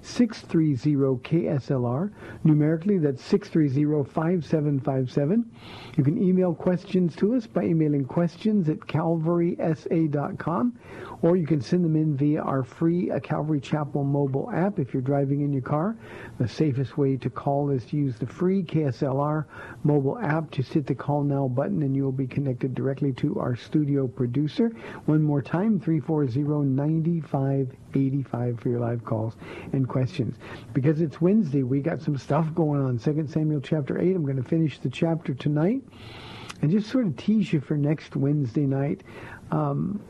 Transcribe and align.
877-630-KSLR. 0.03 2.11
Numerically, 2.43 2.97
that's 2.97 3.21
630-5757. 3.31 5.45
You 5.97 6.03
can 6.03 6.21
email 6.21 6.53
questions 6.53 7.15
to 7.17 7.35
us 7.35 7.47
by 7.47 7.63
emailing 7.63 8.05
questions 8.05 8.69
at 8.69 8.79
calvarysa.com, 8.79 10.79
or 11.21 11.35
you 11.35 11.47
can 11.47 11.61
send 11.61 11.83
them 11.83 11.95
in 11.95 12.15
via 12.15 12.41
our 12.41 12.63
free 12.63 13.11
uh, 13.11 13.19
Calvary 13.19 13.59
Chapel 13.59 14.03
mobile 14.03 14.49
app 14.53 14.79
if 14.79 14.93
you're 14.93 15.01
driving 15.01 15.41
in 15.41 15.51
your 15.51 15.61
car. 15.61 15.97
The 16.39 16.47
safest 16.47 16.97
way 16.97 17.17
to 17.17 17.29
call 17.29 17.69
is 17.71 17.83
to 17.85 17.97
use 17.97 18.17
the 18.17 18.27
free 18.27 18.63
KSLR 18.63 19.45
mobile 19.83 20.17
app. 20.19 20.51
Just 20.51 20.73
hit 20.73 20.87
the 20.87 20.95
call 20.95 21.23
now 21.23 21.47
button 21.47 21.83
and 21.83 21.95
you 21.95 22.03
will 22.03 22.11
be 22.11 22.27
connected 22.27 22.75
directly 22.75 23.13
to 23.13 23.39
our 23.39 23.55
studio 23.55 24.07
producer. 24.07 24.69
One 25.05 25.23
more 25.23 25.41
time, 25.41 25.79
340-9585 27.97 28.59
for 28.59 28.69
your 28.69 28.79
live 28.79 29.03
calls 29.03 29.33
and 29.73 29.87
questions. 29.87 30.37
Because 30.73 31.01
it's 31.01 31.19
Wednesday, 31.21 31.63
we 31.63 31.81
got 31.81 32.01
some 32.01 32.17
stuff 32.17 32.53
going 32.53 32.81
on. 32.81 32.97
2 32.99 33.27
Samuel 33.27 33.61
chapter 33.61 33.99
8. 33.99 34.15
I'm 34.15 34.23
going 34.23 34.37
to 34.37 34.43
finish 34.43 34.79
the 34.79 34.89
chapter 34.89 35.33
tonight 35.33 35.81
and 36.61 36.71
just 36.71 36.89
sort 36.89 37.05
of 37.05 37.15
tease 37.17 37.51
you 37.53 37.59
for 37.59 37.77
next 37.77 38.15
Wednesday 38.15 38.65
night. 38.65 39.01
Um, 39.51 40.01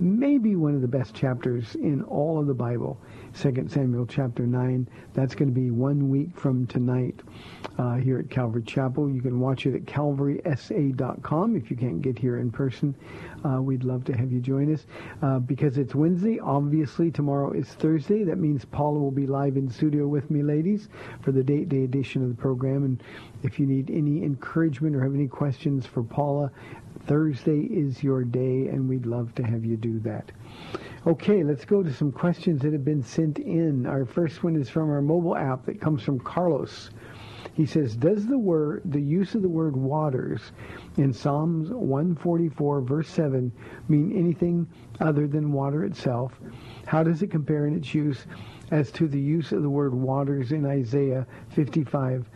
maybe 0.00 0.56
one 0.56 0.74
of 0.74 0.80
the 0.80 0.88
best 0.88 1.14
chapters 1.14 1.74
in 1.74 2.02
all 2.04 2.38
of 2.38 2.46
the 2.46 2.54
Bible, 2.54 2.98
2 3.38 3.68
Samuel 3.68 4.04
chapter 4.04 4.44
9. 4.44 4.88
That's 5.14 5.36
going 5.36 5.48
to 5.48 5.54
be 5.54 5.70
one 5.70 6.10
week 6.10 6.36
from 6.36 6.66
tonight 6.66 7.20
uh, 7.78 7.94
here 7.94 8.18
at 8.18 8.30
Calvary 8.30 8.64
Chapel. 8.64 9.08
You 9.08 9.22
can 9.22 9.38
watch 9.38 9.64
it 9.64 9.76
at 9.76 9.84
calvarysa.com 9.84 11.54
if 11.54 11.70
you 11.70 11.76
can't 11.76 12.02
get 12.02 12.18
here 12.18 12.38
in 12.38 12.50
person. 12.50 12.96
Uh, 13.44 13.62
we'd 13.62 13.84
love 13.84 14.04
to 14.06 14.12
have 14.16 14.32
you 14.32 14.40
join 14.40 14.74
us. 14.74 14.86
Uh, 15.22 15.38
because 15.38 15.78
it's 15.78 15.94
Wednesday, 15.94 16.40
obviously 16.40 17.12
tomorrow 17.12 17.52
is 17.52 17.68
Thursday. 17.68 18.24
That 18.24 18.38
means 18.38 18.64
Paula 18.64 18.98
will 18.98 19.12
be 19.12 19.28
live 19.28 19.56
in 19.56 19.70
studio 19.70 20.08
with 20.08 20.32
me, 20.32 20.42
ladies, 20.42 20.88
for 21.20 21.30
the 21.30 21.44
date 21.44 21.68
day 21.68 21.84
edition 21.84 22.22
of 22.24 22.30
the 22.30 22.42
program. 22.42 22.82
And 22.82 23.00
if 23.44 23.60
you 23.60 23.66
need 23.66 23.88
any 23.88 24.24
encouragement 24.24 24.96
or 24.96 25.02
have 25.04 25.14
any 25.14 25.28
questions 25.28 25.86
for 25.86 26.02
Paula, 26.02 26.50
Thursday 27.08 27.60
is 27.62 28.02
your 28.04 28.22
day, 28.22 28.68
and 28.68 28.86
we'd 28.86 29.06
love 29.06 29.34
to 29.36 29.42
have 29.42 29.64
you 29.64 29.76
do 29.78 29.98
that. 30.00 30.30
Okay, 31.06 31.42
let's 31.42 31.64
go 31.64 31.82
to 31.82 31.92
some 31.92 32.12
questions 32.12 32.60
that 32.60 32.74
have 32.74 32.84
been 32.84 33.02
sent 33.02 33.38
in. 33.38 33.86
Our 33.86 34.04
first 34.04 34.44
one 34.44 34.54
is 34.54 34.68
from 34.68 34.90
our 34.90 35.00
mobile 35.00 35.34
app 35.34 35.64
that 35.64 35.80
comes 35.80 36.02
from 36.02 36.20
Carlos. 36.20 36.90
He 37.54 37.64
says, 37.64 37.96
does 37.96 38.26
the 38.26 38.38
word, 38.38 38.82
the 38.84 39.00
use 39.00 39.34
of 39.34 39.42
the 39.42 39.48
word 39.48 39.74
waters 39.74 40.52
in 40.96 41.12
Psalms 41.12 41.70
144 41.70 42.82
verse 42.82 43.08
7 43.08 43.50
mean 43.88 44.12
anything 44.16 44.68
other 45.00 45.26
than 45.26 45.50
water 45.50 45.84
itself? 45.84 46.38
How 46.86 47.02
does 47.02 47.22
it 47.22 47.30
compare 47.30 47.66
in 47.66 47.74
its 47.74 47.94
use 47.94 48.26
as 48.70 48.92
to 48.92 49.08
the 49.08 49.20
use 49.20 49.52
of 49.52 49.62
the 49.62 49.70
word 49.70 49.94
waters 49.94 50.52
in 50.52 50.66
Isaiah 50.66 51.26
55 51.48 52.28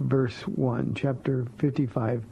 verse 0.00 0.40
1, 0.42 0.94
chapter 0.94 1.46
55, 1.58 2.24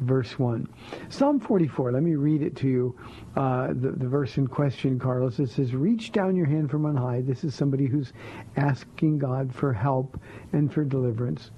verse 0.00 0.38
1. 0.38 0.68
Psalm 1.08 1.40
44, 1.40 1.92
let 1.92 2.02
me 2.02 2.14
read 2.14 2.42
it 2.42 2.56
to 2.56 2.68
you, 2.68 2.98
uh, 3.36 3.68
the, 3.68 3.92
the 3.96 4.06
verse 4.08 4.36
in 4.36 4.46
question, 4.46 4.98
Carlos. 4.98 5.38
It 5.38 5.50
says, 5.50 5.74
reach 5.74 6.12
down 6.12 6.36
your 6.36 6.46
hand 6.46 6.70
from 6.70 6.86
on 6.86 6.96
high. 6.96 7.22
This 7.22 7.44
is 7.44 7.54
somebody 7.54 7.86
who's 7.86 8.12
asking 8.56 9.18
God 9.18 9.54
for 9.54 9.72
help 9.72 10.20
and 10.52 10.72
for 10.72 10.84
deliverance. 10.84 11.50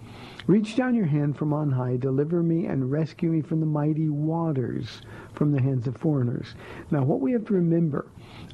Reach 0.47 0.77
down 0.77 0.95
your 0.95 1.07
hand 1.07 1.37
from 1.37 1.53
on 1.53 1.71
high, 1.71 1.97
deliver 1.97 2.43
me 2.43 2.67
and 2.67 2.91
rescue 2.91 3.31
me 3.31 3.43
from 3.43 3.61
the 3.61 3.67
mighty 3.67 4.09
waters, 4.09 5.01
from 5.35 5.51
the 5.51 5.61
hands 5.61 5.87
of 5.89 5.97
foreigners. 5.97 6.55
Now, 6.91 7.03
what 7.03 7.21
we 7.21 7.33
have 7.33 7.45
to 7.47 7.55
remember 7.55 8.07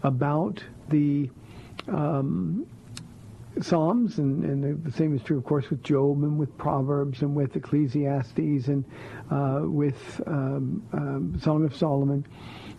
about 0.02 0.64
the 0.88 1.30
um, 1.88 2.66
Psalms, 3.60 4.18
and, 4.18 4.44
and, 4.44 4.82
the 4.82 4.92
same 4.92 5.14
is 5.14 5.22
true, 5.22 5.36
of 5.36 5.44
course, 5.44 5.68
with 5.68 5.82
Job 5.82 6.22
and 6.22 6.38
with 6.38 6.56
Proverbs 6.56 7.22
and 7.22 7.34
with 7.34 7.54
Ecclesiastes 7.54 8.68
and 8.68 8.84
uh, 9.30 9.60
with 9.64 10.20
um, 10.26 10.82
um, 10.92 11.38
Song 11.40 11.64
of 11.64 11.76
Solomon. 11.76 12.26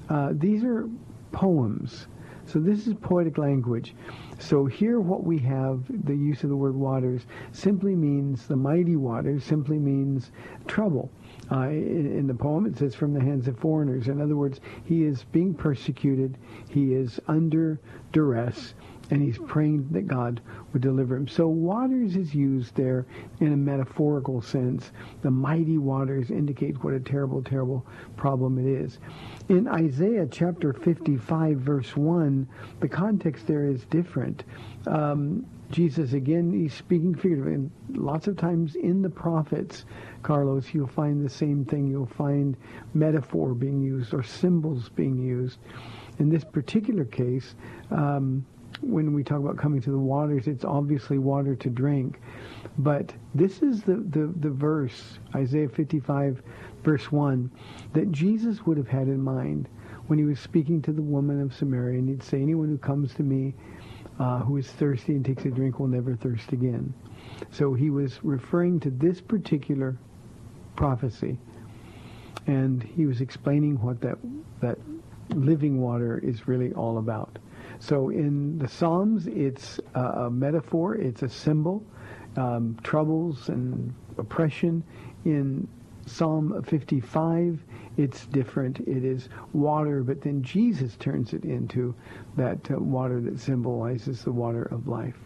Uh, 0.09 0.29
these 0.33 0.63
are 0.63 0.89
poems. 1.31 2.07
So 2.45 2.59
this 2.59 2.87
is 2.87 2.93
poetic 2.95 3.37
language. 3.37 3.95
So 4.39 4.65
here 4.65 4.99
what 4.99 5.23
we 5.23 5.37
have, 5.39 5.83
the 6.05 6.15
use 6.15 6.43
of 6.43 6.49
the 6.49 6.55
word 6.55 6.75
waters, 6.75 7.21
simply 7.51 7.95
means, 7.95 8.47
the 8.47 8.55
mighty 8.55 8.95
waters 8.95 9.43
simply 9.43 9.79
means 9.79 10.31
trouble. 10.67 11.09
Uh, 11.51 11.69
in, 11.69 12.17
in, 12.17 12.27
the 12.27 12.33
poem, 12.33 12.65
it 12.65 12.77
says, 12.77 12.95
from 12.95 13.13
the 13.13 13.21
hands 13.21 13.47
of 13.47 13.57
foreigners. 13.59 14.07
In 14.07 14.19
other 14.19 14.35
words, 14.35 14.59
he 14.83 15.03
is 15.03 15.23
being 15.31 15.53
persecuted. 15.53 16.37
He 16.69 16.93
is 16.93 17.19
under 17.27 17.79
duress 18.11 18.73
and 19.09 19.21
he's 19.21 19.37
praying 19.37 19.87
that 19.91 20.07
God 20.07 20.41
would 20.71 20.81
deliver 20.81 21.15
him. 21.15 21.27
So 21.27 21.47
waters 21.47 22.15
is 22.15 22.33
used 22.33 22.75
there 22.75 23.05
in 23.39 23.53
a 23.53 23.57
metaphorical 23.57 24.41
sense. 24.41 24.91
The 25.21 25.31
mighty 25.31 25.77
waters 25.77 26.31
indicate 26.31 26.83
what 26.83 26.93
a 26.93 26.99
terrible, 26.99 27.43
terrible 27.43 27.85
problem 28.15 28.57
it 28.57 28.65
is. 28.65 28.99
In 29.49 29.67
Isaiah 29.67 30.27
chapter 30.29 30.73
55, 30.73 31.57
verse 31.57 31.95
1, 31.95 32.47
the 32.79 32.87
context 32.87 33.45
there 33.47 33.67
is 33.67 33.83
different. 33.85 34.43
Um, 34.87 35.45
Jesus, 35.73 36.13
again, 36.13 36.51
he's 36.53 36.73
speaking 36.73 37.15
figuratively. 37.15 37.55
And 37.55 37.71
lots 37.89 38.27
of 38.27 38.37
times 38.37 38.75
in 38.75 39.01
the 39.01 39.09
prophets, 39.09 39.85
Carlos, 40.21 40.71
you'll 40.71 40.87
find 40.87 41.25
the 41.25 41.29
same 41.29 41.65
thing. 41.65 41.87
You'll 41.87 42.05
find 42.05 42.55
metaphor 42.93 43.55
being 43.55 43.81
used 43.81 44.13
or 44.13 44.21
symbols 44.21 44.89
being 44.89 45.17
used. 45.17 45.57
In 46.19 46.29
this 46.29 46.43
particular 46.43 47.05
case, 47.05 47.55
um, 47.89 48.45
when 48.83 49.13
we 49.13 49.23
talk 49.23 49.39
about 49.39 49.57
coming 49.57 49.81
to 49.81 49.91
the 49.91 49.97
waters, 49.97 50.47
it's 50.47 50.65
obviously 50.65 51.17
water 51.17 51.55
to 51.55 51.69
drink. 51.69 52.19
But 52.77 53.13
this 53.35 53.61
is 53.61 53.83
the, 53.83 53.95
the, 54.09 54.33
the 54.39 54.49
verse, 54.49 55.19
Isaiah 55.35 55.69
55, 55.69 56.41
verse 56.83 57.11
1, 57.11 57.51
that 57.93 58.11
Jesus 58.11 58.65
would 58.65 58.77
have 58.77 58.87
had 58.87 59.07
in 59.07 59.21
mind 59.21 59.69
when 60.07 60.19
he 60.19 60.25
was 60.25 60.39
speaking 60.39 60.81
to 60.83 60.91
the 60.91 61.01
woman 61.01 61.41
of 61.41 61.53
Samaria. 61.53 61.99
And 61.99 62.09
he'd 62.09 62.23
say, 62.23 62.41
anyone 62.41 62.67
who 62.67 62.77
comes 62.77 63.13
to 63.15 63.23
me 63.23 63.53
uh, 64.19 64.39
who 64.39 64.57
is 64.57 64.67
thirsty 64.67 65.13
and 65.13 65.25
takes 65.25 65.45
a 65.45 65.49
drink 65.49 65.79
will 65.79 65.87
never 65.87 66.15
thirst 66.15 66.51
again. 66.51 66.93
So 67.51 67.73
he 67.73 67.89
was 67.89 68.23
referring 68.23 68.79
to 68.81 68.89
this 68.91 69.21
particular 69.21 69.97
prophecy. 70.75 71.37
And 72.47 72.83
he 72.83 73.05
was 73.05 73.21
explaining 73.21 73.81
what 73.81 74.01
that, 74.01 74.17
that 74.61 74.77
living 75.29 75.81
water 75.81 76.19
is 76.19 76.47
really 76.47 76.73
all 76.73 76.97
about. 76.97 77.39
So 77.83 78.11
in 78.11 78.59
the 78.59 78.67
Psalms, 78.69 79.27
it's 79.27 79.77
a, 79.93 80.29
metaphor, 80.29 80.95
it's 80.95 81.21
a 81.21 81.27
symbol. 81.27 81.83
Um, 82.37 82.77
troubles 82.81 83.49
and 83.49 83.93
oppression. 84.17 84.85
In 85.25 85.67
Psalm 86.05 86.63
55, 86.63 87.59
it's 87.97 88.25
different. 88.27 88.79
It 88.79 89.03
is 89.03 89.27
water, 89.51 90.01
but 90.01 90.21
then 90.21 90.41
Jesus 90.41 90.95
turns 90.95 91.33
it 91.33 91.43
into 91.43 91.93
that 92.37 92.71
uh, 92.71 92.79
water 92.79 93.19
that 93.19 93.37
symbolizes 93.37 94.23
the 94.23 94.31
water 94.31 94.63
of 94.71 94.87
life. 94.87 95.17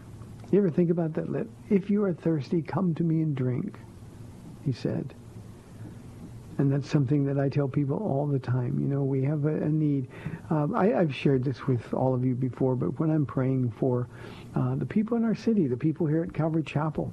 You 0.50 0.58
ever 0.58 0.70
think 0.70 0.90
about 0.90 1.14
that? 1.14 1.46
If 1.70 1.88
you 1.90 2.02
are 2.02 2.12
thirsty, 2.12 2.60
come 2.60 2.92
to 2.96 3.04
me 3.04 3.22
and 3.22 3.36
drink, 3.36 3.78
he 4.64 4.72
said. 4.72 5.14
And 6.58 6.72
that's 6.72 6.90
something 6.90 7.24
that 7.24 7.38
I 7.38 7.48
tell 7.48 7.68
people 7.68 7.98
all 7.98 8.26
the 8.26 8.38
time. 8.38 8.78
You 8.80 8.88
know, 8.88 9.04
we 9.04 9.22
have 9.22 9.44
a, 9.44 9.54
a 9.62 9.68
need. 9.68 10.08
Um, 10.50 10.74
I, 10.74 10.86
have 10.88 11.14
shared 11.14 11.44
this 11.44 11.66
with 11.66 11.94
all 11.94 12.14
of 12.14 12.24
you 12.24 12.34
before, 12.34 12.74
but 12.74 12.98
when 12.98 13.10
I'm 13.10 13.24
praying 13.24 13.70
for 13.78 14.08
uh, 14.56 14.74
the 14.74 14.86
people 14.86 15.16
in 15.16 15.24
our 15.24 15.36
city, 15.36 15.68
the 15.68 15.76
people 15.76 16.06
here 16.06 16.22
at 16.22 16.32
Calvary 16.34 16.64
Chapel, 16.64 17.12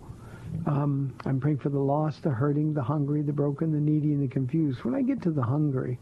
um, 0.65 1.13
I'm 1.25 1.39
praying 1.39 1.59
for 1.59 1.69
the 1.69 1.79
lost, 1.79 2.23
the 2.23 2.29
hurting, 2.31 2.73
the 2.73 2.81
hungry, 2.81 3.21
the 3.21 3.33
broken, 3.33 3.71
the 3.71 3.79
needy, 3.79 4.13
and 4.13 4.23
the 4.23 4.27
confused. 4.27 4.83
When 4.83 4.95
I 4.95 5.01
get 5.01 5.21
to 5.23 5.31
the 5.31 5.43
hungry, 5.43 5.99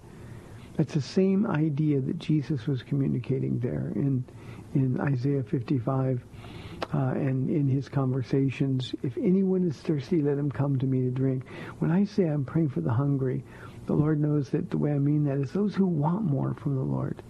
that's 0.77 0.93
the 0.93 1.01
same 1.01 1.45
idea 1.47 1.99
that 1.99 2.19
Jesus 2.19 2.65
was 2.65 2.81
communicating 2.81 3.59
there 3.59 3.91
in 3.95 4.23
in 4.73 4.99
Isaiah 4.99 5.43
55 5.43 6.23
uh, 6.93 7.13
and 7.15 7.49
in 7.49 7.67
his 7.67 7.89
conversations. 7.89 8.93
If 9.03 9.17
anyone 9.17 9.67
is 9.67 9.77
thirsty, 9.77 10.21
let 10.21 10.37
him 10.37 10.51
come 10.51 10.77
to 10.79 10.85
me 10.85 11.01
to 11.01 11.11
drink. 11.11 11.45
When 11.79 11.91
I 11.91 12.05
say 12.05 12.23
I'm 12.23 12.45
praying 12.45 12.69
for 12.69 12.81
the 12.81 12.93
hungry, 12.93 13.43
the 13.85 13.93
Lord 13.93 14.19
knows 14.19 14.49
that 14.51 14.69
the 14.69 14.77
way 14.77 14.91
I 14.91 14.99
mean 14.99 15.23
that 15.25 15.37
is 15.37 15.51
those 15.51 15.75
who 15.75 15.85
want 15.85 16.23
more 16.23 16.53
from 16.55 16.75
the 16.75 16.83
Lord, 16.83 17.21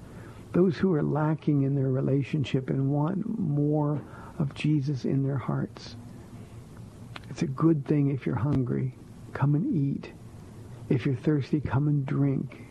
those 0.52 0.78
who 0.78 0.94
are 0.94 1.04
lacking 1.04 1.64
in 1.64 1.76
their 1.76 1.90
relationship 1.90 2.70
and 2.70 2.92
want 2.92 3.40
more 3.40 4.02
of 4.40 4.54
Jesus 4.54 5.06
in 5.06 5.24
their 5.24 5.38
hearts. 5.38 5.96
It's 7.30 7.42
a 7.42 7.48
good 7.48 7.86
thing 7.86 8.12
if 8.12 8.26
you're 8.26 8.36
hungry. 8.36 8.96
Come 9.34 9.56
and 9.56 9.76
eat. 9.76 10.12
If 10.90 11.06
you're 11.06 11.16
thirsty, 11.16 11.60
come 11.60 11.88
and 11.88 12.06
drink. 12.06 12.62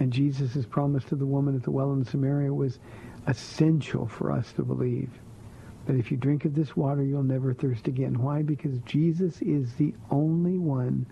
And 0.00 0.12
Jesus' 0.12 0.64
promise 0.66 1.04
to 1.04 1.14
the 1.14 1.26
woman 1.26 1.54
at 1.54 1.62
the 1.62 1.70
well 1.70 1.92
in 1.92 2.04
Samaria 2.04 2.52
was 2.52 2.78
essential 3.26 4.06
for 4.06 4.32
us 4.32 4.52
to 4.54 4.62
believe 4.62 5.10
that 5.90 5.98
if 5.98 6.10
you 6.12 6.16
drink 6.16 6.44
of 6.44 6.54
this 6.54 6.76
water, 6.76 7.02
you'll 7.02 7.24
never 7.24 7.52
thirst 7.52 7.88
again. 7.88 8.22
Why? 8.22 8.42
Because 8.42 8.78
Jesus 8.86 9.42
is 9.42 9.74
the 9.74 9.92
only 10.08 10.56
one 10.56 11.04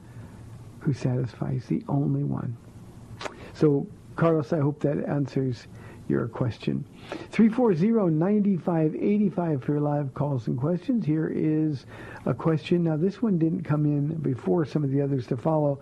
who 0.78 0.92
satisfies, 0.92 1.66
the 1.66 1.82
only 1.88 2.22
one. 2.22 2.56
So, 3.54 3.88
Carlos, 4.14 4.52
I 4.52 4.60
hope 4.60 4.78
that 4.82 5.04
answers 5.08 5.66
your 6.06 6.28
question. 6.28 6.84
340-9585 7.32 9.64
for 9.64 9.72
your 9.72 9.80
live 9.80 10.14
calls 10.14 10.46
and 10.46 10.56
questions. 10.56 11.04
Here 11.04 11.26
is 11.26 11.84
a 12.24 12.32
question. 12.32 12.84
Now, 12.84 12.96
this 12.96 13.20
one 13.20 13.36
didn't 13.36 13.64
come 13.64 13.84
in 13.84 14.14
before 14.18 14.64
some 14.64 14.84
of 14.84 14.92
the 14.92 15.02
others 15.02 15.26
to 15.26 15.36
follow, 15.36 15.80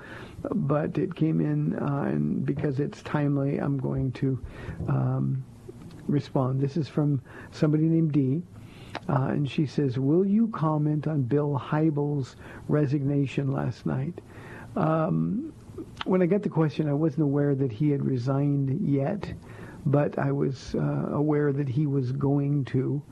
but 0.55 0.97
it 0.97 1.15
came 1.15 1.43
in, 1.43 1.79
uh, 1.79 2.05
and 2.05 2.47
because 2.47 2.81
it's 2.81 3.03
timely, 3.03 3.59
I'm 3.59 3.77
going 3.77 4.13
to 4.13 4.43
um, 4.89 5.45
respond. 6.09 6.63
This 6.63 6.79
is 6.79 6.89
from 6.89 7.21
somebody 7.51 7.85
named 7.85 8.13
Dee. 8.13 8.43
Uh, 9.09 9.29
and 9.31 9.49
she 9.49 9.67
says, 9.67 9.99
will 9.99 10.27
you 10.27 10.49
comment 10.49 11.07
on 11.07 11.23
Bill 11.23 11.61
Hybels' 11.63 12.35
resignation 12.69 13.53
last 13.53 13.87
night? 13.87 14.21
Um, 14.75 15.53
when 16.05 16.23
I 16.23 16.27
got 16.27 16.43
the 16.43 16.49
question, 16.49 16.89
I 16.89 16.93
wasn't 16.93 17.23
aware 17.23 17.55
that 17.55 17.71
he 17.71 17.91
had 17.91 18.05
resigned 18.05 18.89
yet, 18.89 19.33
but 19.87 20.19
I 20.19 20.33
was 20.33 20.75
uh, 20.75 21.11
aware 21.13 21.53
that 21.53 21.69
he 21.69 21.87
was 21.87 22.13
going 22.13 22.65
to. 22.67 23.03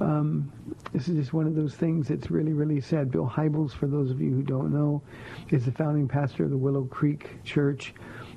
Um, 0.00 0.50
this 0.92 1.08
is 1.08 1.16
just 1.16 1.32
one 1.32 1.46
of 1.46 1.54
those 1.54 1.74
things 1.74 2.08
that's 2.08 2.30
really, 2.30 2.52
really 2.52 2.80
sad. 2.80 3.10
Bill 3.10 3.28
Hybels, 3.28 3.72
for 3.72 3.86
those 3.86 4.10
of 4.10 4.20
you 4.20 4.30
who 4.30 4.42
don't 4.42 4.72
know, 4.72 5.02
is 5.50 5.64
the 5.64 5.72
founding 5.72 6.08
pastor 6.08 6.44
of 6.44 6.50
the 6.50 6.56
Willow 6.56 6.84
Creek 6.84 7.42
Church 7.44 7.94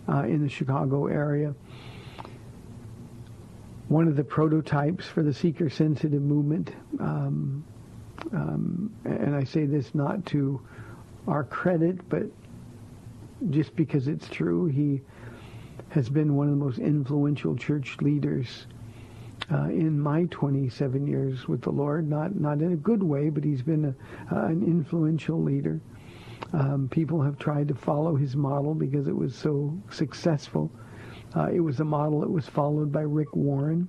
uh, 0.08 0.24
in 0.24 0.42
the 0.42 0.50
Chicago 0.50 1.08
area 1.08 1.56
one 3.88 4.08
of 4.08 4.16
the 4.16 4.24
prototypes 4.24 5.06
for 5.06 5.24
the 5.24 5.34
seeker-sensitive 5.34 6.22
movement. 6.22 6.72
Um, 7.00 7.64
um, 8.34 8.92
and 9.06 9.36
I 9.36 9.44
say 9.44 9.66
this 9.66 9.94
not 9.94 10.26
to 10.28 10.60
our 11.28 11.44
credit, 11.44 12.08
but 12.10 12.24
just 13.50 13.76
because 13.76 14.08
it's 14.08 14.28
true. 14.30 14.66
He 14.66 15.02
has 15.90 16.10
been 16.10 16.36
one 16.36 16.48
of 16.48 16.58
the 16.58 16.64
most 16.66 16.80
influential 16.80 17.56
church 17.56 17.98
leaders 18.02 18.68
uh, 19.52 19.66
in 19.66 20.00
my 20.00 20.26
27 20.32 21.06
years 21.06 21.48
with 21.48 21.62
the 21.62 21.72
Lord. 21.72 22.10
Not 22.10 22.36
not 22.36 22.62
in 22.62 22.72
a 22.72 22.78
good 22.78 23.04
way, 23.04 23.30
but 23.30 23.44
he's 23.44 23.62
been 23.62 23.86
a, 23.86 24.36
uh, 24.36 24.46
an 24.46 24.64
influential 24.64 25.42
leader. 25.42 25.80
Um, 26.54 26.88
people 26.90 27.22
have 27.22 27.38
tried 27.38 27.68
to 27.68 27.76
follow 27.76 28.16
his 28.16 28.36
model 28.36 28.74
because 28.74 29.08
it 29.08 29.16
was 29.16 29.36
so 29.36 29.78
successful. 29.92 30.72
Uh, 31.36 31.50
it 31.54 31.60
was 31.60 31.80
a 31.80 31.84
model 31.84 32.22
that 32.22 32.30
was 32.30 32.48
followed 32.48 32.92
by 32.92 33.02
Rick 33.02 33.36
Warren 33.36 33.88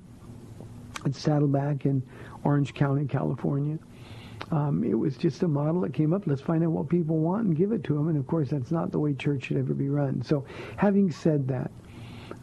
at 1.04 1.14
Saddleback 1.14 1.86
in 1.86 2.02
Orange 2.44 2.74
County, 2.74 3.06
California. 3.06 3.78
Um, 4.50 4.84
it 4.84 4.94
was 4.94 5.16
just 5.16 5.42
a 5.42 5.48
model 5.48 5.80
that 5.82 5.92
came 5.92 6.12
up. 6.12 6.26
Let's 6.26 6.42
find 6.42 6.62
out 6.62 6.70
what 6.70 6.88
people 6.88 7.18
want 7.18 7.46
and 7.46 7.56
give 7.56 7.72
it 7.72 7.84
to 7.84 7.94
them. 7.94 8.08
And 8.08 8.18
of 8.18 8.26
course, 8.26 8.50
that's 8.50 8.70
not 8.70 8.92
the 8.92 8.98
way 8.98 9.14
church 9.14 9.44
should 9.44 9.56
ever 9.56 9.74
be 9.74 9.88
run. 9.88 10.22
So, 10.22 10.44
having 10.76 11.10
said 11.10 11.48
that, 11.48 11.70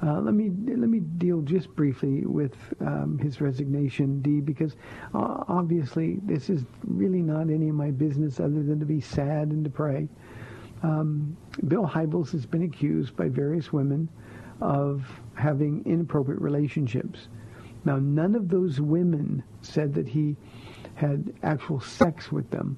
uh, 0.01 0.19
let 0.19 0.33
me 0.33 0.51
let 0.67 0.89
me 0.89 0.99
deal 0.99 1.41
just 1.41 1.73
briefly 1.75 2.25
with 2.25 2.55
um, 2.81 3.17
his 3.19 3.39
resignation, 3.39 4.21
Dee, 4.21 4.41
because 4.41 4.75
uh, 5.13 5.43
obviously 5.47 6.19
this 6.23 6.49
is 6.49 6.65
really 6.85 7.21
not 7.21 7.49
any 7.49 7.69
of 7.69 7.75
my 7.75 7.91
business 7.91 8.39
other 8.39 8.63
than 8.63 8.79
to 8.79 8.85
be 8.85 8.99
sad 8.99 9.49
and 9.49 9.63
to 9.63 9.69
pray. 9.69 10.07
Um, 10.81 11.37
Bill 11.67 11.87
Hybels 11.87 12.31
has 12.31 12.45
been 12.45 12.63
accused 12.63 13.15
by 13.15 13.29
various 13.29 13.71
women 13.71 14.09
of 14.63 15.05
having 15.35 15.83
inappropriate 15.85 16.41
relationships. 16.41 17.27
Now, 17.85 17.97
none 17.97 18.35
of 18.35 18.49
those 18.49 18.79
women 18.79 19.43
said 19.61 19.93
that 19.95 20.07
he 20.07 20.37
had 20.95 21.33
actual 21.43 21.81
sex 21.81 22.31
with 22.31 22.49
them, 22.49 22.77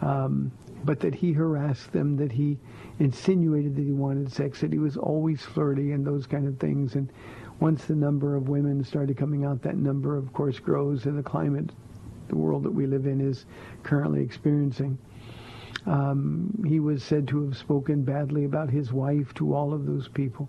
um, 0.00 0.50
but 0.84 0.98
that 1.00 1.14
he 1.14 1.32
harassed 1.32 1.92
them, 1.92 2.16
that 2.16 2.32
he 2.32 2.58
insinuated 2.98 3.76
that 3.76 3.84
he 3.84 3.92
wanted 3.92 4.32
sex, 4.32 4.60
that 4.60 4.72
he 4.72 4.78
was 4.78 4.96
always 4.96 5.42
flirty 5.42 5.92
and 5.92 6.06
those 6.06 6.26
kind 6.26 6.48
of 6.48 6.58
things. 6.58 6.94
And 6.94 7.12
once 7.60 7.84
the 7.84 7.94
number 7.94 8.34
of 8.34 8.48
women 8.48 8.82
started 8.82 9.18
coming 9.18 9.44
out, 9.44 9.62
that 9.62 9.76
number, 9.76 10.16
of 10.16 10.32
course, 10.32 10.58
grows 10.58 11.04
in 11.04 11.16
the 11.16 11.22
climate 11.22 11.70
the 12.30 12.36
world 12.36 12.62
that 12.62 12.70
we 12.70 12.86
live 12.86 13.06
in 13.06 13.20
is 13.20 13.44
currently 13.82 14.22
experiencing. 14.22 14.96
Um, 15.86 16.64
he 16.66 16.80
was 16.80 17.02
said 17.02 17.28
to 17.28 17.44
have 17.44 17.56
spoken 17.56 18.02
badly 18.02 18.44
about 18.44 18.70
his 18.70 18.92
wife 18.92 19.34
to 19.34 19.54
all 19.54 19.74
of 19.74 19.86
those 19.86 20.08
people. 20.08 20.48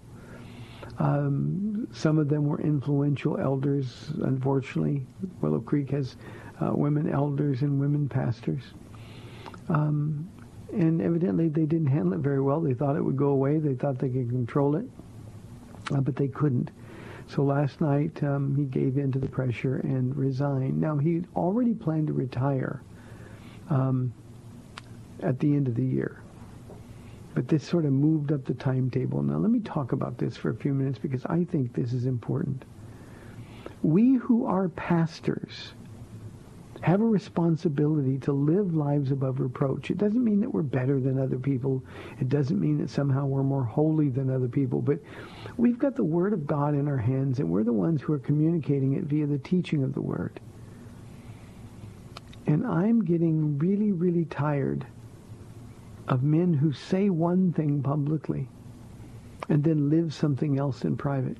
Um, 1.01 1.87
some 1.91 2.19
of 2.19 2.29
them 2.29 2.45
were 2.45 2.61
influential 2.61 3.39
elders. 3.39 4.11
Unfortunately, 4.21 5.03
Willow 5.41 5.59
Creek 5.59 5.89
has 5.89 6.15
uh, 6.61 6.71
women 6.75 7.09
elders 7.09 7.63
and 7.63 7.79
women 7.79 8.07
pastors. 8.07 8.61
Um, 9.67 10.29
and 10.71 11.01
evidently 11.01 11.49
they 11.49 11.65
didn't 11.65 11.87
handle 11.87 12.13
it 12.13 12.19
very 12.19 12.39
well. 12.39 12.61
They 12.61 12.75
thought 12.75 12.95
it 12.95 13.03
would 13.03 13.17
go 13.17 13.29
away. 13.29 13.57
They 13.57 13.73
thought 13.73 13.97
they 13.97 14.09
could 14.09 14.29
control 14.29 14.75
it, 14.75 14.85
uh, 15.91 16.01
but 16.01 16.15
they 16.15 16.27
couldn't. 16.27 16.69
So 17.27 17.41
last 17.41 17.81
night 17.81 18.21
um, 18.23 18.55
he 18.55 18.65
gave 18.65 18.99
in 18.99 19.11
to 19.13 19.19
the 19.19 19.27
pressure 19.27 19.77
and 19.77 20.15
resigned. 20.15 20.79
Now 20.79 20.97
he 20.97 21.23
already 21.35 21.73
planned 21.73 22.07
to 22.07 22.13
retire 22.13 22.83
um, 23.71 24.13
at 25.23 25.39
the 25.39 25.55
end 25.55 25.67
of 25.67 25.73
the 25.73 25.83
year. 25.83 26.20
But 27.33 27.47
this 27.47 27.63
sort 27.63 27.85
of 27.85 27.93
moved 27.93 28.31
up 28.31 28.45
the 28.45 28.53
timetable. 28.53 29.23
Now 29.23 29.37
let 29.37 29.51
me 29.51 29.59
talk 29.61 29.93
about 29.93 30.17
this 30.17 30.35
for 30.35 30.49
a 30.49 30.55
few 30.55 30.73
minutes 30.73 30.99
because 30.99 31.25
I 31.25 31.45
think 31.45 31.73
this 31.73 31.93
is 31.93 32.05
important. 32.05 32.65
We 33.83 34.15
who 34.15 34.45
are 34.45 34.69
pastors 34.69 35.73
have 36.81 36.99
a 36.99 37.05
responsibility 37.05 38.17
to 38.17 38.33
live 38.33 38.73
lives 38.73 39.11
above 39.11 39.39
reproach. 39.39 39.91
It 39.91 39.99
doesn't 39.99 40.23
mean 40.23 40.41
that 40.41 40.51
we're 40.51 40.63
better 40.63 40.99
than 40.99 41.19
other 41.19 41.37
people. 41.37 41.83
It 42.19 42.27
doesn't 42.27 42.59
mean 42.59 42.79
that 42.79 42.89
somehow 42.89 43.27
we're 43.27 43.43
more 43.43 43.63
holy 43.63 44.09
than 44.09 44.31
other 44.31 44.47
people. 44.47 44.81
But 44.81 44.99
we've 45.57 45.77
got 45.77 45.95
the 45.95 46.03
Word 46.03 46.33
of 46.33 46.47
God 46.47 46.73
in 46.73 46.87
our 46.87 46.97
hands, 46.97 47.39
and 47.39 47.49
we're 47.49 47.63
the 47.63 47.71
ones 47.71 48.01
who 48.01 48.13
are 48.13 48.19
communicating 48.19 48.93
it 48.93 49.03
via 49.03 49.27
the 49.27 49.37
teaching 49.37 49.83
of 49.83 49.93
the 49.93 50.01
Word. 50.01 50.39
And 52.47 52.65
I'm 52.65 53.05
getting 53.05 53.59
really, 53.59 53.91
really 53.91 54.25
tired 54.25 54.85
of 56.11 56.23
men 56.23 56.53
who 56.53 56.73
say 56.73 57.09
one 57.09 57.53
thing 57.53 57.81
publicly 57.81 58.47
and 59.47 59.63
then 59.63 59.89
live 59.89 60.13
something 60.13 60.59
else 60.59 60.83
in 60.83 60.97
private. 60.97 61.37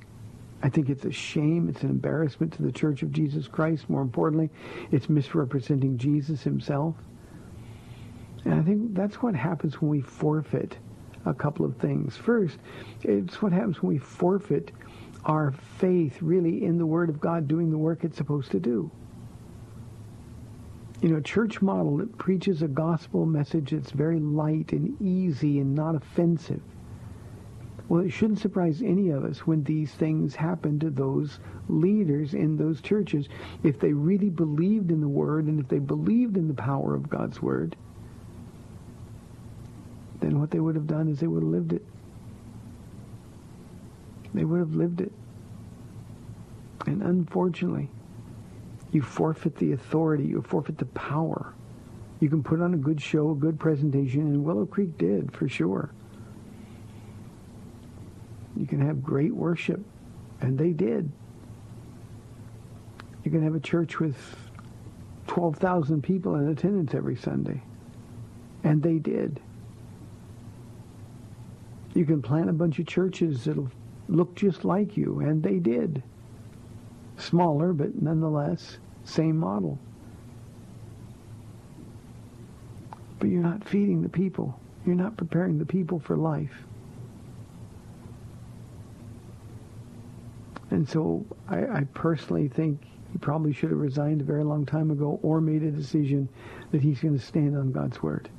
I 0.63 0.69
think 0.69 0.89
it's 0.89 1.03
a 1.03 1.11
shame. 1.11 1.67
It's 1.67 1.83
an 1.83 1.89
embarrassment 1.89 2.53
to 2.53 2.63
the 2.63 2.71
Church 2.71 3.03
of 3.03 3.11
Jesus 3.11 3.49
Christ. 3.49 3.89
More 3.89 4.01
importantly, 4.01 4.49
it's 4.91 5.09
misrepresenting 5.09 5.97
Jesus 5.97 6.41
himself. 6.41 6.95
And 8.45 8.53
I 8.53 8.61
think 8.61 8.95
that's 8.95 9.15
what 9.15 9.35
happens 9.35 9.81
when 9.81 9.91
we 9.91 10.01
forfeit 10.01 10.77
a 11.25 11.33
couple 11.33 11.65
of 11.65 11.75
things. 11.75 12.15
First, 12.15 12.57
it's 13.03 13.41
what 13.41 13.51
happens 13.51 13.81
when 13.81 13.93
we 13.93 13.99
forfeit 13.99 14.71
our 15.25 15.51
faith 15.79 16.21
really 16.21 16.63
in 16.63 16.77
the 16.77 16.85
Word 16.85 17.09
of 17.09 17.19
God 17.19 17.47
doing 17.47 17.69
the 17.69 17.77
work 17.77 18.05
it's 18.05 18.17
supposed 18.17 18.51
to 18.51 18.59
do. 18.59 18.89
You 21.01 21.09
know, 21.09 21.19
church 21.19 21.61
model 21.61 21.97
that 21.97 22.17
preaches 22.17 22.61
a 22.61 22.67
gospel 22.67 23.25
message 23.25 23.71
that's 23.71 23.91
very 23.91 24.19
light 24.19 24.71
and 24.71 25.01
easy 25.01 25.59
and 25.59 25.73
not 25.73 25.95
offensive 25.95 26.61
well, 27.91 28.05
it 28.05 28.11
shouldn't 28.11 28.39
surprise 28.39 28.81
any 28.81 29.09
of 29.09 29.25
us 29.25 29.39
when 29.39 29.65
these 29.65 29.91
things 29.91 30.33
happen 30.33 30.79
to 30.79 30.89
those 30.89 31.41
leaders 31.67 32.33
in 32.33 32.55
those 32.55 32.79
churches. 32.79 33.27
If 33.63 33.81
they 33.81 33.91
really 33.91 34.29
believed 34.29 34.91
in 34.91 35.01
the 35.01 35.09
Word 35.09 35.47
and 35.47 35.59
if 35.59 35.67
they 35.67 35.79
believed 35.79 36.37
in 36.37 36.47
the 36.47 36.53
power 36.53 36.95
of 36.95 37.09
God's 37.09 37.41
Word, 37.41 37.75
then 40.21 40.39
what 40.39 40.51
they 40.51 40.61
would 40.61 40.75
have 40.75 40.87
done 40.87 41.09
is 41.09 41.19
they 41.19 41.27
would 41.27 41.43
have 41.43 41.51
lived 41.51 41.73
it. 41.73 41.85
They 44.33 44.45
would 44.45 44.59
have 44.59 44.73
lived 44.73 45.01
it. 45.01 45.11
And 46.85 47.01
unfortunately, 47.01 47.89
you 48.91 49.01
forfeit 49.01 49.55
the 49.55 49.71
authority, 49.71 50.25
you 50.25 50.41
forfeit 50.41 50.77
the 50.77 50.85
power. 50.85 51.53
You 52.19 52.29
can 52.29 52.43
put 52.43 52.61
on 52.61 52.73
a 52.73 52.77
good 52.77 53.01
show, 53.01 53.31
a 53.31 53.35
good 53.35 53.59
presentation, 53.59 54.21
and 54.21 54.43
Willow 54.43 54.65
Creek 54.65 54.97
did, 54.97 55.31
for 55.35 55.47
sure. 55.47 55.91
You 58.55 58.67
can 58.67 58.81
have 58.81 59.01
great 59.01 59.33
worship, 59.33 59.81
and 60.41 60.57
they 60.57 60.71
did. 60.71 61.11
You 63.23 63.31
can 63.31 63.43
have 63.43 63.55
a 63.55 63.59
church 63.59 63.99
with 63.99 64.17
12,000 65.27 66.03
people 66.03 66.35
in 66.35 66.49
attendance 66.49 66.93
every 66.93 67.15
Sunday, 67.15 67.61
and 68.63 68.83
they 68.83 68.99
did. 68.99 69.39
You 71.93 72.05
can 72.05 72.21
plant 72.21 72.49
a 72.49 72.53
bunch 72.53 72.79
of 72.79 72.87
churches 72.87 73.45
that'll 73.45 73.69
look 74.07 74.35
just 74.35 74.65
like 74.65 74.97
you, 74.97 75.21
and 75.21 75.41
they 75.41 75.59
did. 75.59 76.03
Smaller, 77.21 77.71
but 77.71 78.01
nonetheless, 78.01 78.79
same 79.03 79.37
model. 79.37 79.77
But 83.19 83.29
you're 83.29 83.43
not 83.43 83.63
feeding 83.63 84.01
the 84.01 84.09
people. 84.09 84.59
You're 84.85 84.95
not 84.95 85.17
preparing 85.17 85.59
the 85.59 85.65
people 85.65 85.99
for 85.99 86.17
life. 86.17 86.63
And 90.71 90.87
so 90.87 91.25
I, 91.47 91.65
I 91.65 91.83
personally 91.93 92.47
think 92.47 92.81
he 93.11 93.17
probably 93.19 93.53
should 93.53 93.69
have 93.69 93.79
resigned 93.79 94.21
a 94.21 94.23
very 94.23 94.43
long 94.43 94.65
time 94.65 94.89
ago 94.89 95.19
or 95.21 95.41
made 95.41 95.63
a 95.63 95.71
decision 95.71 96.29
that 96.71 96.81
he's 96.81 97.01
going 97.01 97.17
to 97.17 97.23
stand 97.23 97.57
on 97.57 97.71
God's 97.71 98.01
word. 98.01 98.29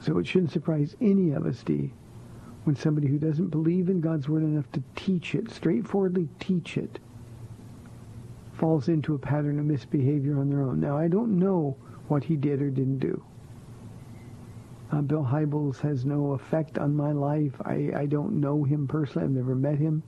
So 0.00 0.18
it 0.18 0.26
shouldn't 0.26 0.52
surprise 0.52 0.96
any 1.00 1.32
of 1.32 1.46
us, 1.46 1.62
Dee, 1.62 1.92
when 2.66 2.74
somebody 2.74 3.06
who 3.06 3.16
doesn't 3.16 3.50
believe 3.50 3.88
in 3.88 4.00
God's 4.00 4.28
word 4.28 4.42
enough 4.42 4.70
to 4.72 4.82
teach 4.96 5.36
it, 5.36 5.52
straightforwardly 5.52 6.28
teach 6.40 6.76
it, 6.76 6.98
falls 8.54 8.88
into 8.88 9.14
a 9.14 9.18
pattern 9.18 9.60
of 9.60 9.66
misbehavior 9.66 10.40
on 10.40 10.50
their 10.50 10.62
own. 10.62 10.80
Now, 10.80 10.98
I 10.98 11.06
don't 11.06 11.38
know 11.38 11.76
what 12.08 12.24
he 12.24 12.34
did 12.34 12.60
or 12.60 12.70
didn't 12.70 12.98
do. 12.98 13.22
Uh, 14.90 15.00
Bill 15.00 15.22
Hybels 15.22 15.78
has 15.80 16.04
no 16.04 16.32
effect 16.32 16.76
on 16.76 16.96
my 16.96 17.12
life. 17.12 17.52
I, 17.64 17.92
I 17.94 18.06
don't 18.06 18.40
know 18.40 18.64
him 18.64 18.88
personally. 18.88 19.26
I've 19.26 19.30
never 19.30 19.54
met 19.54 19.78
him. 19.78 20.02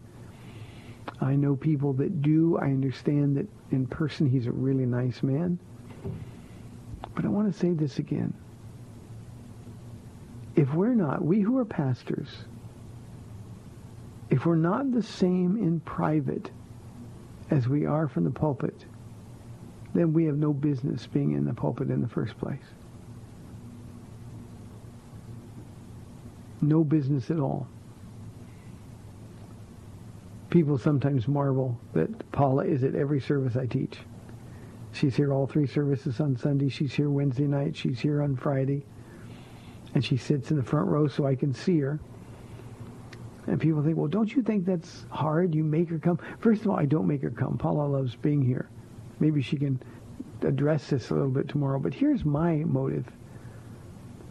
I 1.21 1.37
know 1.37 1.55
people 1.55 1.93
that 1.95 2.23
do. 2.23 2.59
I 2.59 2.67
understand 2.67 3.37
that 3.37 3.47
in 3.71 3.87
person 3.87 4.29
he's 4.29 4.49
a 4.49 4.53
really 4.53 4.87
nice 4.87 5.23
man. 5.23 5.61
But 7.15 7.25
I 7.25 7.29
want 7.29 7.53
to 7.53 7.57
say 7.57 7.71
this 7.71 8.01
again. 8.01 8.35
If 10.59 10.75
we're 10.75 10.95
not, 10.95 11.25
we 11.25 11.39
who 11.39 11.57
are 11.59 11.65
pastors, 11.65 12.27
if 14.29 14.45
we're 14.45 14.57
not 14.57 14.91
the 14.91 15.05
same 15.05 15.57
in 15.57 15.79
private 15.79 16.51
as 17.49 17.69
we 17.69 17.87
are 17.87 18.09
from 18.09 18.25
the 18.25 18.33
pulpit, 18.33 18.85
then 19.95 20.13
we 20.13 20.25
have 20.25 20.37
no 20.37 20.53
business 20.53 21.07
being 21.07 21.31
in 21.31 21.45
the 21.45 21.55
pulpit 21.55 21.91
in 21.91 22.03
the 22.03 22.09
first 22.09 22.37
place. 22.39 22.65
No 26.61 26.83
business 26.83 27.31
at 27.31 27.39
all. 27.39 27.69
People 30.51 30.77
sometimes 30.77 31.29
marvel 31.29 31.79
that 31.93 32.33
Paula 32.33 32.65
is 32.65 32.83
at 32.83 32.97
every 32.97 33.21
service 33.21 33.55
I 33.55 33.67
teach. 33.67 34.01
She's 34.91 35.15
here 35.15 35.33
all 35.33 35.47
three 35.47 35.69
services 35.69 36.19
on 36.19 36.37
Sunday. 36.37 36.69
She's 36.69 36.95
here 36.95 37.11
Wednesday 37.11 37.47
night. 37.47 37.77
She's 37.77 38.01
here 38.01 38.23
on 38.23 38.35
Friday. 38.35 38.85
And 39.99 40.05
she 40.05 40.17
sits 40.17 40.53
in 40.53 40.57
the 40.57 40.63
front 40.63 40.87
row 40.87 41.09
so 41.09 41.27
I 41.27 41.35
can 41.35 41.53
see 41.53 41.81
her. 41.81 41.99
And 43.49 43.61
people 43.61 43.83
think, 43.83 43.97
well, 43.97 44.07
don't 44.07 44.33
you 44.33 44.43
think 44.43 44.65
that's 44.65 45.07
hard? 45.11 45.57
You 45.57 45.65
make 45.65 45.89
her 45.89 45.99
come. 45.99 46.21
First 46.39 46.61
of 46.61 46.69
all, 46.69 46.77
I 46.77 46.85
don't 46.85 47.09
make 47.09 47.21
her 47.23 47.31
come. 47.31 47.59
Paula 47.59 47.85
loves 47.85 48.15
being 48.15 48.41
here. 48.41 48.69
Maybe 49.19 49.43
she 49.43 49.57
can 49.57 49.83
address 50.43 50.89
this 50.91 51.11
a 51.11 51.15
little 51.15 51.33
bit 51.33 51.49
tomorrow. 51.49 51.81
But 51.81 51.95
here's 51.95 52.25
my 52.25 52.59
motive 52.59 53.07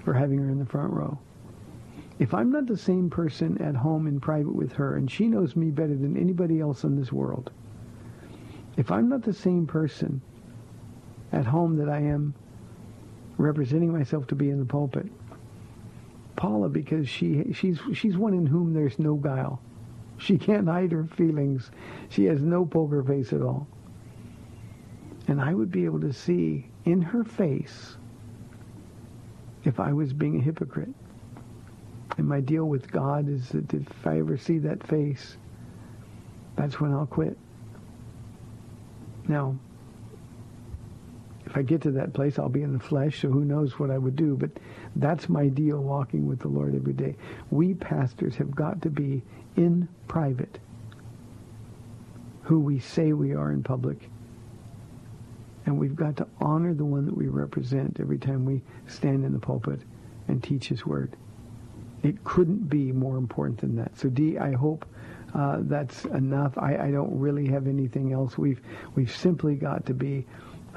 for 0.05 0.13
having 0.13 0.37
her 0.39 0.49
in 0.49 0.57
the 0.57 0.65
front 0.65 0.93
row. 0.93 1.19
If 2.17 2.33
I'm 2.33 2.49
not 2.49 2.65
the 2.65 2.77
same 2.77 3.09
person 3.09 3.61
at 3.61 3.75
home 3.75 4.07
in 4.07 4.21
private 4.21 4.55
with 4.55 4.71
her, 4.71 4.95
and 4.95 5.11
she 5.11 5.27
knows 5.27 5.57
me 5.57 5.69
better 5.69 5.97
than 5.97 6.15
anybody 6.15 6.61
else 6.61 6.85
in 6.85 6.95
this 6.97 7.11
world, 7.11 7.51
if 8.77 8.89
I'm 8.89 9.09
not 9.09 9.21
the 9.21 9.33
same 9.33 9.67
person 9.67 10.21
at 11.33 11.45
home 11.45 11.75
that 11.75 11.89
I 11.89 11.99
am 11.99 12.33
representing 13.37 13.91
myself 13.91 14.27
to 14.27 14.35
be 14.35 14.49
in 14.49 14.59
the 14.59 14.65
pulpit, 14.65 15.07
Paula, 16.37 16.69
because 16.69 17.09
she 17.09 17.51
she's 17.51 17.79
she's 17.93 18.15
one 18.15 18.33
in 18.33 18.45
whom 18.45 18.73
there's 18.73 18.97
no 18.97 19.15
guile. 19.15 19.59
She 20.17 20.37
can't 20.37 20.67
hide 20.67 20.91
her 20.93 21.03
feelings. 21.03 21.69
She 22.09 22.25
has 22.25 22.41
no 22.41 22.65
poker 22.65 23.03
face 23.03 23.33
at 23.33 23.41
all. 23.41 23.67
And 25.27 25.41
I 25.41 25.53
would 25.53 25.71
be 25.71 25.83
able 25.85 25.99
to 26.01 26.13
see 26.13 26.69
in 26.85 27.01
her 27.01 27.23
face 27.23 27.97
if 29.65 29.79
I 29.79 29.91
was 29.91 30.13
being 30.13 30.39
a 30.39 30.41
hypocrite. 30.41 30.93
And 32.17 32.27
my 32.27 32.39
deal 32.39 32.65
with 32.65 32.91
God 32.91 33.27
is 33.27 33.49
that 33.49 33.73
if 33.73 34.07
I 34.07 34.19
ever 34.19 34.37
see 34.37 34.59
that 34.59 34.85
face, 34.87 35.37
that's 36.55 36.79
when 36.79 36.93
I'll 36.93 37.05
quit. 37.05 37.37
Now, 39.27 39.57
I 41.57 41.63
get 41.63 41.81
to 41.81 41.91
that 41.91 42.13
place, 42.13 42.37
I'll 42.37 42.49
be 42.49 42.61
in 42.61 42.73
the 42.73 42.79
flesh, 42.79 43.21
so 43.21 43.29
who 43.29 43.43
knows 43.43 43.79
what 43.79 43.89
I 43.89 43.97
would 43.97 44.15
do. 44.15 44.35
But 44.35 44.51
that's 44.95 45.27
my 45.27 45.47
deal 45.47 45.79
walking 45.79 46.27
with 46.27 46.39
the 46.39 46.47
Lord 46.47 46.75
every 46.75 46.93
day. 46.93 47.15
We 47.49 47.73
pastors 47.73 48.35
have 48.35 48.55
got 48.55 48.81
to 48.83 48.89
be 48.89 49.23
in 49.55 49.89
private 50.07 50.59
who 52.47 52.59
we 52.59 52.79
say 52.79 53.11
we 53.11 53.33
are 53.33 53.51
in 53.51 53.61
public. 53.61 54.09
And 55.65 55.77
we've 55.77 55.97
got 55.97 56.15
to 56.17 56.27
honor 56.39 56.73
the 56.73 56.85
one 56.85 57.05
that 57.05 57.17
we 57.17 57.27
represent 57.27 57.97
every 57.99 58.17
time 58.17 58.45
we 58.45 58.61
stand 58.87 59.25
in 59.25 59.33
the 59.33 59.39
pulpit 59.39 59.81
and 60.29 60.41
teach 60.41 60.69
his 60.69 60.85
word. 60.85 61.17
It 62.03 62.23
couldn't 62.23 62.69
be 62.69 62.93
more 62.93 63.17
important 63.17 63.59
than 63.59 63.75
that. 63.75 63.97
So, 63.97 64.07
Dee, 64.07 64.37
I 64.37 64.53
hope 64.53 64.85
uh, 65.33 65.57
that's 65.61 66.05
enough. 66.05 66.57
I, 66.57 66.77
I, 66.77 66.91
don't 66.91 67.19
really 67.19 67.47
have 67.47 67.67
anything 67.67 68.13
else. 68.13 68.37
We've 68.37 68.61
we've 68.95 69.13
simply 69.13 69.55
got 69.55 69.85
to 69.87 69.93
be 69.93 70.25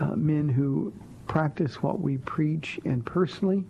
uh, 0.00 0.16
men 0.16 0.48
who 0.48 0.92
practice 1.28 1.82
what 1.82 2.00
we 2.00 2.18
preach. 2.18 2.80
And 2.84 3.04
personally, 3.04 3.64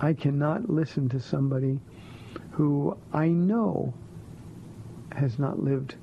I 0.00 0.12
cannot 0.12 0.68
listen 0.68 1.08
to 1.10 1.20
somebody 1.20 1.78
who 2.50 2.96
I 3.12 3.28
know 3.28 3.94
has 5.12 5.38
not 5.38 5.62
lived 5.62 5.96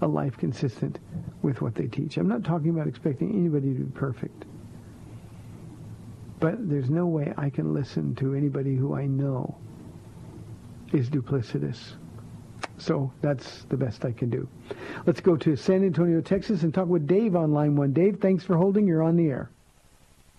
a 0.00 0.06
life 0.06 0.36
consistent 0.36 0.98
with 1.42 1.62
what 1.62 1.74
they 1.74 1.86
teach. 1.86 2.16
I'm 2.16 2.28
not 2.28 2.44
talking 2.44 2.70
about 2.70 2.88
expecting 2.88 3.32
anybody 3.34 3.72
to 3.74 3.80
be 3.80 3.92
perfect. 3.92 4.44
But 6.40 6.68
there's 6.68 6.90
no 6.90 7.06
way 7.06 7.32
I 7.36 7.50
can 7.50 7.72
listen 7.72 8.14
to 8.16 8.34
anybody 8.34 8.74
who 8.74 8.94
I 8.94 9.06
know 9.06 9.56
is 10.92 11.08
duplicitous. 11.08 11.94
So 12.82 13.12
that's 13.20 13.62
the 13.68 13.76
best 13.76 14.04
I 14.04 14.10
can 14.10 14.28
do. 14.28 14.48
Let's 15.06 15.20
go 15.20 15.36
to 15.36 15.54
San 15.54 15.84
Antonio, 15.84 16.20
Texas, 16.20 16.64
and 16.64 16.74
talk 16.74 16.88
with 16.88 17.06
Dave 17.06 17.36
on 17.36 17.52
line 17.52 17.76
one. 17.76 17.92
Dave, 17.92 18.18
thanks 18.20 18.42
for 18.42 18.56
holding. 18.56 18.88
You're 18.88 19.04
on 19.04 19.16
the 19.16 19.28
air. 19.28 19.50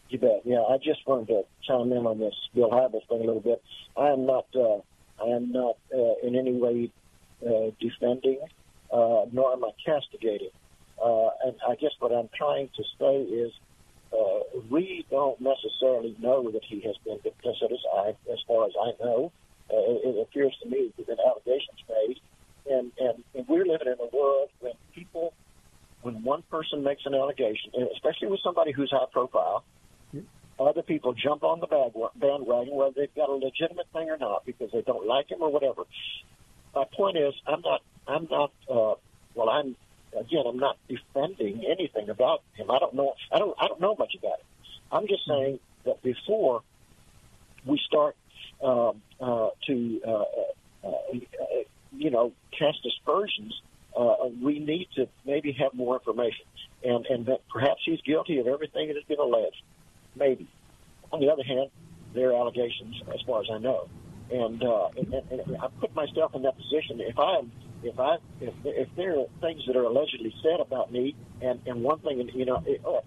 You 0.10 0.20
bet. 0.20 0.42
Yeah, 0.44 0.62
I 0.62 0.78
just 0.78 1.08
wanted 1.08 1.28
to 1.30 1.44
chime 1.66 1.94
in 1.94 2.06
on 2.06 2.20
this 2.20 2.36
Bill 2.54 2.70
Hybels 2.70 3.08
thing 3.08 3.22
a 3.22 3.26
little 3.26 3.40
bit. 3.40 3.64
I 3.96 4.10
am 4.10 4.26
not, 4.26 4.46
uh, 4.54 4.80
I 5.24 5.28
am 5.30 5.54
not 5.54 5.78
uh, 5.96 6.16
in 6.22 6.36
any 6.36 6.52
way 6.52 6.92
uh, 7.48 7.72
defending, 7.80 8.40
uh, 8.92 9.24
nor 9.32 9.54
am 9.54 9.64
I 9.64 9.72
castigating. 9.86 10.52
Uh, 11.02 11.30
and 11.46 11.56
I 11.66 11.76
guess 11.76 11.92
what 12.00 12.12
I'm 12.12 12.30
trying 12.38 12.70
to 12.76 12.84
say 13.00 13.22
is, 13.22 13.54
uh, 14.12 14.60
we 14.70 15.06
don't 15.10 15.40
necessarily 15.40 16.16
know 16.20 16.52
that 16.52 16.64
he 16.66 16.82
has 16.82 16.96
been 17.06 17.20
complicit, 17.20 17.72
as 17.72 17.80
I, 17.96 18.10
as 18.32 18.40
far 18.46 18.66
as 18.66 18.74
I 18.80 18.92
know. 19.02 19.32
Uh, 19.72 19.78
it, 19.78 20.02
it 20.04 20.22
appears 20.22 20.54
to 20.62 20.70
me 20.70 20.92
that 20.98 21.18
allegations 21.26 21.80
made, 21.90 22.20
and, 22.70 22.92
and 23.00 23.24
and 23.36 23.48
we're 23.48 23.66
living 23.66 23.88
in 23.88 23.96
a 24.00 24.16
world 24.16 24.50
when 24.60 24.74
people, 24.94 25.34
when 26.02 26.24
one 26.24 26.44
person 26.50 26.84
makes 26.84 27.02
an 27.06 27.14
allegation, 27.14 27.72
and 27.74 27.88
especially 27.96 28.28
with 28.30 28.40
somebody 28.44 28.72
who's 28.72 28.92
high 28.92 29.06
profile, 29.12 29.64
other 30.60 30.84
people 30.84 31.14
jump 31.14 31.44
on 31.44 31.60
the 31.60 31.68
bandwagon, 32.16 32.76
whether 32.76 32.94
they've 32.96 33.16
got 33.16 33.30
a 33.30 33.34
legitimate 33.34 33.88
thing 33.92 34.10
or 34.10 34.18
not, 34.18 34.46
because 34.46 34.70
they 34.72 34.82
don't 34.82 35.06
like 35.06 35.30
him 35.30 35.42
or 35.42 35.52
whatever. 35.52 35.84
My 36.76 36.86
point 36.96 37.18
is, 37.18 37.34
I'm 37.48 37.62
not, 37.62 37.82
I'm 38.08 38.28
not, 38.30 38.52
uh, 38.70 38.96
well, 39.36 39.50
I'm, 39.50 39.76
again, 40.18 40.44
I'm 40.48 40.58
not 40.58 40.78
defending 40.88 41.66
anything 41.66 42.10
about 42.10 42.44
him. 42.54 42.70
I 42.70 42.80
don't 42.80 42.94
know, 42.94 43.14
I 43.32 43.40
don't, 43.40 43.56
I 43.60 43.68
don't 43.68 43.82
know 43.82 43.96
much 43.98 44.14
about 44.18 44.40
him. 44.40 44.46
I'm 44.92 45.08
just 45.08 45.26
saying 45.28 45.60
that 45.86 46.02
before 46.04 46.62
we 47.66 47.80
start 47.86 48.16
um, 48.64 49.02
uh, 49.20 49.50
to, 49.68 50.02
uh, 50.06 50.12
uh, 50.12 50.88
uh, 50.88 51.64
you 51.96 52.10
know, 52.12 52.34
cast 52.58 52.80
aspersions, 52.86 53.54
uh, 53.98 54.16
we 54.42 54.60
need 54.60 54.88
to 54.96 55.08
maybe 55.26 55.52
have 55.54 55.74
more 55.74 55.96
information, 55.96 56.46
and 56.84 57.06
and 57.06 57.26
that 57.28 57.42
perhaps 57.50 57.82
he's 57.86 58.02
guilty 58.02 58.40
of 58.40 58.48
everything 58.48 58.88
that 58.88 58.96
has 58.96 59.06
been 59.06 59.20
alleged 59.20 59.62
maybe. 60.16 60.48
On 61.12 61.20
the 61.20 61.30
other 61.30 61.44
hand, 61.44 61.70
there 62.14 62.32
are 62.32 62.36
allegations, 62.36 63.02
as 63.14 63.22
far 63.26 63.42
as 63.42 63.48
I 63.52 63.58
know, 63.58 63.88
and, 64.32 64.64
uh, 64.64 64.88
and, 64.98 65.14
and, 65.14 65.40
and 65.42 65.58
I 65.62 65.68
put 65.80 65.94
myself 65.96 66.34
in 66.36 66.44
that 66.44 66.56
position. 66.56 67.02
If 67.02 67.20
I 67.20 67.38
am, 67.38 67.52
if 67.84 68.00
I, 68.00 68.18
if, 68.40 68.54
if 68.64 68.90
there 68.96 69.20
are 69.20 69.26
things 69.42 69.62
that 69.68 69.76
are 69.76 69.84
allegedly 69.84 70.34
said 70.42 70.60
about 70.60 70.92
me, 70.92 71.16
and 71.42 71.60
and 71.66 71.84
one 71.84 72.00
thing, 72.00 72.30
you 72.34 72.46
know, 72.46 72.64
it, 72.66 72.82
uh, 72.86 73.02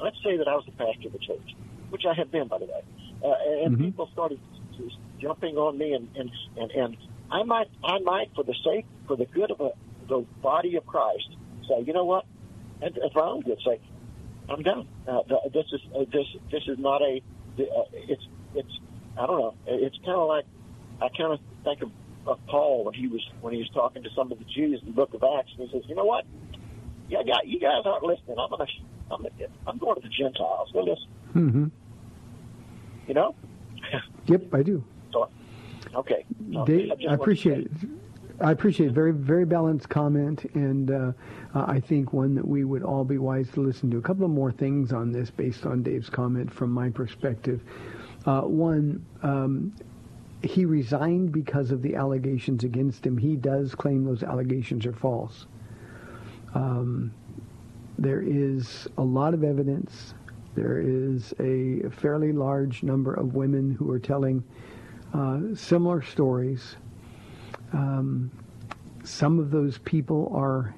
let's 0.00 0.16
say 0.24 0.36
that 0.36 0.48
I 0.48 0.54
was 0.54 0.64
the 0.66 0.72
pastor 0.72 1.06
of 1.06 1.12
the 1.12 1.18
church, 1.18 1.54
which 1.90 2.02
I 2.08 2.14
have 2.14 2.30
been, 2.30 2.48
by 2.48 2.58
the 2.58 2.66
way, 2.66 2.82
uh, 3.24 3.64
and 3.64 3.78
Mhm. 3.78 3.84
people 3.86 4.08
started 4.12 4.38
jumping 5.20 5.56
on 5.56 5.78
me, 5.78 5.92
and 5.92 6.08
and 6.16 6.30
and 6.56 6.70
and 6.72 6.96
I 7.34 7.42
might, 7.42 7.66
I 7.82 7.98
might, 7.98 8.30
for 8.36 8.44
the 8.44 8.54
sake, 8.64 8.86
for 9.08 9.16
the 9.16 9.26
good 9.26 9.50
of 9.50 9.60
a, 9.60 9.70
the 10.08 10.24
body 10.40 10.76
of 10.76 10.86
Christ, 10.86 11.28
say, 11.68 11.82
you 11.84 11.92
know 11.92 12.04
what, 12.04 12.24
and, 12.80 12.96
and 12.96 13.12
for 13.12 13.24
my 13.24 13.28
own 13.28 13.42
good 13.42 13.58
sake, 13.66 13.82
I'm 14.48 14.62
done. 14.62 14.86
Uh, 15.08 15.22
th- 15.24 15.52
this 15.52 15.64
is 15.72 15.80
uh, 15.94 16.04
this 16.12 16.26
this 16.52 16.62
is 16.68 16.78
not 16.78 17.02
a. 17.02 17.20
Uh, 17.58 17.84
it's 17.92 18.22
it's 18.54 18.68
I 19.18 19.26
don't 19.26 19.38
know. 19.38 19.54
It's 19.66 19.96
kind 20.04 20.18
of 20.18 20.28
like 20.28 20.44
I 21.00 21.08
kind 21.16 21.32
of 21.32 21.40
think 21.64 21.82
of, 21.82 21.90
of 22.26 22.38
Paul 22.46 22.84
when 22.84 22.94
he 22.94 23.08
was 23.08 23.22
when 23.40 23.52
he 23.54 23.58
was 23.60 23.70
talking 23.74 24.02
to 24.02 24.10
some 24.14 24.30
of 24.30 24.38
the 24.38 24.44
Jews 24.44 24.80
in 24.82 24.88
the 24.88 24.94
Book 24.94 25.14
of 25.14 25.24
Acts, 25.24 25.50
and 25.58 25.68
he 25.68 25.74
says, 25.74 25.82
"You 25.88 25.94
know 25.96 26.04
what? 26.04 26.24
Yeah, 27.08 27.22
yeah 27.24 27.38
you 27.44 27.58
guys 27.58 27.82
aren't 27.84 28.04
listening. 28.04 28.36
I'm 28.38 28.50
gonna 28.50 28.66
I'm, 29.10 29.22
gonna, 29.22 29.30
I'm 29.66 29.78
going 29.78 29.96
to 29.96 30.02
the 30.02 30.14
Gentiles. 30.14 30.68
Well, 30.74 30.84
listen, 30.84 31.08
hmm 31.32 31.66
you 33.08 33.14
know. 33.14 33.34
Yep, 34.26 34.54
I 34.54 34.62
do. 34.62 34.84
So, 35.12 35.28
okay. 35.96 36.24
Just 36.50 37.06
I 37.08 37.14
appreciate 37.14 37.66
it. 37.66 37.70
I 38.40 38.50
appreciate 38.50 38.88
it. 38.88 38.92
Very, 38.92 39.12
very 39.12 39.44
balanced 39.44 39.88
comment, 39.88 40.44
and 40.54 40.90
uh, 40.90 41.12
I 41.54 41.78
think 41.78 42.12
one 42.12 42.34
that 42.34 42.46
we 42.46 42.64
would 42.64 42.82
all 42.82 43.04
be 43.04 43.18
wise 43.18 43.48
to 43.52 43.60
listen 43.60 43.90
to. 43.92 43.98
A 43.98 44.02
couple 44.02 44.24
of 44.24 44.30
more 44.30 44.50
things 44.50 44.92
on 44.92 45.12
this 45.12 45.30
based 45.30 45.66
on 45.66 45.82
Dave's 45.82 46.10
comment 46.10 46.52
from 46.52 46.70
my 46.70 46.90
perspective. 46.90 47.62
Uh, 48.26 48.40
one, 48.40 49.04
um, 49.22 49.72
he 50.42 50.64
resigned 50.64 51.30
because 51.30 51.70
of 51.70 51.80
the 51.80 51.94
allegations 51.94 52.64
against 52.64 53.06
him. 53.06 53.16
He 53.16 53.36
does 53.36 53.74
claim 53.74 54.04
those 54.04 54.22
allegations 54.22 54.84
are 54.84 54.92
false. 54.92 55.46
Um, 56.54 57.12
there 57.98 58.20
is 58.20 58.88
a 58.98 59.02
lot 59.02 59.34
of 59.34 59.44
evidence. 59.44 60.14
There 60.56 60.80
is 60.80 61.32
a 61.38 61.88
fairly 61.90 62.32
large 62.32 62.82
number 62.82 63.14
of 63.14 63.34
women 63.34 63.70
who 63.70 63.90
are 63.90 63.98
telling 63.98 64.42
uh, 65.14 65.54
similar 65.54 66.02
stories. 66.02 66.76
Um, 67.72 68.30
some 69.04 69.38
of 69.38 69.50
those 69.50 69.78
people 69.78 70.32
are 70.34 70.74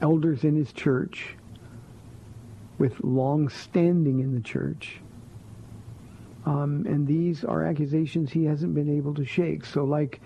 elders 0.00 0.44
in 0.44 0.56
his 0.56 0.72
church 0.72 1.36
with 2.78 2.98
long 3.02 3.48
standing 3.48 4.20
in 4.20 4.34
the 4.34 4.40
church. 4.40 5.00
Um, 6.46 6.86
and 6.88 7.06
these 7.06 7.44
are 7.44 7.66
accusations 7.66 8.32
he 8.32 8.44
hasn't 8.44 8.74
been 8.74 8.96
able 8.96 9.12
to 9.14 9.24
shake. 9.24 9.66
So, 9.66 9.84
like 9.84 10.20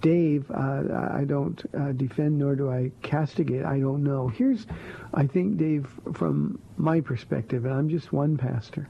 Dave, 0.00 0.50
uh, 0.50 0.82
I 1.12 1.24
don't 1.24 1.62
uh, 1.78 1.92
defend 1.92 2.38
nor 2.38 2.56
do 2.56 2.70
I 2.70 2.90
castigate. 3.02 3.64
I 3.64 3.78
don't 3.78 4.02
know. 4.02 4.26
Here's, 4.26 4.66
I 5.14 5.26
think, 5.26 5.58
Dave, 5.58 5.86
from 6.14 6.58
my 6.76 7.00
perspective, 7.00 7.64
and 7.64 7.74
I'm 7.74 7.88
just 7.88 8.12
one 8.12 8.36
pastor. 8.36 8.88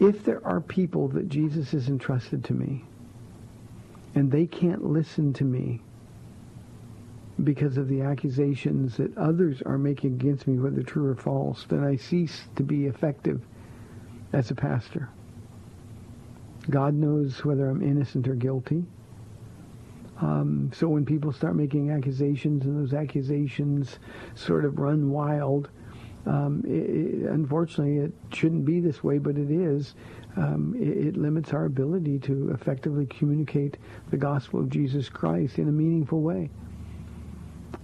If 0.00 0.24
there 0.24 0.44
are 0.46 0.60
people 0.60 1.08
that 1.08 1.28
Jesus 1.28 1.70
has 1.72 1.88
entrusted 1.88 2.44
to 2.44 2.52
me, 2.52 2.84
and 4.14 4.30
they 4.30 4.46
can't 4.46 4.84
listen 4.84 5.32
to 5.34 5.44
me 5.44 5.80
because 7.42 7.76
of 7.76 7.88
the 7.88 8.02
accusations 8.02 8.96
that 8.96 9.16
others 9.18 9.60
are 9.62 9.78
making 9.78 10.14
against 10.14 10.46
me, 10.46 10.58
whether 10.58 10.82
true 10.82 11.08
or 11.08 11.16
false, 11.16 11.64
then 11.68 11.82
I 11.82 11.96
cease 11.96 12.44
to 12.56 12.62
be 12.62 12.86
effective 12.86 13.42
as 14.32 14.50
a 14.50 14.54
pastor. 14.54 15.08
God 16.70 16.94
knows 16.94 17.44
whether 17.44 17.68
I'm 17.68 17.82
innocent 17.82 18.28
or 18.28 18.34
guilty. 18.34 18.84
Um, 20.20 20.70
so 20.72 20.88
when 20.88 21.04
people 21.04 21.32
start 21.32 21.56
making 21.56 21.90
accusations 21.90 22.64
and 22.64 22.80
those 22.80 22.94
accusations 22.94 23.98
sort 24.34 24.64
of 24.64 24.78
run 24.78 25.10
wild, 25.10 25.68
um, 26.26 26.62
it, 26.66 27.24
it, 27.24 27.30
unfortunately, 27.30 27.98
it 27.98 28.12
shouldn't 28.32 28.64
be 28.64 28.80
this 28.80 29.04
way, 29.04 29.18
but 29.18 29.36
it 29.36 29.50
is. 29.50 29.94
Um, 30.36 30.74
it, 30.78 31.08
it 31.08 31.16
limits 31.16 31.52
our 31.52 31.66
ability 31.66 32.18
to 32.20 32.50
effectively 32.50 33.06
communicate 33.06 33.76
the 34.10 34.16
gospel 34.16 34.60
of 34.60 34.70
Jesus 34.70 35.08
Christ 35.08 35.58
in 35.58 35.68
a 35.68 35.72
meaningful 35.72 36.22
way. 36.22 36.50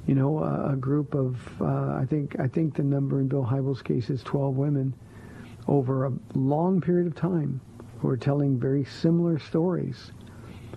You 0.07 0.14
know, 0.14 0.38
a, 0.38 0.72
a 0.72 0.76
group 0.76 1.14
of 1.14 1.37
uh, 1.61 1.94
I 1.94 2.07
think 2.09 2.40
I 2.40 2.48
think 2.48 2.74
the 2.74 2.83
number 2.83 3.20
in 3.20 3.29
Bill 3.29 3.44
Hybels' 3.44 3.85
case 3.85 4.11
is 4.11 4.22
12 4.22 4.57
women 4.57 4.94
over 5.68 6.07
a 6.07 6.12
long 6.35 6.81
period 6.81 7.07
of 7.07 7.14
time 7.14 7.61
who 8.00 8.09
are 8.09 8.16
telling 8.16 8.59
very 8.59 8.85
similar 8.85 9.38
stories. 9.38 10.12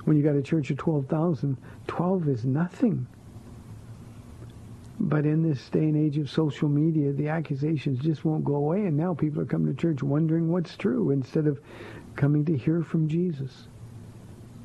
When 0.03 0.17
you 0.17 0.23
got 0.23 0.35
a 0.35 0.41
church 0.41 0.69
of 0.69 0.77
12,000, 0.77 1.57
12 1.87 2.27
is 2.27 2.45
nothing. 2.45 3.07
But 5.05 5.25
in 5.25 5.43
this 5.43 5.69
day 5.69 5.83
and 5.83 5.97
age 5.97 6.17
of 6.17 6.29
social 6.29 6.69
media, 6.69 7.11
the 7.11 7.27
accusations 7.27 7.99
just 7.99 8.23
won't 8.23 8.45
go 8.45 8.55
away, 8.55 8.85
and 8.85 8.95
now 8.95 9.13
people 9.13 9.41
are 9.41 9.45
coming 9.45 9.67
to 9.67 9.79
church 9.79 10.01
wondering 10.01 10.49
what's 10.49 10.77
true 10.77 11.11
instead 11.11 11.45
of 11.45 11.59
coming 12.15 12.45
to 12.45 12.55
hear 12.55 12.81
from 12.83 13.09
Jesus. 13.09 13.67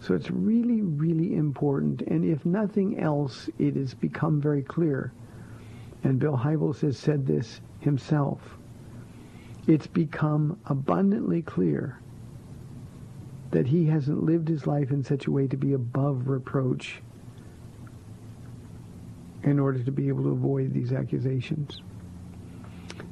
So 0.01 0.15
it's 0.15 0.31
really, 0.31 0.81
really 0.81 1.35
important, 1.35 2.03
and 2.03 2.25
if 2.25 2.47
nothing 2.47 3.01
else, 3.01 3.51
it 3.59 3.75
has 3.75 3.95
become 3.95 4.41
very 4.41 4.63
clear. 4.63 5.13
And 6.05 6.21
Bill 6.21 6.37
Hybels 6.37 6.83
has 6.83 6.97
said 6.97 7.27
this 7.27 7.61
himself. 7.81 8.59
It's 9.67 9.89
become 9.89 10.57
abundantly 10.67 11.43
clear 11.43 11.99
that 13.51 13.67
he 13.67 13.87
hasn't 13.87 14.23
lived 14.23 14.47
his 14.47 14.69
life 14.69 14.93
in 14.93 15.03
such 15.03 15.27
a 15.27 15.33
way 15.33 15.49
to 15.49 15.57
be 15.57 15.73
above 15.73 16.29
reproach 16.29 17.03
in 19.49 19.59
order 19.59 19.83
to 19.83 19.93
be 19.93 20.09
able 20.09 20.23
to 20.25 20.31
avoid 20.31 20.73
these 20.73 20.93
accusations. 20.93 21.83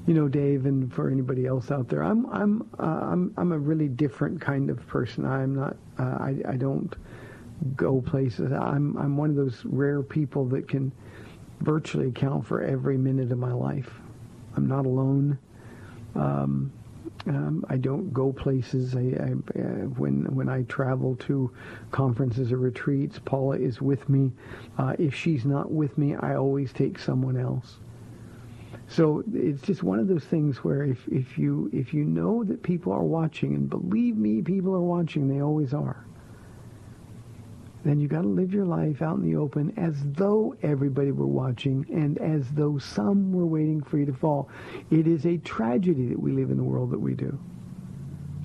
You 0.07 0.15
know, 0.15 0.29
Dave, 0.29 0.67
and 0.67 0.93
for 0.93 1.11
anybody 1.11 1.47
else 1.47 1.71
out 1.71 1.89
there, 1.89 2.03
I'm 2.03 2.27
I'm 2.27 2.69
uh, 2.79 2.83
I'm 3.11 3.35
I'm 3.37 3.53
a 3.53 3.59
really 3.59 3.89
different 3.89 4.41
kind 4.41 4.71
of 4.71 4.87
person. 4.87 5.25
I'm 5.25 5.55
not. 5.55 5.77
Uh, 5.99 6.17
I 6.21 6.37
I 6.49 6.57
don't 6.57 6.95
go 7.75 8.01
places. 8.01 8.53
I'm 8.53 8.97
I'm 8.97 9.17
one 9.17 9.31
of 9.31 9.37
those 9.37 9.63
rare 9.65 10.03
people 10.03 10.45
that 10.47 10.69
can 10.69 10.93
virtually 11.61 12.09
account 12.09 12.47
for 12.47 12.63
every 12.63 12.97
minute 12.99 13.33
of 13.33 13.39
my 13.39 13.53
life. 13.53 13.91
I'm 14.57 14.69
not 14.69 14.87
alone. 14.87 15.39
Um, 16.15 16.73
um, 17.27 17.65
I 17.69 17.77
don't 17.77 18.13
go 18.13 18.33
places. 18.33 18.95
I, 18.95 19.01
I, 19.01 19.61
uh, 19.61 19.87
when 19.99 20.25
when 20.35 20.49
I 20.49 20.63
travel 20.63 21.17
to 21.17 21.51
conferences 21.91 22.53
or 22.53 22.59
retreats, 22.59 23.19
Paula 23.25 23.59
is 23.59 23.81
with 23.81 24.09
me. 24.09 24.33
Uh, 24.79 24.95
if 24.99 25.15
she's 25.15 25.45
not 25.45 25.71
with 25.71 25.99
me, 25.99 26.15
I 26.15 26.37
always 26.37 26.73
take 26.73 26.99
someone 26.99 27.37
else. 27.37 27.79
So 28.89 29.25
it's 29.35 29.63
just 29.63 29.83
one 29.83 29.99
of 29.99 30.07
those 30.07 30.25
things 30.25 30.59
where 30.59 30.85
if, 30.85 31.09
if 31.09 31.37
you 31.37 31.69
if 31.73 31.93
you 31.93 32.05
know 32.05 32.45
that 32.45 32.63
people 32.63 32.93
are 32.93 33.03
watching, 33.03 33.55
and 33.55 33.69
believe 33.69 34.17
me, 34.17 34.43
people 34.43 34.75
are 34.75 34.81
watching, 34.81 35.29
they 35.29 35.43
always 35.43 35.75
are. 35.75 36.06
Then 37.87 38.01
you 38.01 38.09
got 38.09 38.23
to 38.23 38.29
live 38.29 38.53
your 38.53 38.65
life 38.65 39.03
out 39.03 39.17
in 39.17 39.23
the 39.23 39.37
open 39.37 39.73
as 39.77 39.95
though 40.15 40.57
everybody 40.63 41.13
were 41.13 41.27
watching 41.27 41.87
and 41.93 42.19
as 42.19 42.49
though 42.51 42.79
some 42.79 43.33
were 43.33 43.47
waiting 43.47 43.83
for 43.83 43.99
you 43.99 44.07
to 44.07 44.13
fall. 44.13 44.49
It 44.91 45.07
is 45.07 45.25
a 45.27 45.37
tragedy 45.39 46.09
that 46.09 46.19
we 46.19 46.33
live 46.33 46.51
in 46.51 46.57
the 46.57 46.65
world 46.65 46.91
that 46.91 46.99
we 46.99 47.15
do. 47.15 47.39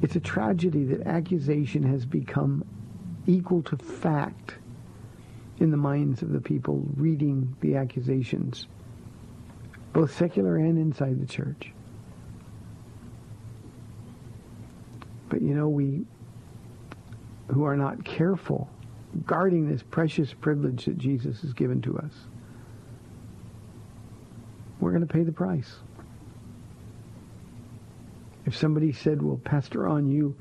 It's 0.01 0.15
a 0.15 0.19
tragedy 0.19 0.84
that 0.86 1.08
accusation 1.08 1.84
has 1.84 2.06
become 2.06 2.63
equal 3.25 3.62
to 3.63 3.77
fact 3.77 4.56
in 5.60 5.71
the 5.71 5.77
minds 5.77 6.21
of 6.21 6.32
the 6.32 6.41
people 6.41 6.84
reading 6.95 7.56
the 7.62 7.75
accusations, 7.75 8.67
both 9.93 10.15
secular 10.15 10.58
and 10.58 10.77
inside 10.77 11.19
the 11.21 11.27
church. 11.27 11.71
But 15.30 15.41
you 15.41 15.56
know, 15.56 15.69
we 15.69 16.06
who 17.47 17.63
are 17.63 17.77
not 17.77 18.04
careful 18.04 18.69
guarding 19.26 19.69
this 19.69 19.84
precious 19.84 20.34
privilege 20.34 20.86
that 20.86 20.97
Jesus 20.97 21.41
has 21.41 21.54
given 21.54 21.82
to 21.84 21.97
us, 21.97 22.13
we're 24.80 24.91
going 24.91 25.06
to 25.06 25.13
pay 25.13 25.24
the 25.24 25.32
price. 25.32 25.76
If 28.45 28.56
somebody 28.56 28.91
said, 28.91 29.21
well, 29.21 29.39
Pastor 29.43 29.82
Ron, 29.82 30.10
you, 30.10 30.36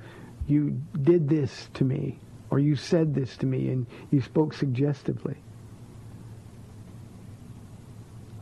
you 0.46 0.80
did 1.02 1.28
this 1.28 1.68
to 1.74 1.84
me, 1.84 2.18
or 2.50 2.58
you 2.58 2.74
said 2.74 3.14
this 3.14 3.36
to 3.38 3.46
me, 3.46 3.68
and 3.68 3.86
you 4.10 4.20
spoke 4.20 4.54
suggestively, 4.54 5.36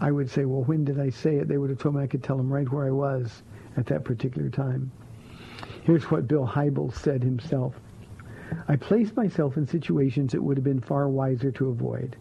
I 0.01 0.13
would 0.13 0.31
say, 0.31 0.45
well, 0.45 0.63
when 0.63 0.85
did 0.85 1.01
I 1.01 1.11
say 1.11 1.37
it? 1.37 1.49
They 1.49 1.59
would 1.59 1.71
have 1.71 1.81
told 1.81 1.97
me 1.97 2.03
I 2.03 2.07
could 2.07 2.23
tell 2.23 2.37
them 2.37 2.53
right 2.53 2.71
where 2.71 2.87
I 2.87 2.93
was 2.93 3.43
at 3.77 3.87
that 3.87 4.05
particular 4.05 4.49
time. 4.49 4.93
Here's 5.83 6.09
what 6.11 6.29
Bill 6.29 6.47
Hybels 6.47 6.95
said 6.95 7.23
himself. 7.23 7.75
I 8.69 8.77
placed 8.77 9.17
myself 9.17 9.57
in 9.57 9.67
situations 9.67 10.33
that 10.33 10.43
would 10.43 10.57
have 10.57 10.65
been 10.65 10.81
far 10.81 11.09
wiser 11.09 11.51
to 11.53 11.69
avoid. 11.69 12.17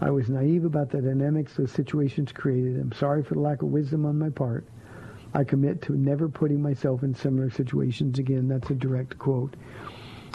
I 0.00 0.10
was 0.10 0.28
naive 0.28 0.64
about 0.64 0.90
the 0.90 1.00
dynamics 1.00 1.56
those 1.56 1.72
situations 1.72 2.32
created. 2.32 2.78
I'm 2.78 2.92
sorry 2.92 3.22
for 3.22 3.34
the 3.34 3.40
lack 3.40 3.62
of 3.62 3.68
wisdom 3.68 4.04
on 4.04 4.18
my 4.18 4.30
part. 4.30 4.66
I 5.32 5.44
commit 5.44 5.82
to 5.82 5.96
never 5.96 6.28
putting 6.28 6.60
myself 6.62 7.02
in 7.02 7.14
similar 7.14 7.50
situations 7.50 8.18
again. 8.18 8.48
That's 8.48 8.70
a 8.70 8.74
direct 8.74 9.18
quote. 9.18 9.54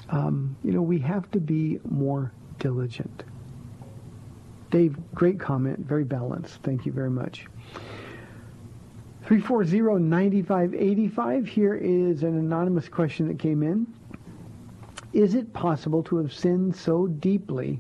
Um, 0.09 0.55
you 0.63 0.71
know, 0.71 0.81
we 0.81 0.97
have 0.99 1.29
to 1.31 1.39
be 1.39 1.79
more 1.89 2.31
diligent. 2.59 3.23
Dave, 4.69 4.97
great 5.13 5.39
comment, 5.39 5.79
very 5.79 6.03
balanced. 6.03 6.59
Thank 6.63 6.85
you 6.85 6.91
very 6.91 7.09
much. 7.09 7.45
340-9585. 9.25 11.47
Here 11.47 11.75
is 11.75 12.23
an 12.23 12.37
anonymous 12.37 12.89
question 12.89 13.27
that 13.27 13.37
came 13.39 13.63
in. 13.63 13.87
Is 15.13 15.35
it 15.35 15.53
possible 15.53 16.03
to 16.03 16.17
have 16.17 16.33
sinned 16.33 16.75
so 16.75 17.07
deeply 17.07 17.79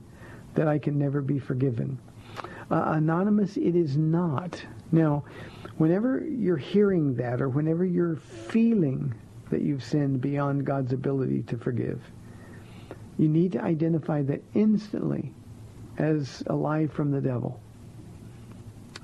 that 0.55 0.67
I 0.67 0.79
can 0.79 0.99
never 0.99 1.21
be 1.21 1.39
forgiven? 1.39 1.97
Uh, 2.69 2.83
anonymous, 2.87 3.57
it 3.57 3.75
is 3.75 3.97
not. 3.97 4.63
Now, 4.91 5.23
whenever 5.77 6.25
you're 6.25 6.57
hearing 6.57 7.15
that 7.15 7.41
or 7.41 7.49
whenever 7.49 7.85
you're 7.85 8.17
feeling 8.17 9.13
that 9.49 9.61
you've 9.61 9.83
sinned 9.83 10.21
beyond 10.21 10.65
God's 10.65 10.93
ability 10.93 11.43
to 11.43 11.57
forgive, 11.57 12.01
you 13.17 13.27
need 13.27 13.51
to 13.53 13.61
identify 13.61 14.21
that 14.23 14.41
instantly 14.53 15.33
as 15.97 16.43
a 16.47 16.55
lie 16.55 16.87
from 16.87 17.11
the 17.11 17.21
devil. 17.21 17.59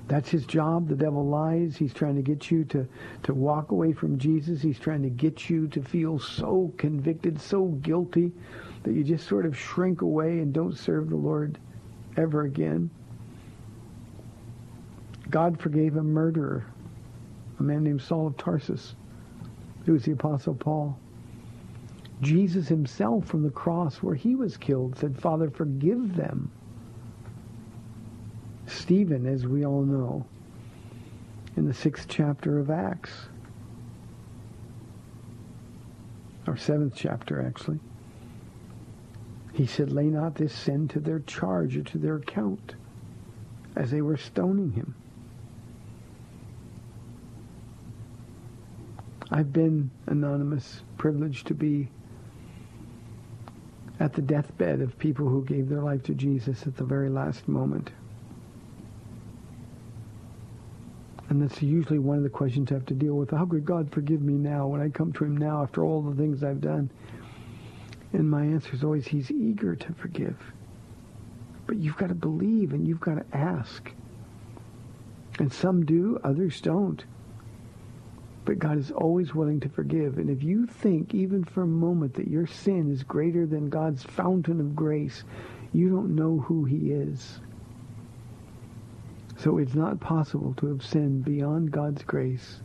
That's 0.08 0.30
his 0.30 0.46
job. 0.46 0.88
The 0.88 0.96
devil 0.96 1.26
lies. 1.26 1.76
He's 1.76 1.92
trying 1.92 2.16
to 2.16 2.22
get 2.22 2.50
you 2.50 2.64
to, 2.64 2.88
to 3.24 3.34
walk 3.34 3.70
away 3.72 3.92
from 3.92 4.18
Jesus. 4.18 4.62
He's 4.62 4.78
trying 4.78 5.02
to 5.02 5.10
get 5.10 5.50
you 5.50 5.68
to 5.68 5.82
feel 5.82 6.18
so 6.18 6.72
convicted, 6.78 7.38
so 7.38 7.66
guilty, 7.66 8.32
that 8.84 8.94
you 8.94 9.04
just 9.04 9.28
sort 9.28 9.44
of 9.44 9.56
shrink 9.56 10.00
away 10.00 10.38
and 10.38 10.52
don't 10.52 10.76
serve 10.76 11.10
the 11.10 11.16
Lord 11.16 11.58
ever 12.16 12.42
again. 12.42 12.90
God 15.28 15.60
forgave 15.60 15.96
a 15.96 16.02
murderer, 16.02 16.64
a 17.60 17.62
man 17.62 17.84
named 17.84 18.00
Saul 18.00 18.28
of 18.28 18.36
Tarsus. 18.38 18.94
It 19.84 19.90
was 19.90 20.04
the 20.04 20.12
Apostle 20.12 20.54
Paul. 20.54 20.98
Jesus 22.22 22.66
himself 22.66 23.26
from 23.26 23.42
the 23.42 23.50
cross 23.50 24.02
where 24.02 24.14
he 24.14 24.34
was 24.34 24.56
killed 24.56 24.98
said, 24.98 25.20
Father, 25.20 25.50
forgive 25.50 26.16
them 26.16 26.50
Stephen, 28.70 29.26
as 29.26 29.46
we 29.46 29.64
all 29.64 29.82
know, 29.82 30.26
in 31.56 31.66
the 31.66 31.74
sixth 31.74 32.06
chapter 32.08 32.58
of 32.58 32.70
Acts, 32.70 33.10
or 36.46 36.56
seventh 36.56 36.94
chapter 36.96 37.44
actually, 37.44 37.80
he 39.52 39.66
said, 39.66 39.90
lay 39.90 40.04
not 40.04 40.36
this 40.36 40.52
sin 40.52 40.86
to 40.88 41.00
their 41.00 41.18
charge 41.20 41.76
or 41.76 41.82
to 41.82 41.98
their 41.98 42.16
account, 42.16 42.74
as 43.74 43.90
they 43.90 44.00
were 44.00 44.16
stoning 44.16 44.72
him. 44.72 44.94
I've 49.30 49.52
been 49.52 49.90
anonymous, 50.06 50.82
privileged 50.96 51.48
to 51.48 51.54
be 51.54 51.90
at 54.00 54.12
the 54.12 54.22
deathbed 54.22 54.80
of 54.80 54.98
people 54.98 55.28
who 55.28 55.44
gave 55.44 55.68
their 55.68 55.82
life 55.82 56.04
to 56.04 56.14
Jesus 56.14 56.66
at 56.66 56.76
the 56.76 56.84
very 56.84 57.10
last 57.10 57.48
moment. 57.48 57.90
And 61.28 61.42
that's 61.42 61.60
usually 61.60 61.98
one 61.98 62.16
of 62.16 62.22
the 62.22 62.30
questions 62.30 62.70
I 62.70 62.74
have 62.74 62.86
to 62.86 62.94
deal 62.94 63.14
with. 63.14 63.30
How 63.30 63.44
could 63.44 63.64
God 63.64 63.92
forgive 63.92 64.22
me 64.22 64.34
now 64.34 64.66
when 64.66 64.80
I 64.80 64.88
come 64.88 65.12
to 65.14 65.24
him 65.24 65.36
now 65.36 65.62
after 65.62 65.84
all 65.84 66.00
the 66.00 66.16
things 66.16 66.42
I've 66.42 66.60
done? 66.60 66.90
And 68.12 68.30
my 68.30 68.44
answer 68.44 68.74
is 68.74 68.82
always, 68.82 69.06
he's 69.06 69.30
eager 69.30 69.76
to 69.76 69.92
forgive. 69.94 70.36
But 71.66 71.76
you've 71.76 71.98
got 71.98 72.08
to 72.08 72.14
believe 72.14 72.72
and 72.72 72.88
you've 72.88 73.00
got 73.00 73.16
to 73.16 73.36
ask. 73.36 73.92
And 75.38 75.52
some 75.52 75.84
do, 75.84 76.18
others 76.24 76.60
don't. 76.62 77.04
But 78.46 78.58
God 78.58 78.78
is 78.78 78.90
always 78.90 79.34
willing 79.34 79.60
to 79.60 79.68
forgive. 79.68 80.16
And 80.16 80.30
if 80.30 80.42
you 80.42 80.64
think, 80.64 81.14
even 81.14 81.44
for 81.44 81.62
a 81.62 81.66
moment, 81.66 82.14
that 82.14 82.28
your 82.28 82.46
sin 82.46 82.90
is 82.90 83.02
greater 83.02 83.44
than 83.44 83.68
God's 83.68 84.02
fountain 84.02 84.58
of 84.60 84.74
grace, 84.74 85.24
you 85.74 85.90
don't 85.90 86.16
know 86.16 86.38
who 86.38 86.64
he 86.64 86.90
is. 86.92 87.40
So 89.38 89.58
it's 89.58 89.76
not 89.76 90.00
possible 90.00 90.52
to 90.56 90.66
have 90.66 90.84
sinned 90.84 91.24
beyond 91.24 91.70
God's 91.70 92.02
grace. 92.02 92.60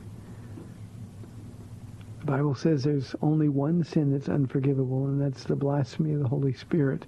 The 2.21 2.25
Bible 2.25 2.55
says 2.55 2.83
there's 2.83 3.15
only 3.21 3.47
one 3.47 3.83
sin 3.83 4.11
that's 4.11 4.27
unforgivable, 4.27 5.05
and 5.05 5.21
that's 5.21 5.43
the 5.43 5.55
blasphemy 5.55 6.13
of 6.13 6.21
the 6.21 6.27
Holy 6.27 6.53
Spirit. 6.53 7.05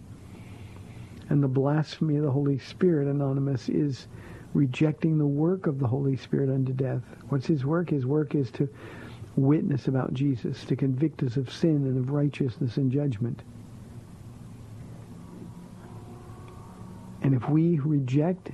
And 1.30 1.41
the 1.41 1.47
blasphemy 1.47 2.17
of 2.17 2.23
the 2.23 2.32
Holy 2.32 2.60
Spirit, 2.60 3.08
Anonymous, 3.08 3.67
is 3.67 4.08
rejecting 4.54 5.17
the 5.17 5.25
work 5.25 5.65
of 5.65 5.80
the 5.80 5.88
Holy 5.88 6.15
Spirit 6.15 6.49
unto 6.51 6.71
death. 6.71 7.01
What's 7.30 7.47
his 7.47 7.65
work? 7.65 7.89
His 7.89 8.06
work 8.06 8.36
is 8.36 8.51
to 8.51 8.69
witness 9.36 9.88
about 9.88 10.13
Jesus, 10.13 10.63
to 10.65 10.75
convict 10.75 11.23
us 11.23 11.38
of 11.38 11.51
sin 11.51 11.88
and 11.88 11.97
of 11.97 12.12
righteousness 12.12 12.78
and 12.78 12.91
judgment. 12.91 13.41
And 17.23 17.34
if 17.34 17.49
we 17.49 17.80
reject 17.80 18.51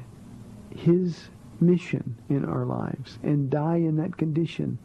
his 0.76 1.30
mission 1.60 2.18
in 2.30 2.46
our 2.46 2.66
lives 2.66 3.20
and 3.24 3.50
die 3.50 3.78
in 3.78 3.98
that 3.98 4.18
condition, 4.18 4.78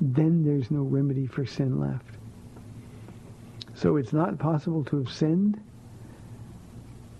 then 0.00 0.44
there's 0.44 0.70
no 0.70 0.82
remedy 0.82 1.26
for 1.26 1.46
sin 1.46 1.80
left. 1.80 2.16
So 3.74 3.96
it's 3.96 4.12
not 4.12 4.38
possible 4.38 4.84
to 4.84 4.98
have 4.98 5.10
sinned 5.10 5.60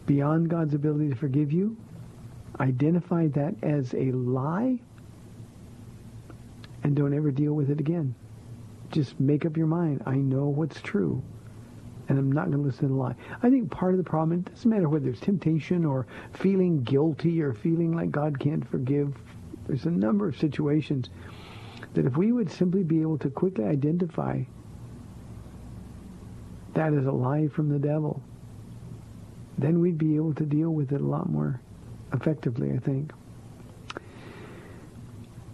beyond 0.07 0.49
God's 0.49 0.75
ability 0.75 1.11
to 1.11 1.17
forgive 1.17 1.53
you. 1.53 1.77
Identify 2.61 3.29
that 3.29 3.55
as 3.63 3.95
a 3.95 4.13
lie 4.13 4.79
and 6.85 6.95
don't 6.95 7.15
ever 7.15 7.31
deal 7.31 7.55
with 7.55 7.71
it 7.71 7.81
again. 7.81 8.15
Just 8.91 9.19
make 9.19 9.47
up 9.47 9.57
your 9.57 9.67
mind. 9.67 10.03
I 10.05 10.17
know 10.17 10.47
what's 10.47 10.81
true 10.83 11.23
and 12.13 12.21
I'm 12.21 12.33
not 12.33 12.51
going 12.51 12.59
to 12.59 12.67
listen 12.67 12.89
to 12.89 12.89
the 12.89 12.95
lie. 12.95 13.15
I 13.43 13.49
think 13.49 13.71
part 13.71 13.93
of 13.93 13.99
the 13.99 14.05
problem, 14.05 14.41
it 14.41 14.53
doesn't 14.53 14.71
matter 14.71 14.89
whether 14.89 15.09
it's 15.09 15.21
temptation 15.21 15.85
or 15.87 16.07
feeling 16.35 16.83
guilty 16.83 17.41
or 17.41 17.55
feeling 17.55 17.97
like 17.97 18.11
God 18.11 18.39
can't 18.39 18.69
forgive. 18.69 19.17
There's 19.67 19.87
a 19.87 19.91
number 19.91 20.29
of 20.29 20.39
situations 20.39 21.09
that 21.95 22.05
if 22.05 22.17
we 22.17 22.33
would 22.33 22.51
simply 22.51 22.83
be 22.83 23.01
able 23.01 23.17
to 23.19 23.31
quickly 23.31 23.65
identify 23.65 24.43
that 26.75 26.93
as 26.93 27.07
a 27.07 27.13
lie 27.13 27.49
from 27.49 27.71
the 27.71 27.79
devil, 27.79 28.23
then 29.57 29.81
we'd 29.81 29.99
be 29.99 30.17
able 30.17 30.35
to 30.35 30.45
deal 30.45 30.71
with 30.71 30.93
it 30.93 31.01
a 31.01 31.07
lot 31.07 31.31
more 31.31 31.61
effectively, 32.13 32.73
I 32.73 32.79
think. 32.79 33.11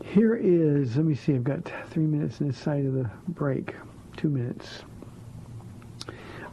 Here 0.04 0.34
is, 0.34 0.96
let 0.96 1.06
me 1.06 1.14
see, 1.14 1.34
I've 1.34 1.44
got 1.44 1.70
three 1.90 2.06
minutes 2.06 2.40
in 2.40 2.48
this 2.48 2.58
side 2.58 2.84
of 2.84 2.94
the 2.94 3.08
break, 3.28 3.76
two 4.16 4.28
minutes. 4.28 4.82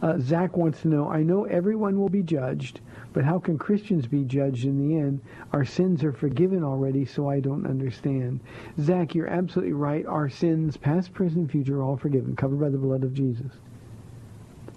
Uh, 0.06 0.20
Zach 0.20 0.56
wants 0.56 0.84
to 0.84 0.88
know, 0.88 1.10
I 1.10 1.24
know 1.24 1.46
everyone 1.46 2.00
will 2.00 2.10
be 2.10 2.22
judged, 2.22 2.80
but 3.12 3.26
how 3.26 3.39
can 3.39 3.58
Christians 3.58 4.06
be 4.06 4.24
judged 4.24 4.63
in 4.63 4.78
the 4.78 4.98
end? 4.98 5.20
Our 5.52 5.65
sins 5.65 6.04
are 6.04 6.13
forgiven 6.13 6.63
already, 6.63 7.06
so 7.06 7.28
I 7.28 7.39
don't 7.39 7.65
understand. 7.65 8.39
Zach, 8.80 9.15
you're 9.15 9.26
absolutely 9.26 9.74
right. 9.74 10.06
Our 10.06 10.30
sins, 10.30 10.78
past, 10.78 11.12
present, 11.12 11.50
future, 11.50 11.80
are 11.80 11.82
all 11.82 11.98
forgiven, 11.98 12.36
covered 12.36 12.60
by 12.60 12.70
the 12.70 12.78
blood 12.78 13.04
of 13.04 13.15
Jesus. 13.15 13.52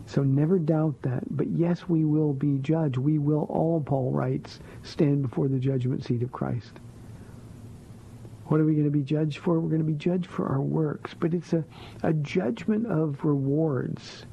So 0.06 0.22
never 0.22 0.58
doubt 0.58 0.94
that. 1.02 1.24
But 1.36 1.48
yes, 1.48 1.86
we 1.90 2.06
will 2.06 2.32
be 2.32 2.56
judged. 2.60 2.96
We 2.96 3.18
will 3.18 3.46
all, 3.50 3.82
Paul 3.82 4.10
writes, 4.12 4.60
stand 4.82 5.20
before 5.20 5.48
the 5.48 5.58
judgment 5.58 6.06
seat 6.06 6.22
of 6.22 6.32
Christ. 6.32 6.72
What 8.46 8.60
are 8.60 8.64
we 8.64 8.72
going 8.72 8.86
to 8.86 8.90
be 8.90 9.02
judged 9.02 9.40
for? 9.40 9.60
We're 9.60 9.68
going 9.68 9.82
to 9.82 9.92
be 9.92 9.92
judged 9.92 10.30
for 10.30 10.48
our 10.48 10.62
works. 10.62 11.12
But 11.12 11.34
it's 11.34 11.52
a, 11.52 11.66
a 12.02 12.14
judgment 12.14 12.86
of 12.86 13.26
rewards 13.26 14.24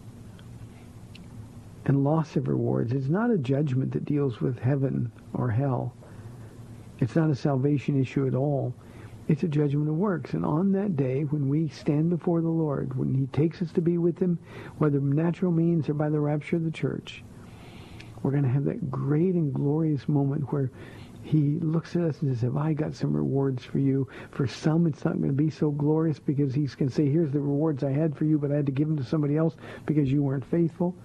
and 1.86 2.04
loss 2.04 2.36
of 2.36 2.48
rewards. 2.48 2.92
It's 2.92 3.08
not 3.08 3.32
a 3.32 3.38
judgment 3.38 3.92
that 3.94 4.06
deals 4.06 4.42
with 4.42 4.60
heaven 4.60 5.12
or 5.34 5.50
hell. 5.50 5.94
It's 7.00 7.16
not 7.16 7.30
a 7.30 7.36
salvation 7.36 8.00
issue 8.00 8.28
at 8.28 8.36
all. 8.36 8.74
It's 9.28 9.44
a 9.44 9.48
judgment 9.48 9.90
of 9.90 9.96
works. 9.96 10.34
And 10.34 10.46
on 10.46 10.72
that 10.74 10.96
day, 10.96 11.24
when 11.24 11.50
we 11.50 11.68
stand 11.68 12.10
before 12.10 12.42
the 12.42 12.50
Lord, 12.50 12.98
when 12.98 13.14
he 13.14 13.26
takes 13.28 13.62
us 13.62 13.72
to 13.74 13.82
be 13.82 13.98
with 13.98 14.20
him, 14.20 14.38
whether 14.78 15.00
natural 15.00 15.52
means 15.52 15.90
or 15.90 15.94
by 15.94 16.10
the 16.10 16.20
rapture 16.20 16.56
of 16.56 16.64
the 16.64 16.72
church, 16.72 17.24
we're 18.22 18.32
going 18.32 18.44
to 18.44 18.50
have 18.50 18.66
that 18.66 18.90
great 18.90 19.36
and 19.36 19.54
glorious 19.54 20.08
moment 20.08 20.52
where 20.52 20.72
he 21.24 21.58
looks 21.60 21.96
at 21.96 22.04
us 22.04 22.22
and 22.22 22.32
says, 22.32 22.42
have 22.44 22.56
I 22.56 22.74
got 22.74 22.94
some 22.94 23.16
rewards 23.16 23.66
for 23.66 23.80
you? 23.80 24.08
For 24.32 24.46
some, 24.46 24.86
it's 24.86 25.04
not 25.04 25.18
going 25.18 25.28
to 25.28 25.34
be 25.34 25.50
so 25.50 25.72
glorious 25.72 26.20
because 26.20 26.54
he's 26.54 26.76
going 26.76 26.90
to 26.90 26.96
say, 26.96 27.10
here's 27.10 27.32
the 27.32 27.40
rewards 27.40 27.84
I 27.84 27.92
had 27.92 28.16
for 28.16 28.26
you, 28.26 28.38
but 28.38 28.52
I 28.52 28.56
had 28.56 28.68
to 28.68 28.72
give 28.72 28.88
them 28.88 28.98
to 28.98 29.04
somebody 29.04 29.36
else 29.36 29.56
because 29.88 30.12
you 30.12 30.22
weren't 30.22 30.46
faithful. 30.46 30.96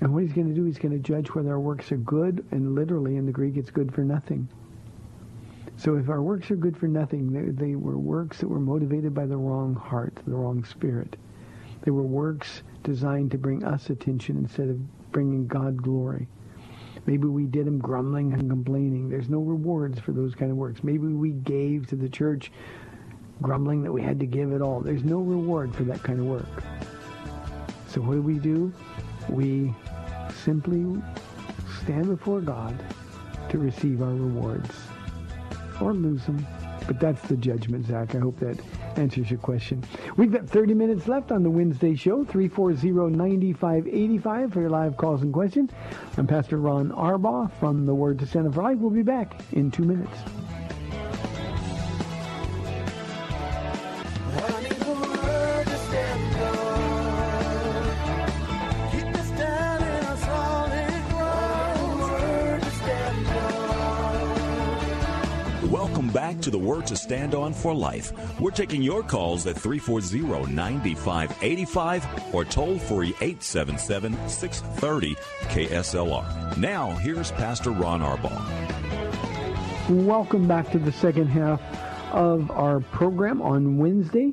And 0.00 0.12
what 0.12 0.22
he's 0.22 0.32
going 0.32 0.48
to 0.48 0.54
do, 0.54 0.64
he's 0.64 0.78
going 0.78 0.92
to 0.92 0.98
judge 0.98 1.28
whether 1.28 1.50
our 1.50 1.60
works 1.60 1.92
are 1.92 1.96
good, 1.96 2.44
and 2.50 2.74
literally 2.74 3.16
in 3.16 3.26
the 3.26 3.32
Greek, 3.32 3.56
it's 3.56 3.70
good 3.70 3.94
for 3.94 4.02
nothing. 4.02 4.48
So 5.76 5.96
if 5.96 6.08
our 6.08 6.22
works 6.22 6.50
are 6.50 6.56
good 6.56 6.76
for 6.76 6.86
nothing, 6.86 7.32
they, 7.32 7.66
they 7.66 7.74
were 7.74 7.98
works 7.98 8.38
that 8.38 8.48
were 8.48 8.60
motivated 8.60 9.14
by 9.14 9.26
the 9.26 9.36
wrong 9.36 9.74
heart, 9.74 10.18
the 10.26 10.34
wrong 10.34 10.64
spirit. 10.64 11.16
They 11.82 11.90
were 11.90 12.02
works 12.02 12.62
designed 12.82 13.30
to 13.32 13.38
bring 13.38 13.64
us 13.64 13.90
attention 13.90 14.38
instead 14.38 14.68
of 14.68 15.12
bringing 15.12 15.46
God 15.46 15.82
glory. 15.82 16.28
Maybe 17.06 17.26
we 17.26 17.44
did 17.44 17.66
them 17.66 17.78
grumbling 17.78 18.32
and 18.32 18.48
complaining. 18.48 19.08
There's 19.08 19.28
no 19.28 19.40
rewards 19.40 20.00
for 20.00 20.12
those 20.12 20.34
kind 20.34 20.50
of 20.50 20.56
works. 20.56 20.82
Maybe 20.82 21.06
we 21.06 21.30
gave 21.30 21.86
to 21.88 21.96
the 21.96 22.08
church 22.08 22.50
grumbling 23.42 23.82
that 23.82 23.92
we 23.92 24.00
had 24.00 24.20
to 24.20 24.26
give 24.26 24.52
it 24.52 24.62
all. 24.62 24.80
There's 24.80 25.04
no 25.04 25.18
reward 25.18 25.74
for 25.74 25.84
that 25.84 26.02
kind 26.02 26.20
of 26.20 26.26
work. 26.26 26.64
So 27.88 28.00
what 28.00 28.14
do 28.14 28.22
we 28.22 28.38
do? 28.38 28.72
We 29.28 29.74
simply 30.44 31.02
stand 31.82 32.06
before 32.06 32.40
God 32.40 32.80
to 33.50 33.58
receive 33.58 34.02
our 34.02 34.08
rewards 34.08 34.70
or 35.80 35.94
lose 35.94 36.24
them. 36.26 36.46
But 36.86 37.00
that's 37.00 37.22
the 37.28 37.36
judgment, 37.36 37.86
Zach. 37.86 38.14
I 38.14 38.18
hope 38.18 38.38
that 38.40 38.58
answers 38.96 39.30
your 39.30 39.38
question. 39.38 39.82
We've 40.16 40.30
got 40.30 40.46
30 40.48 40.74
minutes 40.74 41.08
left 41.08 41.32
on 41.32 41.42
the 41.42 41.50
Wednesday 41.50 41.94
show, 41.94 42.24
340-9585 42.24 44.52
for 44.52 44.60
your 44.60 44.70
live 44.70 44.96
calls 44.96 45.22
and 45.22 45.32
questions. 45.32 45.70
I'm 46.18 46.26
Pastor 46.26 46.58
Ron 46.58 46.90
Arbaugh 46.90 47.50
from 47.52 47.86
the 47.86 47.94
Word 47.94 48.18
to 48.18 48.26
Stand 48.26 48.52
for 48.54 48.62
Life. 48.62 48.78
We'll 48.78 48.90
be 48.90 49.02
back 49.02 49.40
in 49.52 49.70
two 49.70 49.84
minutes. 49.84 50.18
Back 66.14 66.40
to 66.40 66.50
the 66.50 66.58
Word 66.58 66.86
to 66.86 66.96
Stand 66.96 67.34
On 67.34 67.52
for 67.52 67.74
Life. 67.74 68.12
We're 68.40 68.52
taking 68.52 68.82
your 68.82 69.02
calls 69.02 69.48
at 69.48 69.56
340-9585 69.56 72.32
or 72.32 72.44
toll 72.44 72.78
free 72.78 73.14
877-630 73.14 75.16
KSLR. 75.48 76.56
Now, 76.56 76.92
here's 76.92 77.32
Pastor 77.32 77.72
Ron 77.72 78.00
Arbaugh. 78.00 78.40
Welcome 79.90 80.46
back 80.46 80.70
to 80.70 80.78
the 80.78 80.92
second 80.92 81.26
half 81.26 81.60
of 82.12 82.48
our 82.52 82.78
program 82.78 83.42
on 83.42 83.76
Wednesday. 83.76 84.32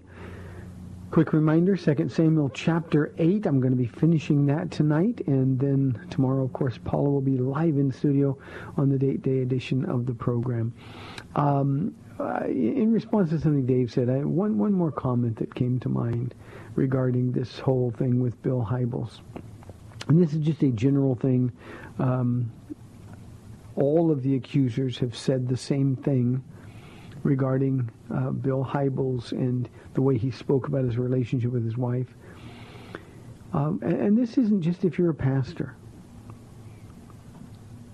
Quick 1.09 1.33
reminder, 1.33 1.75
2 1.75 2.07
Samuel 2.07 2.49
chapter 2.53 3.13
8. 3.17 3.45
I'm 3.45 3.59
going 3.59 3.73
to 3.73 3.77
be 3.77 3.85
finishing 3.85 4.45
that 4.45 4.71
tonight. 4.71 5.19
And 5.27 5.59
then 5.59 6.07
tomorrow, 6.09 6.45
of 6.45 6.53
course, 6.53 6.79
Paula 6.85 7.09
will 7.09 7.19
be 7.19 7.37
live 7.37 7.75
in 7.75 7.91
studio 7.91 8.37
on 8.77 8.87
the 8.89 8.97
date 8.97 9.21
day 9.21 9.41
edition 9.41 9.83
of 9.83 10.05
the 10.05 10.13
program. 10.13 10.71
Um, 11.35 11.95
in 12.47 12.91
response 12.91 13.29
to 13.31 13.39
something 13.39 13.65
Dave 13.65 13.91
said, 13.91 14.09
I, 14.09 14.19
one, 14.19 14.57
one 14.57 14.73
more 14.73 14.91
comment 14.91 15.37
that 15.37 15.53
came 15.55 15.79
to 15.79 15.89
mind 15.89 16.35
regarding 16.75 17.31
this 17.31 17.59
whole 17.59 17.91
thing 17.91 18.21
with 18.21 18.41
Bill 18.41 18.65
Hybels. 18.69 19.19
And 20.07 20.21
this 20.21 20.33
is 20.33 20.39
just 20.39 20.61
a 20.63 20.69
general 20.69 21.15
thing. 21.15 21.51
Um, 21.99 22.51
all 23.75 24.11
of 24.11 24.21
the 24.23 24.35
accusers 24.35 24.97
have 24.99 25.15
said 25.15 25.47
the 25.47 25.57
same 25.57 25.95
thing 25.95 26.43
regarding 27.23 27.89
uh, 28.13 28.31
Bill 28.31 28.65
Hybels 28.65 29.31
and 29.31 29.69
the 29.93 30.01
way 30.01 30.17
he 30.17 30.31
spoke 30.31 30.67
about 30.67 30.85
his 30.85 30.97
relationship 30.97 31.51
with 31.51 31.63
his 31.63 31.77
wife. 31.77 32.07
Um, 33.53 33.79
and, 33.83 33.93
and 33.93 34.17
this 34.17 34.37
isn't 34.37 34.61
just 34.61 34.85
if 34.85 34.97
you're 34.97 35.11
a 35.11 35.15
pastor. 35.15 35.75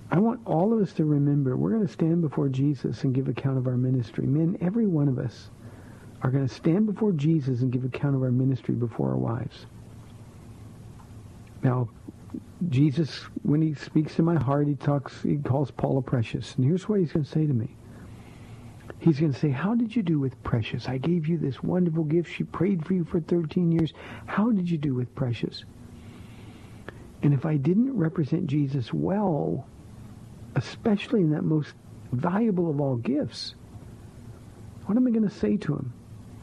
I 0.09 0.19
want 0.19 0.39
all 0.45 0.73
of 0.73 0.81
us 0.81 0.93
to 0.93 1.05
remember 1.05 1.57
we're 1.57 1.71
going 1.71 1.85
to 1.85 1.91
stand 1.91 2.21
before 2.21 2.47
Jesus 2.47 3.03
and 3.03 3.13
give 3.13 3.27
account 3.27 3.57
of 3.57 3.67
our 3.67 3.77
ministry. 3.77 4.25
Men, 4.25 4.57
every 4.61 4.87
one 4.87 5.07
of 5.07 5.19
us 5.19 5.49
are 6.21 6.31
going 6.31 6.47
to 6.47 6.53
stand 6.53 6.85
before 6.85 7.11
Jesus 7.11 7.61
and 7.61 7.71
give 7.71 7.83
account 7.83 8.15
of 8.15 8.23
our 8.23 8.31
ministry 8.31 8.73
before 8.73 9.09
our 9.11 9.17
wives. 9.17 9.65
Now, 11.61 11.89
Jesus, 12.69 13.23
when 13.43 13.61
he 13.61 13.73
speaks 13.73 14.15
to 14.15 14.23
my 14.23 14.35
heart, 14.35 14.67
he 14.67 14.75
talks, 14.75 15.21
he 15.21 15.37
calls 15.37 15.71
Paula 15.71 16.01
precious. 16.01 16.55
And 16.55 16.65
here's 16.65 16.87
what 16.87 16.99
he's 16.99 17.11
going 17.11 17.25
to 17.25 17.31
say 17.31 17.45
to 17.45 17.53
me. 17.53 17.75
He's 18.99 19.19
going 19.19 19.31
to 19.31 19.39
say, 19.39 19.49
how 19.49 19.75
did 19.75 19.95
you 19.95 20.01
do 20.01 20.19
with 20.19 20.41
Precious? 20.43 20.87
I 20.87 20.97
gave 20.97 21.27
you 21.27 21.37
this 21.37 21.61
wonderful 21.61 22.03
gift. 22.03 22.31
She 22.33 22.43
prayed 22.43 22.85
for 22.85 22.93
you 22.93 23.03
for 23.03 23.19
13 23.19 23.71
years. 23.71 23.93
How 24.25 24.51
did 24.51 24.69
you 24.69 24.77
do 24.77 24.95
with 24.95 25.13
Precious? 25.13 25.65
And 27.21 27.33
if 27.33 27.45
I 27.45 27.57
didn't 27.57 27.95
represent 27.95 28.47
Jesus 28.47 28.91
well, 28.91 29.67
especially 30.57 31.21
in 31.21 31.29
that 31.29 31.43
most 31.43 31.73
valuable 32.11 32.69
of 32.69 32.81
all 32.81 32.95
gifts, 32.95 33.53
what 34.87 34.97
am 34.97 35.05
I 35.05 35.11
going 35.11 35.27
to 35.27 35.33
say 35.33 35.55
to 35.55 35.75
him 35.75 35.93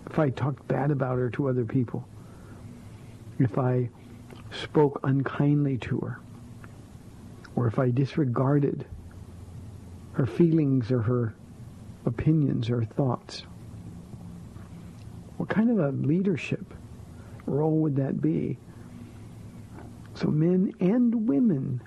if 0.07 0.19
I 0.19 0.31
talked 0.31 0.67
bad 0.69 0.93
about 0.93 1.19
her 1.19 1.31
to 1.31 1.49
other 1.49 1.65
people? 1.65 2.07
If 3.41 3.59
I 3.59 3.91
spoke 4.53 5.01
unkindly 5.03 5.79
to 5.79 5.99
her? 5.99 6.21
Or 7.57 7.67
if 7.67 7.79
I 7.81 7.91
disregarded 7.91 8.87
her 10.13 10.27
feelings 10.27 10.93
or 10.93 11.01
her 11.03 11.35
opinions 12.07 12.71
or 12.71 12.85
thoughts? 12.85 13.43
What 15.39 15.49
kind 15.49 15.71
of 15.71 15.79
a 15.81 15.91
leadership 15.91 16.73
role 17.47 17.79
would 17.79 17.97
that 17.97 18.21
be? 18.21 18.59
So 20.15 20.29
men 20.29 20.73
and 20.79 21.27
women 21.27 21.83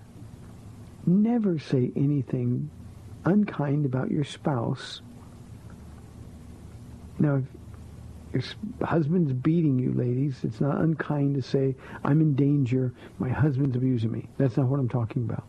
never 1.07 1.57
say 1.57 1.91
anything 1.95 2.69
unkind 3.25 3.85
about 3.85 4.11
your 4.11 4.23
spouse. 4.23 5.01
Now, 7.19 7.41
if 8.33 8.55
your 8.79 8.87
husband's 8.87 9.33
beating 9.33 9.79
you, 9.79 9.93
ladies, 9.93 10.39
it's 10.43 10.61
not 10.61 10.79
unkind 10.81 11.35
to 11.35 11.41
say, 11.41 11.75
I'm 12.03 12.21
in 12.21 12.35
danger, 12.35 12.93
my 13.19 13.29
husband's 13.29 13.75
abusing 13.75 14.11
me. 14.11 14.27
That's 14.37 14.57
not 14.57 14.67
what 14.67 14.79
I'm 14.79 14.89
talking 14.89 15.23
about. 15.23 15.43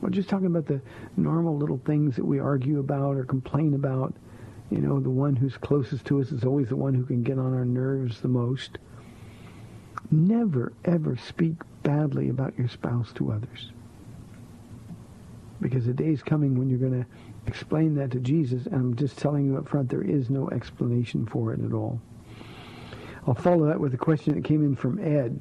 We're 0.00 0.10
just 0.10 0.28
talking 0.28 0.46
about 0.46 0.66
the 0.66 0.80
normal 1.16 1.56
little 1.56 1.80
things 1.84 2.16
that 2.16 2.24
we 2.24 2.38
argue 2.38 2.78
about 2.78 3.16
or 3.16 3.24
complain 3.24 3.74
about. 3.74 4.14
You 4.70 4.78
know, 4.78 5.00
the 5.00 5.10
one 5.10 5.34
who's 5.34 5.56
closest 5.56 6.04
to 6.06 6.20
us 6.20 6.30
is 6.30 6.44
always 6.44 6.68
the 6.68 6.76
one 6.76 6.94
who 6.94 7.04
can 7.04 7.22
get 7.22 7.38
on 7.38 7.54
our 7.54 7.64
nerves 7.64 8.20
the 8.20 8.28
most. 8.28 8.78
Never, 10.10 10.72
ever 10.84 11.16
speak 11.16 11.54
badly 11.82 12.28
about 12.28 12.58
your 12.58 12.68
spouse 12.68 13.12
to 13.14 13.32
others. 13.32 13.72
Because 15.60 15.86
the 15.86 15.92
day 15.92 16.10
is 16.10 16.22
coming 16.22 16.56
when 16.56 16.70
you're 16.70 16.78
going 16.78 17.02
to 17.02 17.06
explain 17.46 17.94
that 17.96 18.12
to 18.12 18.20
Jesus, 18.20 18.66
and 18.66 18.74
I'm 18.74 18.96
just 18.96 19.18
telling 19.18 19.46
you 19.46 19.56
up 19.56 19.68
front, 19.68 19.88
there 19.88 20.02
is 20.02 20.30
no 20.30 20.48
explanation 20.50 21.26
for 21.26 21.52
it 21.52 21.60
at 21.64 21.72
all. 21.72 22.00
I'll 23.26 23.34
follow 23.34 23.66
that 23.66 23.80
with 23.80 23.92
a 23.94 23.98
question 23.98 24.34
that 24.34 24.44
came 24.44 24.64
in 24.64 24.76
from 24.76 24.98
Ed. 24.98 25.38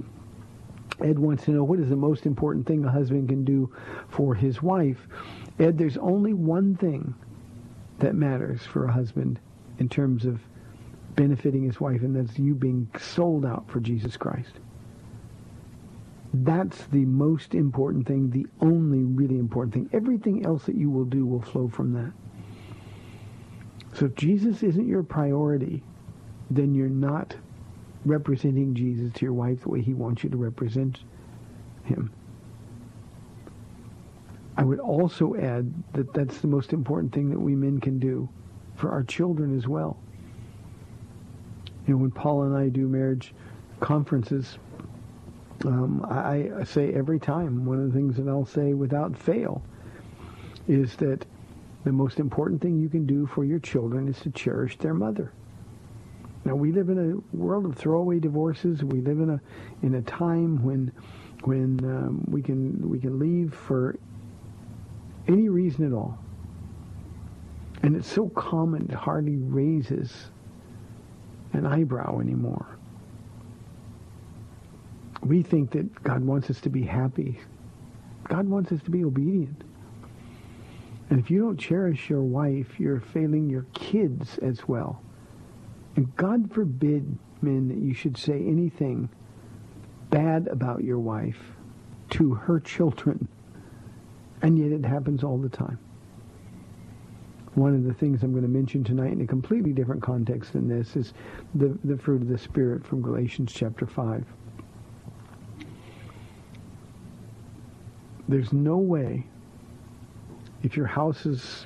Ed 1.04 1.20
wants 1.20 1.46
to 1.46 1.52
know 1.52 1.64
what 1.64 1.80
is 1.80 1.90
the 1.90 1.96
most 1.96 2.26
important 2.26 2.66
thing 2.66 2.84
a 2.84 2.92
husband 2.92 3.30
can 3.30 3.46
do 3.46 3.72
for 4.10 4.34
his 4.34 4.62
wife. 4.62 5.08
Ed, 5.60 5.78
there's 5.78 5.98
only 5.98 6.34
one 6.34 6.76
thing 6.76 7.14
that 8.00 8.16
matters 8.16 8.64
for 8.64 8.86
a 8.86 8.92
husband 8.92 9.40
in 9.80 9.88
terms 9.88 10.26
of 10.26 10.42
benefiting 11.16 11.64
his 11.64 11.80
wife, 11.80 12.02
and 12.02 12.16
that's 12.16 12.38
you 12.40 12.56
being 12.56 12.90
sold 13.00 13.46
out 13.46 13.70
for 13.70 13.80
Jesus 13.80 14.18
Christ. 14.18 14.54
That's 16.44 16.86
the 16.88 17.06
most 17.06 17.56
important 17.56 18.06
thing, 18.08 18.30
the 18.30 18.48
only 18.62 19.04
really 19.04 19.38
important 19.38 19.74
thing. 19.74 19.90
Everything 19.94 20.46
else 20.46 20.66
that 20.66 20.76
you 20.76 20.90
will 20.90 21.06
do 21.06 21.26
will 21.26 21.42
flow 21.42 21.68
from 21.70 21.94
that. 21.94 22.12
So 23.94 24.06
if 24.06 24.16
Jesus 24.16 24.62
isn't 24.64 24.88
your 24.88 25.04
priority, 25.04 25.84
then 26.52 26.76
you're 26.76 26.90
not 26.90 27.36
representing 28.06 28.76
Jesus 28.76 29.12
to 29.14 29.26
your 29.26 29.34
wife 29.34 29.62
the 29.62 29.70
way 29.70 29.82
he 29.82 29.94
wants 29.94 30.24
you 30.24 30.30
to 30.30 30.38
represent 30.38 31.00
him. 31.84 32.12
I 34.58 34.64
would 34.64 34.80
also 34.80 35.36
add 35.36 35.72
that 35.94 36.14
that's 36.14 36.40
the 36.40 36.48
most 36.48 36.74
important 36.74 37.14
thing 37.14 37.30
that 37.30 37.40
we 37.40 37.56
men 37.56 37.80
can 37.80 38.00
do 38.00 38.28
for 38.76 38.92
our 38.92 39.04
children 39.04 39.56
as 39.56 39.68
well. 39.68 39.98
You 41.86 41.94
know, 41.94 42.02
when 42.02 42.12
Paul 42.12 42.44
and 42.44 42.56
I 42.56 42.70
do 42.70 42.88
marriage 42.88 43.34
conferences, 43.80 44.58
um, 45.66 46.06
I, 46.10 46.52
I 46.60 46.64
say 46.64 46.94
every 46.94 47.20
time, 47.20 47.66
one 47.66 47.80
of 47.80 47.92
the 47.92 47.98
things 47.98 48.18
that 48.18 48.28
I'll 48.28 48.46
say 48.46 48.74
without 48.74 49.18
fail 49.18 49.62
is 50.68 50.96
that 50.98 51.26
the 51.84 51.92
most 51.92 52.20
important 52.20 52.62
thing 52.62 52.80
you 52.80 52.90
can 52.90 53.06
do 53.06 53.26
for 53.26 53.46
your 53.46 53.60
children 53.60 54.08
is 54.08 54.20
to 54.22 54.30
cherish 54.32 54.78
their 54.78 54.94
mother. 54.94 55.32
Now 56.46 56.56
we 56.56 56.72
live 56.72 56.90
in 56.90 56.98
a 56.98 57.36
world 57.36 57.66
of 57.66 57.76
throwaway 57.76 58.20
divorces. 58.20 58.84
We 58.84 59.02
live 59.02 59.20
in 59.20 59.30
a 59.32 59.42
in 59.84 59.96
a 59.96 60.02
time 60.02 60.64
when 60.64 60.92
when 61.44 61.80
um, 61.84 62.24
we 62.28 62.42
can 62.42 62.90
we 62.90 63.00
can 63.00 63.20
leave 63.20 63.54
for 63.54 63.98
any 65.28 65.50
reason 65.50 65.86
at 65.86 65.94
all. 65.94 66.18
And 67.84 67.96
it's 67.96 68.08
so 68.08 68.30
common 68.30 68.88
it 68.90 68.96
hardly 68.96 69.38
raises 69.38 70.32
an 71.54 71.66
eyebrow 71.66 72.20
anymore. 72.20 72.77
We 75.22 75.42
think 75.42 75.72
that 75.72 76.04
God 76.04 76.24
wants 76.24 76.50
us 76.50 76.62
to 76.62 76.70
be 76.70 76.84
happy. 76.84 77.40
God 78.28 78.48
wants 78.48 78.72
us 78.72 78.82
to 78.84 78.92
be 78.92 79.04
obedient. 79.04 79.64
And 81.10 81.20
if 81.20 81.32
you 81.32 81.42
don't 81.42 81.58
cherish 81.58 82.10
your 82.10 82.22
wife, 82.22 82.80
you're 82.80 83.00
failing 83.00 83.50
your 83.50 83.66
kids 83.74 84.38
as 84.40 84.68
well. 84.68 85.02
And 85.96 86.16
God 86.16 86.54
forbid, 86.54 87.18
men, 87.42 87.70
that 87.70 87.78
you 87.78 87.94
should 87.94 88.18
say 88.18 88.34
anything 88.34 89.10
bad 90.10 90.48
about 90.48 90.84
your 90.84 91.00
wife 91.00 91.40
to 92.12 92.34
her 92.34 92.60
children. 92.60 93.28
And 94.42 94.60
yet 94.60 94.72
it 94.72 94.86
happens 94.86 95.24
all 95.24 95.38
the 95.38 95.50
time. 95.50 95.80
One 97.56 97.74
of 97.74 97.86
the 97.86 97.94
things 97.94 98.22
I'm 98.22 98.32
going 98.32 98.44
to 98.44 98.50
mention 98.50 98.84
tonight 98.84 99.14
in 99.14 99.22
a 99.22 99.28
completely 99.28 99.74
different 99.74 100.04
context 100.04 100.54
than 100.54 100.68
this 100.68 100.96
is 100.96 101.14
the, 101.56 101.76
the 101.84 101.98
fruit 101.98 102.22
of 102.22 102.28
the 102.28 102.38
Spirit 102.38 102.86
from 102.86 103.02
Galatians 103.02 103.52
chapter 103.52 103.88
5. 103.88 104.26
There's 108.28 108.52
no 108.52 108.78
way, 108.78 109.26
if 110.64 110.76
your 110.76 110.86
house 110.86 111.24
has 111.24 111.66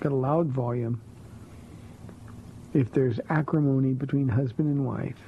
got 0.00 0.12
a 0.12 0.16
loud 0.16 0.48
volume, 0.48 1.00
if 2.72 2.90
there's 2.92 3.20
acrimony 3.28 3.92
between 3.92 4.28
husband 4.28 4.68
and 4.68 4.86
wife, 4.86 5.18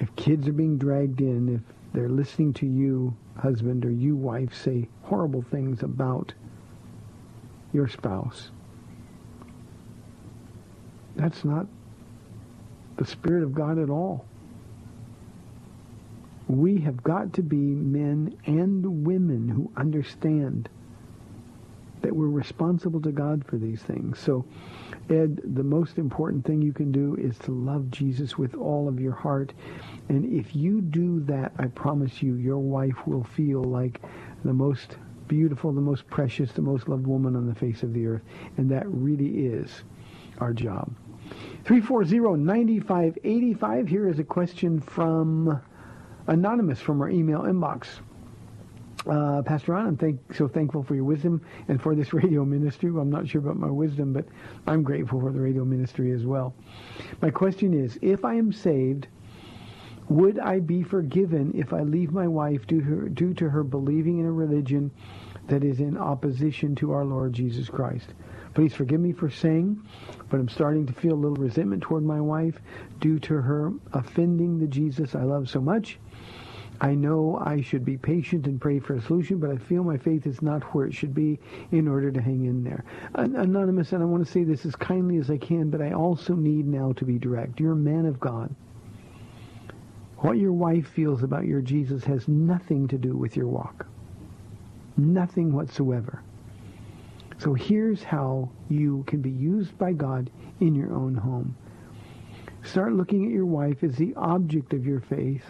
if 0.00 0.14
kids 0.16 0.48
are 0.48 0.52
being 0.52 0.76
dragged 0.76 1.20
in, 1.20 1.54
if 1.54 1.60
they're 1.92 2.08
listening 2.08 2.52
to 2.54 2.66
you, 2.66 3.16
husband, 3.38 3.84
or 3.84 3.90
you, 3.90 4.16
wife, 4.16 4.52
say 4.54 4.88
horrible 5.02 5.42
things 5.42 5.82
about 5.82 6.34
your 7.72 7.86
spouse, 7.86 8.50
that's 11.14 11.44
not 11.44 11.66
the 12.96 13.04
Spirit 13.04 13.44
of 13.44 13.54
God 13.54 13.78
at 13.78 13.90
all. 13.90 14.24
We 16.48 16.78
have 16.80 17.02
got 17.02 17.32
to 17.34 17.42
be 17.42 17.56
men 17.56 18.34
and 18.46 19.04
women 19.04 19.48
who 19.48 19.70
understand 19.76 20.70
that 22.02 22.14
we're 22.14 22.28
responsible 22.28 23.00
to 23.00 23.10
God 23.10 23.44
for 23.46 23.56
these 23.56 23.82
things. 23.82 24.18
So, 24.18 24.44
Ed, 25.08 25.40
the 25.54 25.62
most 25.62 25.96
important 25.96 26.44
thing 26.44 26.60
you 26.60 26.74
can 26.74 26.92
do 26.92 27.16
is 27.16 27.38
to 27.40 27.50
love 27.50 27.90
Jesus 27.90 28.36
with 28.36 28.54
all 28.54 28.88
of 28.88 29.00
your 29.00 29.14
heart. 29.14 29.54
And 30.10 30.30
if 30.30 30.54
you 30.54 30.82
do 30.82 31.20
that, 31.20 31.54
I 31.58 31.68
promise 31.68 32.22
you, 32.22 32.34
your 32.34 32.58
wife 32.58 33.06
will 33.06 33.24
feel 33.24 33.64
like 33.64 34.02
the 34.44 34.52
most 34.52 34.98
beautiful, 35.28 35.72
the 35.72 35.80
most 35.80 36.06
precious, 36.08 36.52
the 36.52 36.60
most 36.60 36.90
loved 36.90 37.06
woman 37.06 37.36
on 37.36 37.46
the 37.46 37.54
face 37.54 37.82
of 37.82 37.94
the 37.94 38.06
earth. 38.06 38.22
And 38.58 38.70
that 38.70 38.86
really 38.86 39.46
is 39.46 39.84
our 40.38 40.52
job. 40.52 40.94
340-9585. 41.64 43.88
Here 43.88 44.10
is 44.10 44.18
a 44.18 44.24
question 44.24 44.78
from 44.78 45.58
Anonymous 46.26 46.80
from 46.80 47.00
our 47.02 47.10
email 47.10 47.40
inbox. 47.40 47.86
Uh, 49.06 49.42
Pastor 49.42 49.72
Ron, 49.72 49.86
I'm 49.86 49.96
thank, 49.98 50.34
so 50.34 50.48
thankful 50.48 50.82
for 50.82 50.94
your 50.94 51.04
wisdom 51.04 51.42
and 51.68 51.82
for 51.82 51.94
this 51.94 52.12
radio 52.14 52.44
ministry. 52.44 52.90
Well, 52.90 53.02
I'm 53.02 53.10
not 53.10 53.28
sure 53.28 53.40
about 53.40 53.56
my 53.56 53.70
wisdom, 53.70 54.14
but 54.14 54.24
I'm 54.66 54.82
grateful 54.82 55.20
for 55.20 55.30
the 55.30 55.40
radio 55.40 55.64
ministry 55.64 56.12
as 56.12 56.24
well. 56.24 56.54
My 57.20 57.30
question 57.30 57.74
is, 57.74 57.98
if 58.00 58.24
I 58.24 58.34
am 58.34 58.52
saved, 58.52 59.08
would 60.08 60.38
I 60.38 60.60
be 60.60 60.82
forgiven 60.82 61.52
if 61.54 61.72
I 61.72 61.82
leave 61.82 62.12
my 62.12 62.28
wife 62.28 62.66
due 62.66 62.80
her, 62.80 63.08
due 63.08 63.34
to 63.34 63.48
her 63.50 63.62
believing 63.62 64.18
in 64.18 64.26
a 64.26 64.32
religion 64.32 64.90
that 65.48 65.64
is 65.64 65.80
in 65.80 65.98
opposition 65.98 66.74
to 66.76 66.92
our 66.92 67.04
Lord 67.04 67.34
Jesus 67.34 67.68
Christ? 67.68 68.14
Please 68.54 68.72
forgive 68.72 69.00
me 69.00 69.12
for 69.12 69.28
saying, 69.28 69.82
but 70.30 70.38
I'm 70.38 70.48
starting 70.48 70.86
to 70.86 70.92
feel 70.92 71.14
a 71.14 71.16
little 71.16 71.36
resentment 71.36 71.82
toward 71.82 72.04
my 72.04 72.20
wife 72.20 72.58
due 73.00 73.18
to 73.20 73.34
her 73.34 73.72
offending 73.92 74.58
the 74.58 74.66
Jesus 74.66 75.14
I 75.14 75.22
love 75.24 75.50
so 75.50 75.60
much. 75.60 75.98
I 76.80 76.94
know 76.94 77.40
I 77.44 77.60
should 77.60 77.84
be 77.84 77.96
patient 77.96 78.46
and 78.46 78.60
pray 78.60 78.80
for 78.80 78.94
a 78.94 79.00
solution, 79.00 79.38
but 79.38 79.50
I 79.50 79.56
feel 79.56 79.84
my 79.84 79.96
faith 79.96 80.26
is 80.26 80.42
not 80.42 80.62
where 80.74 80.86
it 80.86 80.94
should 80.94 81.14
be 81.14 81.38
in 81.70 81.86
order 81.86 82.10
to 82.10 82.20
hang 82.20 82.46
in 82.46 82.64
there. 82.64 82.84
Anonymous, 83.14 83.92
and 83.92 84.02
I 84.02 84.06
want 84.06 84.26
to 84.26 84.30
say 84.30 84.44
this 84.44 84.66
as 84.66 84.74
kindly 84.74 85.18
as 85.18 85.30
I 85.30 85.38
can, 85.38 85.70
but 85.70 85.80
I 85.80 85.92
also 85.92 86.34
need 86.34 86.66
now 86.66 86.92
to 86.94 87.04
be 87.04 87.18
direct. 87.18 87.60
You're 87.60 87.72
a 87.72 87.76
man 87.76 88.06
of 88.06 88.18
God. 88.18 88.54
What 90.18 90.38
your 90.38 90.52
wife 90.52 90.88
feels 90.88 91.22
about 91.22 91.44
your 91.44 91.60
Jesus 91.60 92.02
has 92.04 92.26
nothing 92.28 92.88
to 92.88 92.98
do 92.98 93.16
with 93.16 93.36
your 93.36 93.46
walk. 93.46 93.86
Nothing 94.96 95.52
whatsoever. 95.52 96.22
So 97.38 97.54
here's 97.54 98.02
how 98.02 98.50
you 98.68 99.04
can 99.06 99.20
be 99.20 99.30
used 99.30 99.76
by 99.78 99.92
God 99.92 100.30
in 100.60 100.74
your 100.74 100.94
own 100.94 101.14
home. 101.14 101.56
Start 102.62 102.94
looking 102.94 103.26
at 103.26 103.32
your 103.32 103.46
wife 103.46 103.84
as 103.84 103.96
the 103.96 104.14
object 104.16 104.72
of 104.72 104.86
your 104.86 105.00
faith 105.00 105.44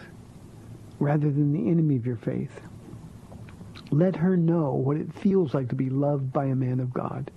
rather 0.99 1.31
than 1.31 1.53
the 1.53 1.69
enemy 1.69 1.95
of 1.95 2.05
your 2.05 2.17
faith. 2.17 2.61
Let 3.91 4.15
her 4.15 4.35
know 4.37 4.73
what 4.73 4.97
it 4.97 5.13
feels 5.13 5.53
like 5.53 5.69
to 5.69 5.75
be 5.75 5.89
loved 5.89 6.31
by 6.33 6.45
a 6.45 6.55
man 6.55 6.79
of 6.79 6.93
God. 6.93 7.31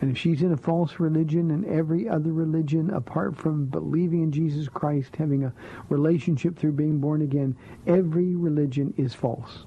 And 0.00 0.10
if 0.10 0.18
she's 0.18 0.42
in 0.42 0.52
a 0.52 0.56
false 0.56 1.00
religion 1.00 1.50
and 1.50 1.64
every 1.64 2.08
other 2.08 2.32
religion 2.32 2.90
apart 2.90 3.36
from 3.36 3.66
believing 3.66 4.22
in 4.22 4.32
Jesus 4.32 4.68
Christ, 4.68 5.16
having 5.16 5.44
a 5.44 5.52
relationship 5.88 6.58
through 6.58 6.72
being 6.72 6.98
born 6.98 7.22
again, 7.22 7.56
every 7.86 8.34
religion 8.34 8.92
is 8.96 9.14
false. 9.14 9.64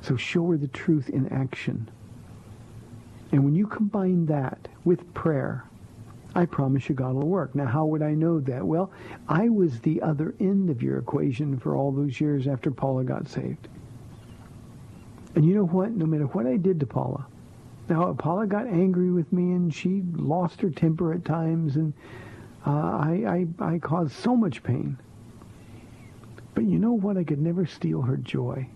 So 0.00 0.16
show 0.16 0.50
her 0.50 0.56
the 0.56 0.68
truth 0.68 1.08
in 1.08 1.28
action. 1.28 1.88
And 3.32 3.44
when 3.44 3.54
you 3.54 3.66
combine 3.66 4.26
that 4.26 4.68
with 4.84 5.12
prayer, 5.14 5.64
I 6.36 6.44
promise 6.44 6.86
you 6.86 6.94
God 6.94 7.14
will 7.14 7.26
work. 7.26 7.54
Now, 7.54 7.64
how 7.64 7.86
would 7.86 8.02
I 8.02 8.12
know 8.12 8.40
that? 8.40 8.62
Well, 8.62 8.92
I 9.26 9.48
was 9.48 9.80
the 9.80 10.02
other 10.02 10.34
end 10.38 10.68
of 10.68 10.82
your 10.82 10.98
equation 10.98 11.58
for 11.58 11.74
all 11.74 11.90
those 11.90 12.20
years 12.20 12.46
after 12.46 12.70
Paula 12.70 13.04
got 13.04 13.26
saved. 13.26 13.68
And 15.34 15.46
you 15.46 15.54
know 15.54 15.64
what? 15.64 15.92
No 15.92 16.04
matter 16.04 16.26
what 16.26 16.46
I 16.46 16.58
did 16.58 16.78
to 16.80 16.86
Paula, 16.86 17.26
now 17.88 18.12
Paula 18.12 18.46
got 18.46 18.66
angry 18.66 19.10
with 19.10 19.32
me 19.32 19.52
and 19.52 19.72
she 19.72 20.02
lost 20.12 20.60
her 20.60 20.68
temper 20.68 21.14
at 21.14 21.24
times 21.24 21.76
and 21.76 21.94
uh, 22.66 22.70
I, 22.70 23.46
I, 23.60 23.72
I 23.74 23.78
caused 23.78 24.12
so 24.12 24.36
much 24.36 24.62
pain. 24.62 24.98
But 26.54 26.64
you 26.64 26.78
know 26.78 26.92
what? 26.92 27.16
I 27.16 27.24
could 27.24 27.40
never 27.40 27.64
steal 27.64 28.02
her 28.02 28.18
joy. 28.18 28.66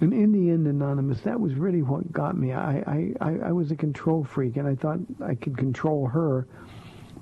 And 0.00 0.12
in 0.12 0.32
the 0.32 0.50
end, 0.50 0.66
Anonymous, 0.66 1.22
that 1.22 1.40
was 1.40 1.54
really 1.54 1.82
what 1.82 2.12
got 2.12 2.36
me. 2.36 2.52
I, 2.52 3.14
I, 3.20 3.38
I 3.46 3.52
was 3.52 3.70
a 3.70 3.76
control 3.76 4.24
freak, 4.24 4.56
and 4.56 4.68
I 4.68 4.74
thought 4.74 4.98
I 5.24 5.34
could 5.34 5.56
control 5.56 6.06
her, 6.08 6.46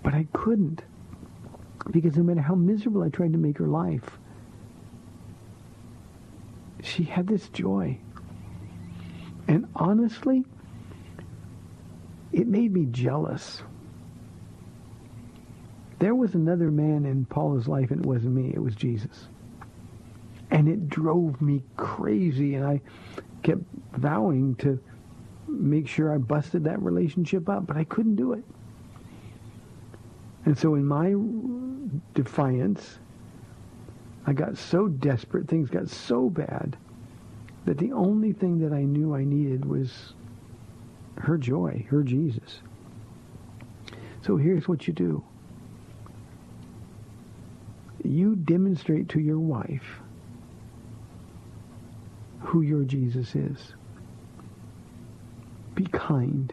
but 0.02 0.12
I 0.12 0.26
couldn't. 0.32 0.82
Because 1.90 2.16
no 2.16 2.24
matter 2.24 2.40
how 2.40 2.54
miserable 2.54 3.02
I 3.02 3.10
tried 3.10 3.32
to 3.32 3.38
make 3.38 3.58
her 3.58 3.68
life, 3.68 4.18
she 6.82 7.04
had 7.04 7.28
this 7.28 7.48
joy. 7.50 7.98
And 9.46 9.68
honestly, 9.76 10.44
it 12.32 12.48
made 12.48 12.72
me 12.72 12.86
jealous. 12.86 13.62
There 16.00 16.14
was 16.14 16.34
another 16.34 16.70
man 16.72 17.06
in 17.06 17.24
Paula's 17.24 17.68
life, 17.68 17.92
and 17.92 18.04
it 18.04 18.06
wasn't 18.06 18.34
me. 18.34 18.52
It 18.52 18.60
was 18.60 18.74
Jesus. 18.74 19.28
And 20.54 20.68
it 20.68 20.88
drove 20.88 21.42
me 21.42 21.64
crazy, 21.76 22.54
and 22.54 22.64
I 22.64 22.80
kept 23.42 23.62
vowing 23.92 24.54
to 24.56 24.78
make 25.48 25.88
sure 25.88 26.14
I 26.14 26.18
busted 26.18 26.62
that 26.64 26.80
relationship 26.80 27.48
up, 27.48 27.66
but 27.66 27.76
I 27.76 27.82
couldn't 27.82 28.14
do 28.14 28.34
it. 28.34 28.44
And 30.44 30.56
so 30.56 30.76
in 30.76 30.86
my 30.86 31.14
defiance, 32.14 32.98
I 34.26 34.32
got 34.32 34.56
so 34.56 34.86
desperate, 34.86 35.48
things 35.48 35.70
got 35.70 35.88
so 35.88 36.30
bad, 36.30 36.76
that 37.64 37.78
the 37.78 37.90
only 37.90 38.32
thing 38.32 38.60
that 38.60 38.72
I 38.72 38.84
knew 38.84 39.12
I 39.12 39.24
needed 39.24 39.64
was 39.64 40.14
her 41.16 41.36
joy, 41.36 41.84
her 41.90 42.04
Jesus. 42.04 42.60
So 44.22 44.36
here's 44.36 44.68
what 44.68 44.86
you 44.86 44.94
do. 44.94 45.24
you 48.04 48.36
demonstrate 48.36 49.08
to 49.08 49.18
your 49.18 49.38
wife 49.38 50.00
who 52.44 52.60
your 52.60 52.84
Jesus 52.84 53.34
is. 53.34 53.74
Be 55.74 55.86
kind 55.86 56.52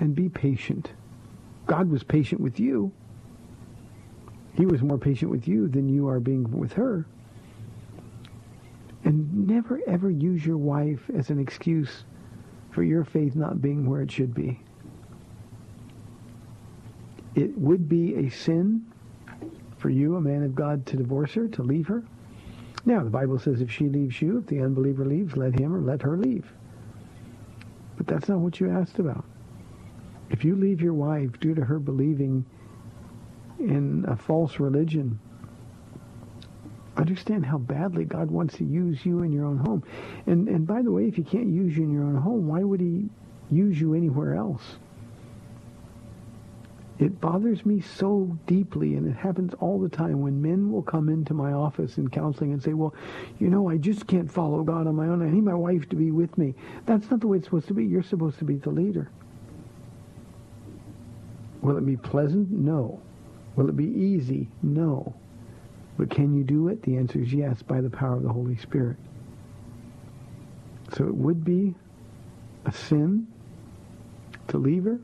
and 0.00 0.14
be 0.14 0.28
patient. 0.28 0.90
God 1.66 1.90
was 1.90 2.02
patient 2.02 2.40
with 2.40 2.58
you. 2.58 2.92
He 4.54 4.66
was 4.66 4.82
more 4.82 4.98
patient 4.98 5.30
with 5.30 5.46
you 5.46 5.68
than 5.68 5.88
you 5.88 6.08
are 6.08 6.20
being 6.20 6.50
with 6.50 6.72
her. 6.72 7.06
And 9.04 9.46
never 9.46 9.80
ever 9.86 10.10
use 10.10 10.44
your 10.44 10.56
wife 10.56 11.10
as 11.14 11.30
an 11.30 11.38
excuse 11.38 12.04
for 12.70 12.82
your 12.82 13.04
faith 13.04 13.36
not 13.36 13.60
being 13.62 13.88
where 13.88 14.02
it 14.02 14.10
should 14.10 14.34
be. 14.34 14.60
It 17.34 17.56
would 17.58 17.88
be 17.88 18.16
a 18.16 18.30
sin 18.30 18.86
for 19.76 19.90
you, 19.90 20.16
a 20.16 20.20
man 20.20 20.42
of 20.42 20.54
God, 20.54 20.86
to 20.86 20.96
divorce 20.96 21.34
her, 21.34 21.46
to 21.48 21.62
leave 21.62 21.86
her. 21.86 22.02
Now, 22.86 23.02
the 23.02 23.10
Bible 23.10 23.38
says 23.40 23.60
if 23.60 23.70
she 23.70 23.88
leaves 23.88 24.22
you, 24.22 24.38
if 24.38 24.46
the 24.46 24.60
unbeliever 24.60 25.04
leaves, 25.04 25.36
let 25.36 25.58
him 25.58 25.74
or 25.74 25.80
let 25.80 26.02
her 26.02 26.16
leave. 26.16 26.46
But 27.96 28.06
that's 28.06 28.28
not 28.28 28.38
what 28.38 28.60
you 28.60 28.70
asked 28.70 29.00
about. 29.00 29.24
If 30.30 30.44
you 30.44 30.54
leave 30.54 30.80
your 30.80 30.94
wife 30.94 31.38
due 31.40 31.54
to 31.56 31.64
her 31.64 31.80
believing 31.80 32.44
in 33.58 34.04
a 34.06 34.16
false 34.16 34.60
religion, 34.60 35.18
understand 36.96 37.44
how 37.44 37.58
badly 37.58 38.04
God 38.04 38.30
wants 38.30 38.56
to 38.58 38.64
use 38.64 39.04
you 39.04 39.22
in 39.22 39.32
your 39.32 39.46
own 39.46 39.58
home. 39.58 39.82
And 40.26 40.48
and 40.48 40.64
by 40.66 40.82
the 40.82 40.92
way, 40.92 41.06
if 41.08 41.16
he 41.16 41.24
can't 41.24 41.48
use 41.48 41.76
you 41.76 41.82
in 41.84 41.92
your 41.92 42.04
own 42.04 42.16
home, 42.16 42.46
why 42.46 42.62
would 42.62 42.80
he 42.80 43.08
use 43.50 43.80
you 43.80 43.94
anywhere 43.94 44.34
else? 44.34 44.62
It 46.98 47.20
bothers 47.20 47.66
me 47.66 47.80
so 47.80 48.38
deeply, 48.46 48.94
and 48.94 49.06
it 49.06 49.16
happens 49.16 49.52
all 49.60 49.78
the 49.78 49.88
time 49.88 50.22
when 50.22 50.40
men 50.40 50.72
will 50.72 50.82
come 50.82 51.10
into 51.10 51.34
my 51.34 51.52
office 51.52 51.98
in 51.98 52.08
counseling 52.08 52.54
and 52.54 52.62
say, 52.62 52.72
well, 52.72 52.94
you 53.38 53.48
know, 53.48 53.68
I 53.68 53.76
just 53.76 54.06
can't 54.06 54.30
follow 54.30 54.62
God 54.62 54.86
on 54.86 54.94
my 54.94 55.06
own. 55.06 55.20
I 55.20 55.28
need 55.28 55.44
my 55.44 55.54
wife 55.54 55.88
to 55.90 55.96
be 55.96 56.10
with 56.10 56.38
me. 56.38 56.54
That's 56.86 57.10
not 57.10 57.20
the 57.20 57.26
way 57.26 57.36
it's 57.36 57.46
supposed 57.46 57.68
to 57.68 57.74
be. 57.74 57.84
You're 57.84 58.02
supposed 58.02 58.38
to 58.38 58.44
be 58.46 58.56
the 58.56 58.70
leader. 58.70 59.10
Will 61.60 61.76
it 61.76 61.84
be 61.84 61.98
pleasant? 61.98 62.50
No. 62.50 63.00
Will 63.56 63.68
it 63.68 63.76
be 63.76 63.84
easy? 63.84 64.48
No. 64.62 65.14
But 65.98 66.08
can 66.08 66.34
you 66.34 66.44
do 66.44 66.68
it? 66.68 66.82
The 66.82 66.96
answer 66.96 67.20
is 67.20 67.32
yes, 67.32 67.60
by 67.60 67.82
the 67.82 67.90
power 67.90 68.16
of 68.16 68.22
the 68.22 68.32
Holy 68.32 68.56
Spirit. 68.56 68.96
So 70.96 71.06
it 71.06 71.14
would 71.14 71.44
be 71.44 71.74
a 72.64 72.72
sin 72.72 73.26
to 74.48 74.56
leave 74.56 74.84
her 74.84 74.98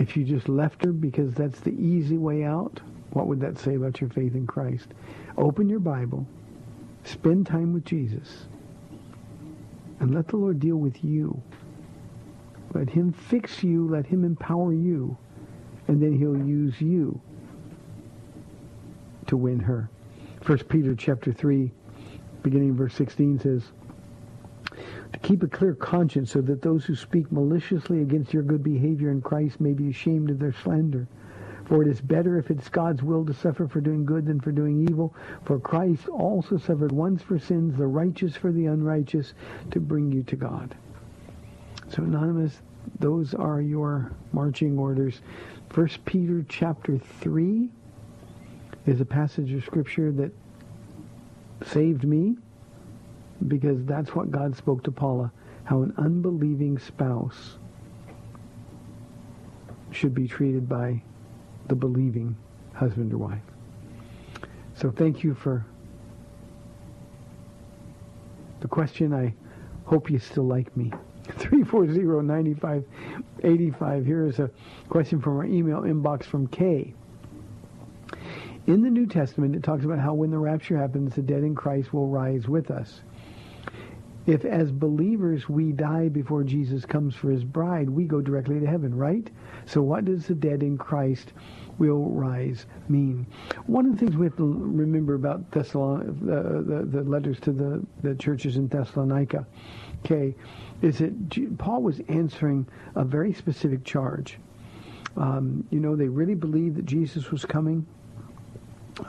if 0.00 0.16
you 0.16 0.24
just 0.24 0.48
left 0.48 0.82
her 0.82 0.92
because 0.92 1.34
that's 1.34 1.60
the 1.60 1.72
easy 1.72 2.16
way 2.16 2.42
out, 2.42 2.80
what 3.10 3.26
would 3.26 3.38
that 3.40 3.58
say 3.58 3.74
about 3.74 4.00
your 4.00 4.08
faith 4.08 4.34
in 4.34 4.46
Christ? 4.46 4.88
Open 5.36 5.68
your 5.68 5.78
Bible, 5.78 6.26
spend 7.04 7.46
time 7.46 7.74
with 7.74 7.84
Jesus, 7.84 8.46
and 10.00 10.14
let 10.14 10.26
the 10.28 10.38
Lord 10.38 10.58
deal 10.58 10.76
with 10.76 11.04
you. 11.04 11.42
Let 12.72 12.88
him 12.88 13.12
fix 13.12 13.62
you, 13.62 13.88
let 13.90 14.06
him 14.06 14.24
empower 14.24 14.72
you, 14.72 15.18
and 15.86 16.02
then 16.02 16.16
he'll 16.16 16.38
use 16.38 16.80
you 16.80 17.20
to 19.26 19.36
win 19.36 19.60
her. 19.60 19.90
First 20.40 20.66
Peter 20.66 20.94
chapter 20.94 21.30
3, 21.30 21.70
beginning 22.42 22.74
verse 22.74 22.94
16 22.94 23.40
says, 23.40 23.64
keep 25.22 25.42
a 25.42 25.48
clear 25.48 25.74
conscience 25.74 26.32
so 26.32 26.40
that 26.40 26.62
those 26.62 26.84
who 26.84 26.94
speak 26.94 27.30
maliciously 27.30 28.00
against 28.02 28.32
your 28.32 28.42
good 28.42 28.62
behavior 28.62 29.10
in 29.10 29.20
Christ 29.20 29.60
may 29.60 29.72
be 29.72 29.90
ashamed 29.90 30.30
of 30.30 30.38
their 30.38 30.52
slander. 30.52 31.06
For 31.66 31.82
it 31.82 31.88
is 31.88 32.00
better 32.00 32.36
if 32.36 32.50
it's 32.50 32.68
God's 32.68 33.02
will 33.02 33.24
to 33.26 33.32
suffer 33.32 33.68
for 33.68 33.80
doing 33.80 34.04
good 34.04 34.26
than 34.26 34.40
for 34.40 34.50
doing 34.50 34.88
evil. 34.88 35.14
For 35.44 35.60
Christ 35.60 36.08
also 36.08 36.56
suffered 36.56 36.90
once 36.90 37.22
for 37.22 37.38
sins, 37.38 37.78
the 37.78 37.86
righteous 37.86 38.34
for 38.34 38.50
the 38.50 38.66
unrighteous, 38.66 39.34
to 39.70 39.78
bring 39.78 40.10
you 40.10 40.24
to 40.24 40.36
God. 40.36 40.74
So 41.88 42.02
Anonymous, 42.02 42.60
those 42.98 43.34
are 43.34 43.60
your 43.60 44.10
marching 44.32 44.78
orders. 44.78 45.20
First 45.68 46.04
Peter 46.04 46.44
chapter 46.48 46.98
3 46.98 47.68
is 48.86 49.00
a 49.00 49.04
passage 49.04 49.52
of 49.52 49.64
scripture 49.64 50.10
that 50.12 50.32
saved 51.64 52.04
me 52.04 52.36
because 53.48 53.84
that's 53.84 54.14
what 54.14 54.30
God 54.30 54.56
spoke 54.56 54.84
to 54.84 54.92
Paula, 54.92 55.32
how 55.64 55.82
an 55.82 55.92
unbelieving 55.98 56.78
spouse 56.78 57.58
should 59.90 60.14
be 60.14 60.28
treated 60.28 60.68
by 60.68 61.02
the 61.68 61.74
believing 61.74 62.36
husband 62.74 63.12
or 63.12 63.18
wife. 63.18 63.42
So 64.74 64.90
thank 64.90 65.22
you 65.22 65.34
for 65.34 65.64
the 68.60 68.68
question. 68.68 69.12
I 69.12 69.34
hope 69.84 70.10
you 70.10 70.18
still 70.18 70.46
like 70.46 70.74
me. 70.76 70.92
340-9585. 71.38 74.06
Here 74.06 74.26
is 74.26 74.38
a 74.38 74.50
question 74.88 75.20
from 75.20 75.36
our 75.36 75.44
email 75.44 75.82
inbox 75.82 76.24
from 76.24 76.46
Kay. 76.48 76.94
In 78.66 78.82
the 78.82 78.90
New 78.90 79.06
Testament, 79.06 79.56
it 79.56 79.62
talks 79.62 79.84
about 79.84 79.98
how 79.98 80.14
when 80.14 80.30
the 80.30 80.38
rapture 80.38 80.76
happens, 80.76 81.14
the 81.14 81.22
dead 81.22 81.42
in 81.42 81.54
Christ 81.54 81.92
will 81.92 82.08
rise 82.08 82.48
with 82.48 82.70
us. 82.70 83.00
If 84.30 84.44
as 84.44 84.70
believers 84.70 85.48
we 85.48 85.72
die 85.72 86.08
before 86.08 86.44
Jesus 86.44 86.84
comes 86.84 87.16
for 87.16 87.30
his 87.30 87.42
bride, 87.42 87.90
we 87.90 88.04
go 88.04 88.20
directly 88.20 88.60
to 88.60 88.66
heaven, 88.66 88.96
right? 88.96 89.28
So 89.66 89.82
what 89.82 90.04
does 90.04 90.26
the 90.26 90.34
dead 90.34 90.62
in 90.62 90.78
Christ 90.78 91.32
will 91.78 92.10
rise 92.10 92.66
mean? 92.88 93.26
One 93.66 93.86
of 93.86 93.92
the 93.92 93.98
things 93.98 94.16
we 94.16 94.26
have 94.26 94.36
to 94.36 94.44
remember 94.44 95.14
about 95.14 95.50
Thessalon- 95.50 96.10
uh, 96.22 96.62
the, 96.62 96.86
the 96.86 97.02
letters 97.02 97.40
to 97.40 97.52
the, 97.52 97.84
the 98.02 98.14
churches 98.14 98.56
in 98.56 98.68
Thessalonica, 98.68 99.46
okay, 100.04 100.34
is 100.80 100.98
that 100.98 101.58
Paul 101.58 101.82
was 101.82 102.00
answering 102.08 102.68
a 102.94 103.04
very 103.04 103.32
specific 103.32 103.84
charge. 103.84 104.38
Um, 105.16 105.66
you 105.70 105.80
know, 105.80 105.96
they 105.96 106.08
really 106.08 106.36
believed 106.36 106.76
that 106.76 106.86
Jesus 106.86 107.32
was 107.32 107.44
coming. 107.44 107.84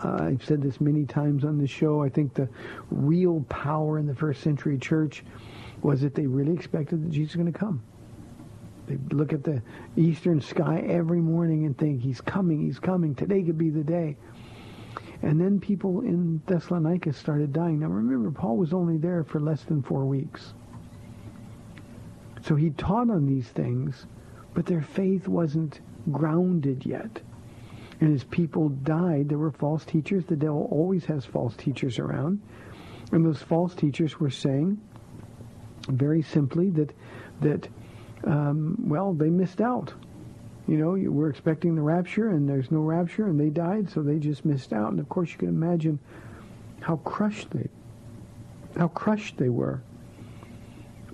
Uh, 0.03 0.23
I've 0.23 0.43
said 0.43 0.61
this 0.61 0.79
many 0.81 1.05
times 1.05 1.43
on 1.43 1.57
the 1.57 1.67
show. 1.67 2.01
I 2.01 2.09
think 2.09 2.33
the 2.33 2.49
real 2.89 3.45
power 3.49 3.99
in 3.99 4.07
the 4.07 4.15
first 4.15 4.41
century 4.41 4.77
church 4.77 5.23
was 5.81 6.01
that 6.01 6.15
they 6.15 6.27
really 6.27 6.53
expected 6.53 7.03
that 7.03 7.11
Jesus 7.11 7.35
was 7.35 7.41
going 7.43 7.53
to 7.53 7.59
come. 7.59 7.83
They 8.87 8.97
look 9.15 9.33
at 9.33 9.43
the 9.43 9.61
eastern 9.95 10.41
sky 10.41 10.83
every 10.87 11.21
morning 11.21 11.65
and 11.65 11.77
think, 11.77 12.01
he's 12.01 12.21
coming, 12.21 12.61
he's 12.61 12.79
coming. 12.79 13.15
Today 13.15 13.43
could 13.43 13.57
be 13.57 13.69
the 13.69 13.83
day. 13.83 14.17
And 15.21 15.39
then 15.39 15.59
people 15.59 16.01
in 16.01 16.41
Thessalonica 16.47 17.13
started 17.13 17.53
dying. 17.53 17.79
Now 17.79 17.87
remember, 17.87 18.31
Paul 18.31 18.57
was 18.57 18.73
only 18.73 18.97
there 18.97 19.23
for 19.23 19.39
less 19.39 19.63
than 19.63 19.83
four 19.83 20.05
weeks. 20.05 20.53
So 22.41 22.55
he 22.55 22.71
taught 22.71 23.09
on 23.09 23.27
these 23.27 23.47
things, 23.47 24.07
but 24.53 24.65
their 24.65 24.81
faith 24.81 25.27
wasn't 25.27 25.79
grounded 26.11 26.85
yet. 26.85 27.21
And 28.01 28.13
as 28.15 28.23
people 28.23 28.69
died, 28.69 29.29
there 29.29 29.37
were 29.37 29.51
false 29.51 29.85
teachers. 29.85 30.25
The 30.25 30.35
devil 30.35 30.67
always 30.71 31.05
has 31.05 31.23
false 31.23 31.55
teachers 31.55 31.99
around. 31.99 32.41
And 33.11 33.23
those 33.23 33.41
false 33.41 33.75
teachers 33.75 34.19
were 34.19 34.31
saying, 34.31 34.81
very 35.87 36.23
simply, 36.23 36.71
that, 36.71 36.93
that 37.41 37.67
um, 38.23 38.75
well, 38.79 39.13
they 39.13 39.29
missed 39.29 39.61
out. 39.61 39.93
You 40.67 40.77
know, 40.77 41.11
we're 41.11 41.29
expecting 41.29 41.75
the 41.75 41.81
rapture, 41.81 42.29
and 42.29 42.47
there's 42.49 42.71
no 42.71 42.79
rapture, 42.79 43.27
and 43.27 43.39
they 43.39 43.49
died, 43.49 43.89
so 43.89 44.01
they 44.01 44.17
just 44.17 44.45
missed 44.45 44.73
out. 44.73 44.91
And 44.91 44.99
of 44.99 45.07
course, 45.09 45.31
you 45.31 45.37
can 45.37 45.49
imagine 45.49 45.99
how 46.79 46.97
crushed 46.97 47.51
they, 47.51 47.67
how 48.77 48.87
crushed 48.87 49.37
they 49.37 49.49
were. 49.49 49.81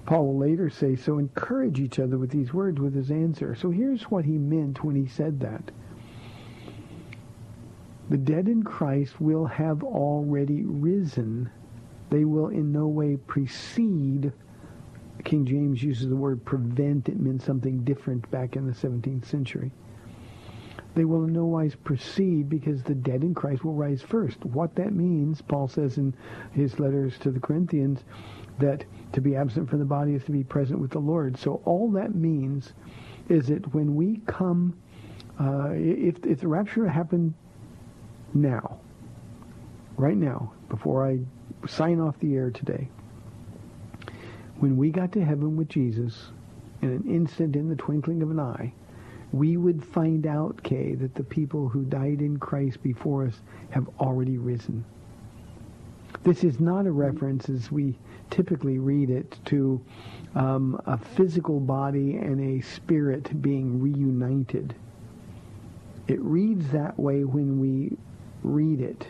Paul 0.05 0.27
will 0.27 0.37
later 0.37 0.69
say, 0.69 0.95
so 0.95 1.17
encourage 1.17 1.81
each 1.81 1.99
other 1.99 2.17
with 2.17 2.29
these 2.29 2.53
words 2.53 2.79
with 2.79 2.95
his 2.95 3.11
answer. 3.11 3.55
So 3.55 3.71
here's 3.71 4.03
what 4.03 4.23
he 4.23 4.37
meant 4.37 4.83
when 4.83 4.95
he 4.95 5.05
said 5.07 5.41
that. 5.41 5.71
The 8.09 8.17
dead 8.17 8.47
in 8.47 8.63
Christ 8.63 9.19
will 9.19 9.45
have 9.45 9.83
already 9.83 10.63
risen. 10.63 11.49
They 12.09 12.23
will 12.23 12.47
in 12.47 12.71
no 12.71 12.87
way 12.87 13.17
precede. 13.17 14.31
King 15.25 15.45
James 15.45 15.83
uses 15.83 16.07
the 16.07 16.15
word 16.15 16.45
prevent. 16.45 17.09
It 17.09 17.19
meant 17.19 17.41
something 17.41 17.83
different 17.83 18.29
back 18.31 18.55
in 18.55 18.65
the 18.65 18.71
17th 18.71 19.25
century. 19.25 19.71
They 20.95 21.03
will 21.03 21.25
in 21.25 21.33
no 21.33 21.45
wise 21.45 21.75
precede 21.75 22.49
because 22.49 22.81
the 22.81 22.95
dead 22.95 23.23
in 23.23 23.35
Christ 23.35 23.65
will 23.65 23.73
rise 23.73 24.01
first. 24.01 24.43
What 24.45 24.73
that 24.75 24.93
means, 24.93 25.41
Paul 25.41 25.67
says 25.67 25.97
in 25.97 26.15
his 26.53 26.79
letters 26.79 27.19
to 27.19 27.29
the 27.29 27.39
Corinthians, 27.41 28.05
that 28.59 28.85
to 29.11 29.21
be 29.21 29.35
absent 29.35 29.69
from 29.69 29.79
the 29.79 29.85
body 29.85 30.13
is 30.13 30.23
to 30.23 30.31
be 30.31 30.43
present 30.43 30.79
with 30.79 30.91
the 30.91 30.99
Lord. 30.99 31.37
So 31.37 31.61
all 31.65 31.91
that 31.91 32.15
means 32.15 32.73
is 33.29 33.47
that 33.47 33.73
when 33.73 33.95
we 33.95 34.21
come, 34.25 34.75
uh, 35.39 35.71
if, 35.73 36.25
if 36.25 36.39
the 36.39 36.47
rapture 36.47 36.87
happened 36.87 37.33
now, 38.33 38.79
right 39.97 40.17
now, 40.17 40.51
before 40.69 41.07
I 41.07 41.19
sign 41.67 41.99
off 41.99 42.19
the 42.19 42.35
air 42.35 42.51
today, 42.51 42.89
when 44.59 44.77
we 44.77 44.89
got 44.89 45.11
to 45.13 45.23
heaven 45.23 45.55
with 45.55 45.69
Jesus 45.69 46.31
in 46.81 46.89
an 46.89 47.03
instant, 47.07 47.55
in 47.55 47.69
the 47.69 47.75
twinkling 47.75 48.21
of 48.21 48.31
an 48.31 48.39
eye, 48.39 48.73
we 49.31 49.57
would 49.57 49.83
find 49.83 50.25
out, 50.25 50.61
Kay, 50.63 50.95
that 50.95 51.15
the 51.15 51.23
people 51.23 51.67
who 51.67 51.83
died 51.83 52.21
in 52.21 52.37
Christ 52.37 52.81
before 52.81 53.25
us 53.27 53.41
have 53.71 53.87
already 53.99 54.37
risen. 54.37 54.85
This 56.23 56.43
is 56.43 56.59
not 56.59 56.87
a 56.87 56.91
reference, 56.91 57.49
as 57.49 57.71
we 57.71 57.97
typically 58.29 58.79
read 58.79 59.09
it, 59.09 59.37
to 59.45 59.83
um, 60.35 60.79
a 60.85 60.97
physical 60.97 61.59
body 61.59 62.15
and 62.17 62.39
a 62.39 62.65
spirit 62.65 63.41
being 63.41 63.81
reunited. 63.81 64.75
It 66.07 66.21
reads 66.21 66.69
that 66.69 66.97
way 66.97 67.23
when 67.23 67.59
we 67.59 67.97
read 68.43 68.81
it. 68.81 69.07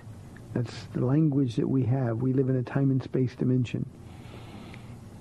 That's 0.53 0.85
the 0.93 1.05
language 1.05 1.55
that 1.55 1.67
we 1.67 1.83
have. 1.83 2.21
We 2.21 2.33
live 2.33 2.49
in 2.49 2.55
a 2.55 2.63
time 2.63 2.91
and 2.91 3.01
space 3.01 3.35
dimension. 3.35 3.85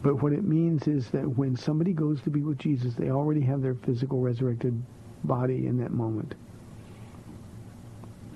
But 0.02 0.22
what 0.22 0.32
it 0.32 0.44
means 0.44 0.86
is 0.86 1.10
that 1.10 1.36
when 1.36 1.56
somebody 1.56 1.92
goes 1.92 2.22
to 2.22 2.30
be 2.30 2.42
with 2.42 2.58
Jesus, 2.58 2.94
they 2.94 3.10
already 3.10 3.40
have 3.42 3.60
their 3.60 3.74
physical 3.74 4.20
resurrected 4.20 4.80
body 5.24 5.66
in 5.66 5.78
that 5.78 5.90
moment. 5.90 6.34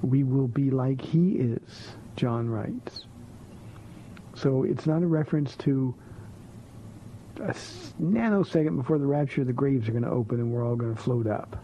We 0.03 0.25
will 0.25 0.49
be 0.49 0.71
like 0.71 1.01
he 1.01 1.33
is, 1.33 1.93
John 2.17 2.49
writes. 2.49 3.07
So 4.35 4.65
it's 4.65 4.87
not 4.87 5.03
a 5.03 5.07
reference 5.07 5.57
to 5.57 5.95
a 7.41 7.55
nanosecond 8.03 8.77
before 8.77 8.99
the 8.99 9.07
rapture, 9.07 9.45
the 9.45 9.53
graves 9.53 9.89
are 9.89 9.93
going 9.93 10.05
to 10.05 10.11
open 10.11 10.41
and 10.41 10.51
we're 10.51 10.67
all 10.67 10.77
going 10.77 10.95
to 10.95 11.01
float 11.01 11.27
up. 11.27 11.63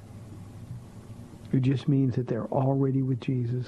It 1.52 1.62
just 1.62 1.88
means 1.88 2.14
that 2.16 2.26
they're 2.26 2.46
already 2.46 3.02
with 3.02 3.20
Jesus. 3.20 3.66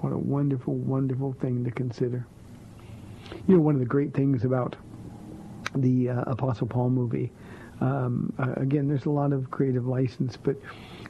What 0.00 0.12
a 0.12 0.18
wonderful, 0.18 0.74
wonderful 0.74 1.32
thing 1.40 1.64
to 1.64 1.70
consider. 1.70 2.26
You 3.46 3.56
know, 3.56 3.60
one 3.60 3.74
of 3.74 3.80
the 3.80 3.86
great 3.86 4.14
things 4.14 4.44
about 4.44 4.76
the 5.74 6.10
uh, 6.10 6.22
Apostle 6.22 6.66
Paul 6.66 6.90
movie, 6.90 7.30
um, 7.80 8.32
uh, 8.38 8.52
again, 8.56 8.88
there's 8.88 9.06
a 9.06 9.10
lot 9.10 9.32
of 9.32 9.50
creative 9.50 9.86
license, 9.86 10.36
but 10.36 10.56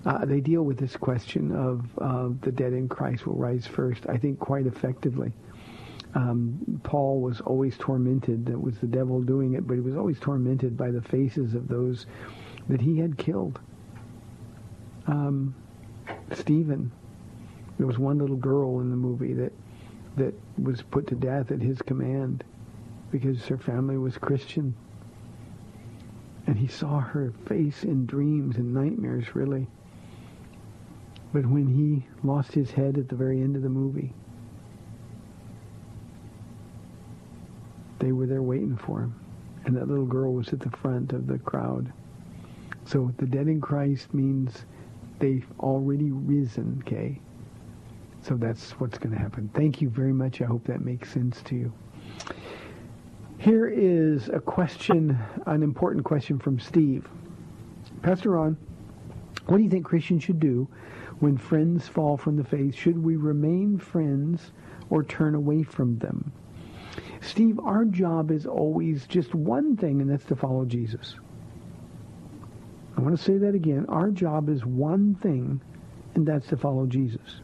uh, 0.06 0.24
they 0.24 0.40
deal 0.40 0.62
with 0.62 0.78
this 0.78 0.96
question 0.96 1.54
of 1.54 2.40
the 2.40 2.52
dead 2.52 2.72
in 2.72 2.88
Christ 2.88 3.26
will 3.26 3.36
rise 3.36 3.66
first, 3.66 4.04
I 4.08 4.16
think, 4.16 4.38
quite 4.38 4.66
effectively. 4.66 5.32
Um, 6.14 6.80
Paul 6.82 7.20
was 7.20 7.40
always 7.42 7.76
tormented. 7.76 8.46
That 8.46 8.60
was 8.60 8.78
the 8.78 8.86
devil 8.86 9.20
doing 9.20 9.54
it, 9.54 9.66
but 9.66 9.74
he 9.74 9.80
was 9.80 9.96
always 9.96 10.18
tormented 10.18 10.76
by 10.76 10.90
the 10.90 11.02
faces 11.02 11.54
of 11.54 11.68
those 11.68 12.06
that 12.68 12.80
he 12.80 12.98
had 12.98 13.18
killed. 13.18 13.60
Um, 15.06 15.54
Stephen. 16.32 16.90
There 17.78 17.86
was 17.86 17.98
one 17.98 18.18
little 18.18 18.36
girl 18.36 18.80
in 18.80 18.90
the 18.90 18.96
movie 18.96 19.32
that 19.34 19.52
that 20.18 20.34
was 20.60 20.82
put 20.82 21.06
to 21.06 21.14
death 21.14 21.50
at 21.50 21.62
his 21.62 21.80
command 21.82 22.44
because 23.10 23.46
her 23.46 23.56
family 23.56 23.96
was 23.96 24.18
Christian. 24.18 24.74
And 26.46 26.56
he 26.56 26.66
saw 26.66 27.00
her 27.00 27.32
face 27.46 27.84
in 27.84 28.06
dreams 28.06 28.56
and 28.56 28.74
nightmares, 28.74 29.34
really. 29.34 29.66
But 31.32 31.46
when 31.46 31.66
he 31.66 32.06
lost 32.26 32.52
his 32.52 32.70
head 32.70 32.98
at 32.98 33.08
the 33.08 33.16
very 33.16 33.40
end 33.40 33.54
of 33.54 33.62
the 33.62 33.68
movie, 33.68 34.12
they 37.98 38.12
were 38.12 38.26
there 38.26 38.42
waiting 38.42 38.76
for 38.76 39.00
him. 39.00 39.14
And 39.64 39.76
that 39.76 39.88
little 39.88 40.06
girl 40.06 40.32
was 40.32 40.52
at 40.52 40.60
the 40.60 40.70
front 40.70 41.12
of 41.12 41.26
the 41.26 41.38
crowd. 41.38 41.92
So 42.86 43.12
the 43.18 43.26
dead 43.26 43.48
in 43.48 43.60
Christ 43.60 44.14
means 44.14 44.64
they've 45.18 45.46
already 45.60 46.10
risen, 46.10 46.82
okay? 46.86 47.20
So 48.22 48.36
that's 48.36 48.72
what's 48.72 48.98
going 48.98 49.14
to 49.14 49.18
happen. 49.18 49.50
Thank 49.54 49.80
you 49.80 49.88
very 49.88 50.12
much. 50.12 50.40
I 50.42 50.44
hope 50.44 50.64
that 50.64 50.80
makes 50.80 51.12
sense 51.12 51.40
to 51.42 51.54
you. 51.54 51.72
Here 53.38 53.68
is 53.68 54.28
a 54.28 54.40
question, 54.40 55.18
an 55.46 55.62
important 55.62 56.04
question 56.04 56.38
from 56.38 56.58
Steve. 56.58 57.08
Pastor 58.02 58.30
Ron, 58.30 58.56
what 59.46 59.58
do 59.58 59.62
you 59.62 59.70
think 59.70 59.84
Christians 59.84 60.24
should 60.24 60.40
do 60.40 60.68
when 61.20 61.38
friends 61.38 61.86
fall 61.86 62.16
from 62.16 62.36
the 62.36 62.44
faith? 62.44 62.74
Should 62.74 63.02
we 63.02 63.16
remain 63.16 63.78
friends 63.78 64.52
or 64.90 65.04
turn 65.04 65.34
away 65.34 65.62
from 65.62 65.98
them? 65.98 66.32
Steve, 67.20 67.58
our 67.60 67.84
job 67.84 68.30
is 68.30 68.46
always 68.46 69.06
just 69.06 69.34
one 69.34 69.76
thing, 69.76 70.00
and 70.00 70.10
that's 70.10 70.24
to 70.26 70.36
follow 70.36 70.64
Jesus. 70.64 71.16
I 72.96 73.00
want 73.00 73.16
to 73.16 73.22
say 73.22 73.38
that 73.38 73.54
again. 73.54 73.86
Our 73.88 74.10
job 74.10 74.48
is 74.48 74.64
one 74.64 75.14
thing, 75.16 75.60
and 76.14 76.26
that's 76.26 76.48
to 76.48 76.56
follow 76.56 76.86
Jesus. 76.86 77.40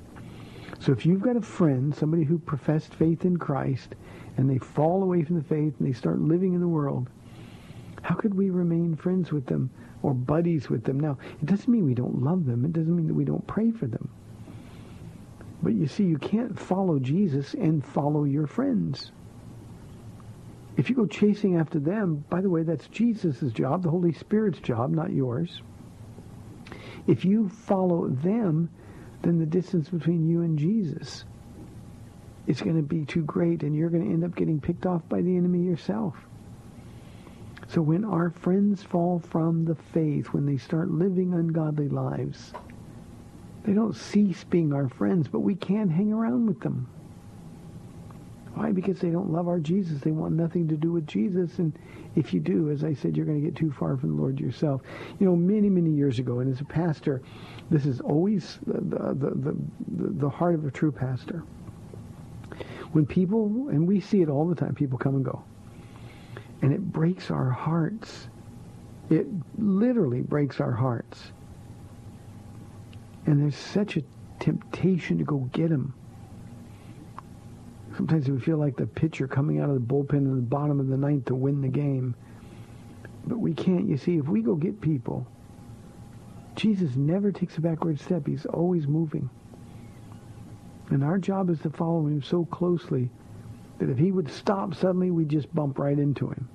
So 0.85 0.93
if 0.93 1.07
you've 1.07 1.23
got 1.23 1.37
a 1.37 1.41
friend, 1.41 1.95
somebody 1.95 2.25
who 2.25 2.39
professed 2.39 2.95
faith 2.95 3.25
in 3.25 3.39
Christ, 3.39 3.95
and 4.37 4.51
they 4.51 4.59
fall 4.59 5.03
away 5.03 5.23
from 5.23 5.37
the 5.37 5.43
faith 5.43 5.73
and 5.79 5.89
they 5.89 5.95
start 5.95 6.21
living 6.21 6.53
in 6.53 6.61
the 6.61 6.69
world, 6.69 7.09
how 8.03 8.15
could 8.17 8.35
we 8.35 8.51
remain 8.51 8.95
friends 8.95 9.33
with 9.33 9.47
them 9.47 9.71
or 10.03 10.13
buddies 10.13 10.69
with 10.69 10.85
them? 10.85 11.01
Now, 11.01 11.17
it 11.41 11.47
doesn't 11.47 11.73
mean 11.73 11.87
we 11.87 11.95
don't 11.95 12.23
love 12.23 12.45
them. 12.45 12.67
It 12.67 12.75
doesn't 12.75 12.95
mean 12.95 13.07
that 13.07 13.15
we 13.15 13.25
don't 13.25 13.47
pray 13.47 13.71
for 13.71 13.87
them. 13.87 14.11
But 15.63 15.73
you 15.73 15.87
see, 15.87 16.05
you 16.05 16.19
can't 16.19 16.59
follow 16.59 16.99
Jesus 16.99 17.55
and 17.55 17.83
follow 17.83 18.25
your 18.25 18.47
friends. 18.47 19.11
If 20.77 20.91
you 20.91 20.97
go 20.97 21.07
chasing 21.07 21.57
after 21.57 21.79
them, 21.79 22.27
by 22.29 22.43
the 22.43 22.51
way, 22.51 22.63
that's 22.63 22.89
Jesus' 22.89 23.53
job, 23.55 23.83
the 23.83 23.91
Holy 23.91 24.13
Spirit's 24.13 24.59
job, 24.59 24.91
not 24.91 25.15
yours. 25.15 25.63
If 27.07 27.25
you 27.25 27.49
follow 27.49 28.09
them, 28.09 28.69
then 29.25 29.39
the 29.39 29.47
distance 29.47 29.89
between 29.89 30.29
you 30.29 30.43
and 30.43 30.59
Jesus 30.59 31.25
is 32.47 32.61
going 32.61 32.77
to 32.77 32.83
be 32.83 33.05
too 33.05 33.23
great 33.23 33.63
and 33.63 33.75
you're 33.75 33.91
going 33.91 34.05
to 34.05 34.13
end 34.13 34.25
up 34.25 34.37
getting 34.37 34.61
picked 34.61 34.87
off 34.87 35.03
by 35.09 35.23
the 35.23 35.37
enemy 35.37 35.63
yourself. 35.63 36.15
So 37.69 37.81
when 37.81 38.05
our 38.05 38.31
friends 38.31 38.83
fall 38.83 39.19
from 39.19 39.65
the 39.65 39.75
faith, 39.75 40.27
when 40.29 40.45
they 40.47 40.59
start 40.59 40.91
living 40.91 41.33
ungodly 41.33 41.89
lives, 41.89 42.53
they 43.65 43.73
don't 43.73 43.97
cease 43.97 44.45
being 44.45 44.75
our 44.75 44.89
friends, 44.89 45.27
but 45.29 45.41
we 45.41 45.55
can't 45.55 45.91
hang 45.91 46.13
around 46.13 46.47
with 46.47 46.61
them. 46.61 46.87
Why? 48.55 48.71
Because 48.71 49.01
they 49.01 49.11
don't 49.11 49.33
love 49.33 49.49
our 49.49 49.59
Jesus. 49.59 50.01
They 50.01 50.13
want 50.13 50.35
nothing 50.35 50.69
to 50.69 50.77
do 50.77 50.93
with 50.93 51.07
Jesus. 51.07 51.59
And 51.59 51.77
if 52.15 52.33
you 52.33 52.39
do, 52.39 52.71
as 52.71 52.85
I 52.85 52.95
said, 52.95 53.17
you're 53.17 53.27
going 53.27 53.43
to 53.43 53.45
get 53.45 53.57
too 53.57 53.73
far 53.73 53.97
from 53.97 54.11
the 54.11 54.23
Lord 54.23 54.39
yourself. 54.39 54.83
You 55.19 55.27
know, 55.27 55.35
many, 55.35 55.69
many 55.69 55.91
years 55.91 56.21
ago, 56.21 56.39
and 56.39 56.53
as 56.53 56.61
a 56.61 56.65
pastor, 56.65 57.21
this 57.71 57.85
is 57.85 58.01
always 58.01 58.59
the, 58.67 58.81
the, 58.81 59.31
the, 59.35 59.57
the 59.89 60.29
heart 60.29 60.55
of 60.55 60.65
a 60.65 60.71
true 60.71 60.93
pastor. 60.93 61.43
When 62.93 63.07
people, 63.07 63.69
and 63.71 63.89
we 63.89 63.99
see 63.99 64.23
it 64.23 64.29
all 64.29 64.47
the 64.47 64.55
time, 64.55 64.75
people 64.75 64.99
come 64.99 65.17
and 65.17 65.25
go. 65.25 65.43
And 66.63 66.73
it 66.73 66.81
breaks 66.81 67.33
our 67.33 67.51
hearts. 67.51 68.29
It 69.11 69.27
literally 69.59 70.21
breaks 70.21 70.61
our 70.61 70.73
hearts. 70.73 71.33
And 73.27 73.43
there's 73.43 73.57
such 73.57 73.97
a 73.97 74.03
temptation 74.39 75.19
to 75.19 75.25
go 75.25 75.39
get 75.53 75.71
them. 75.71 75.95
Sometimes 77.97 78.29
we 78.29 78.41
feel 78.41 78.59
like 78.59 78.77
the 78.77 78.87
pitcher 78.87 79.29
coming 79.29 79.61
out 79.61 79.71
of 79.71 79.75
the 79.75 79.81
bullpen 79.81 80.15
in 80.15 80.37
the 80.37 80.43
bottom 80.43 80.81
of 80.81 80.89
the 80.89 80.97
ninth 80.97 81.27
to 81.27 81.35
win 81.35 81.61
the 81.61 81.69
game. 81.69 82.15
But 83.27 83.39
we 83.39 83.55
can't. 83.55 83.89
You 83.89 83.97
see, 83.97 84.17
if 84.17 84.27
we 84.27 84.43
go 84.43 84.55
get 84.57 84.81
people, 84.81 85.27
Jesus 86.57 86.97
never 86.97 87.31
takes 87.31 87.57
a 87.57 87.61
backward 87.61 88.01
step. 88.01 88.27
He's 88.27 88.47
always 88.47 88.87
moving. 88.87 89.31
And 90.91 91.05
our 91.05 91.19
job 91.19 91.51
is 91.51 91.61
to 91.61 91.71
follow 91.71 92.07
him 92.07 92.23
so 92.23 92.45
closely 92.47 93.11
that 93.79 93.89
if 93.89 93.99
he 93.99 94.13
would 94.13 94.31
stop 94.31 94.75
suddenly, 94.75 95.11
we'd 95.11 95.29
just 95.29 95.53
bump 95.55 95.79
right 95.79 95.99
into 95.99 96.29
him. 96.29 96.49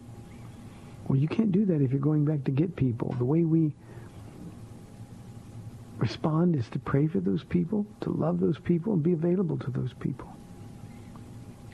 Well, 1.08 1.18
you 1.18 1.28
can't 1.28 1.52
do 1.52 1.66
that 1.66 1.82
if 1.82 1.92
you're 1.92 2.00
going 2.00 2.26
back 2.26 2.44
to 2.44 2.52
get 2.52 2.76
people. 2.76 3.16
The 3.18 3.26
way 3.26 3.44
we 3.44 3.74
respond 5.98 6.56
is 6.56 6.70
to 6.70 6.80
pray 6.80 7.08
for 7.08 7.20
those 7.20 7.44
people, 7.44 7.86
to 8.02 8.12
love 8.12 8.40
those 8.40 8.60
people, 8.60 8.94
and 8.94 9.02
be 9.02 9.14
available 9.14 9.58
to 9.58 9.72
those 9.72 9.94
people. 10.00 10.30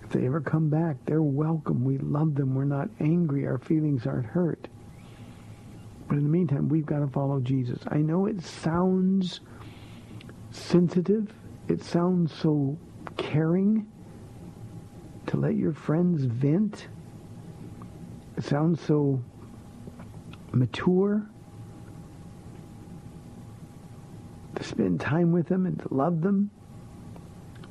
If 0.06 0.12
they 0.12 0.28
ever 0.28 0.40
come 0.40 0.70
back, 0.70 0.98
they're 1.06 1.24
welcome. 1.24 1.84
We 1.84 1.98
love 1.98 2.36
them. 2.36 2.54
We're 2.54 2.66
not 2.66 2.90
angry. 3.00 3.48
Our 3.48 3.58
feelings 3.58 4.06
aren't 4.06 4.28
hurt. 4.28 4.68
But 6.08 6.20
in 6.20 6.24
the 6.24 6.30
meantime, 6.30 6.70
we've 6.70 6.86
got 6.86 7.00
to 7.00 7.08
follow 7.08 7.40
Jesus. 7.40 7.80
I 7.88 7.98
know 7.98 8.28
it 8.28 8.40
sounds 8.42 9.40
sensitive. 10.52 11.34
It 11.68 11.84
sounds 11.84 12.32
so 12.32 12.78
caring 13.18 13.88
to 15.26 15.38
let 15.38 15.56
your 15.56 15.74
friends 15.74 16.24
vent. 16.24 16.88
It 18.38 18.44
sounds 18.44 18.82
so 18.82 19.20
mature 20.52 21.28
to 24.56 24.64
spend 24.64 25.02
time 25.02 25.32
with 25.32 25.48
them 25.48 25.66
and 25.66 25.80
to 25.80 25.92
love 25.92 26.22
them. 26.22 26.52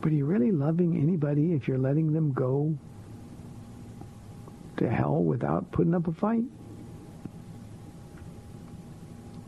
But 0.05 0.13
are 0.13 0.17
you 0.17 0.27
really 0.27 0.53
loving 0.53 0.99
anybody 0.99 1.55
if 1.55 1.67
you're 1.67 1.79
letting 1.79 2.13
them 2.13 2.35
go 2.35 2.77
to 4.77 4.91
hell 4.91 5.25
without 5.25 5.73
putting 5.73 5.95
up 5.95 6.07
a 6.07 6.13
fight? 6.13 6.45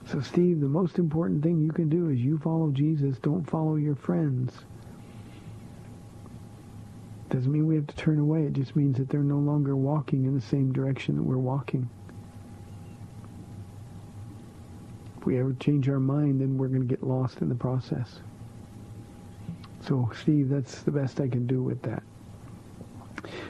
So, 0.07 0.23
Steve, 0.23 0.63
the 0.63 0.67
most 0.67 0.99
important 0.99 1.43
thing 1.43 1.61
you 1.61 1.73
can 1.73 1.91
do 1.91 2.09
is 2.09 2.21
you 2.21 2.39
follow 2.39 2.71
Jesus. 2.71 3.19
Don't 3.19 3.45
follow 3.45 3.77
your 3.77 3.97
friends. 3.97 4.51
Doesn't 7.29 7.53
mean 7.53 7.67
we 7.67 7.75
have 7.75 7.89
to 7.89 7.97
turn 7.97 8.19
away. 8.19 8.45
It 8.45 8.55
just 8.55 8.75
means 8.75 8.97
that 8.97 9.11
they're 9.11 9.21
no 9.23 9.37
longer 9.37 9.77
walking 9.77 10.25
in 10.25 10.35
the 10.35 10.41
same 10.41 10.73
direction 10.73 11.17
that 11.17 11.23
we're 11.23 11.37
walking. 11.37 11.91
If 15.19 15.27
we 15.27 15.39
ever 15.39 15.53
change 15.61 15.87
our 15.91 16.01
mind, 16.01 16.41
then 16.41 16.57
we're 16.57 16.69
going 16.69 16.81
to 16.81 16.89
get 16.89 17.03
lost 17.03 17.43
in 17.43 17.51
the 17.51 17.55
process. 17.55 18.21
So, 19.87 20.11
Steve, 20.20 20.49
that's 20.49 20.82
the 20.82 20.91
best 20.91 21.20
I 21.20 21.28
can 21.28 21.47
do 21.47 21.62
with 21.62 21.80
that. 21.82 22.03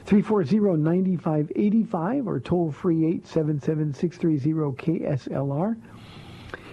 340-9585 0.06 2.26
or 2.26 2.40
toll 2.40 2.70
free 2.70 3.18
877-630-KSLR. 3.24 5.76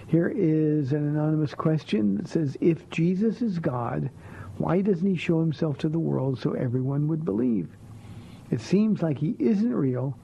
Here 0.06 0.30
is 0.34 0.92
an 0.92 1.08
anonymous 1.08 1.54
question 1.54 2.16
that 2.16 2.28
says, 2.28 2.58
if 2.60 2.90
Jesus 2.90 3.40
is 3.40 3.58
God, 3.58 4.10
why 4.58 4.82
doesn't 4.82 5.08
he 5.08 5.16
show 5.16 5.40
himself 5.40 5.78
to 5.78 5.88
the 5.88 5.98
world 5.98 6.38
so 6.38 6.52
everyone 6.52 7.08
would 7.08 7.24
believe? 7.24 7.70
It 8.50 8.60
seems 8.60 9.00
like 9.02 9.16
he 9.18 9.34
isn't 9.38 9.74
real 9.74 10.18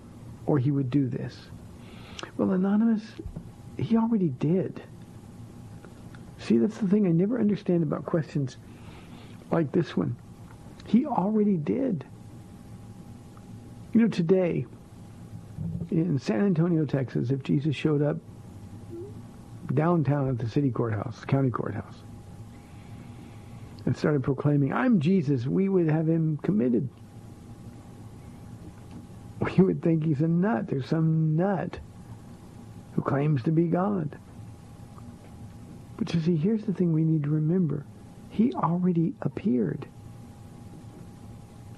or 0.46 0.58
he 0.58 0.70
would 0.70 0.90
do 0.90 1.08
this. 1.08 1.48
Well, 2.36 2.50
Anonymous, 2.52 3.02
he 3.78 3.96
already 3.96 4.28
did. 4.28 4.82
See, 6.38 6.58
that's 6.58 6.78
the 6.78 6.88
thing 6.88 7.06
I 7.06 7.10
never 7.10 7.40
understand 7.40 7.82
about 7.82 8.04
questions 8.04 8.58
like 9.50 9.72
this 9.72 9.96
one. 9.96 10.16
He 10.86 11.06
already 11.06 11.56
did. 11.56 12.04
You 13.92 14.02
know, 14.02 14.08
today 14.08 14.66
in 15.90 16.18
San 16.18 16.44
Antonio, 16.44 16.84
Texas, 16.84 17.30
if 17.30 17.42
Jesus 17.42 17.74
showed 17.74 18.02
up 18.02 18.16
downtown 19.74 20.28
at 20.28 20.38
the 20.38 20.48
city 20.48 20.70
courthouse, 20.70 21.24
county 21.24 21.50
courthouse, 21.50 21.96
and 23.86 23.96
started 23.96 24.22
proclaiming, 24.22 24.72
I'm 24.72 25.00
Jesus, 25.00 25.46
we 25.46 25.68
would 25.68 25.88
have 25.88 26.08
him 26.08 26.38
committed. 26.42 26.88
We 29.40 29.64
would 29.64 29.82
think 29.82 30.04
he's 30.04 30.20
a 30.20 30.28
nut. 30.28 30.66
There's 30.68 30.86
some 30.86 31.34
nut 31.34 31.78
who 32.92 33.00
claims 33.00 33.42
to 33.44 33.50
be 33.50 33.68
God. 33.68 34.18
But 35.96 36.12
you 36.12 36.20
see, 36.20 36.36
here's 36.36 36.62
the 36.64 36.74
thing 36.74 36.92
we 36.92 37.04
need 37.04 37.24
to 37.24 37.30
remember. 37.30 37.86
He 38.30 38.52
already 38.54 39.14
appeared. 39.20 39.86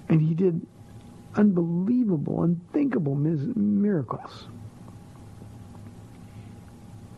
And 0.07 0.21
he 0.21 0.33
did 0.33 0.65
unbelievable, 1.35 2.43
unthinkable 2.43 3.15
miracles. 3.15 4.47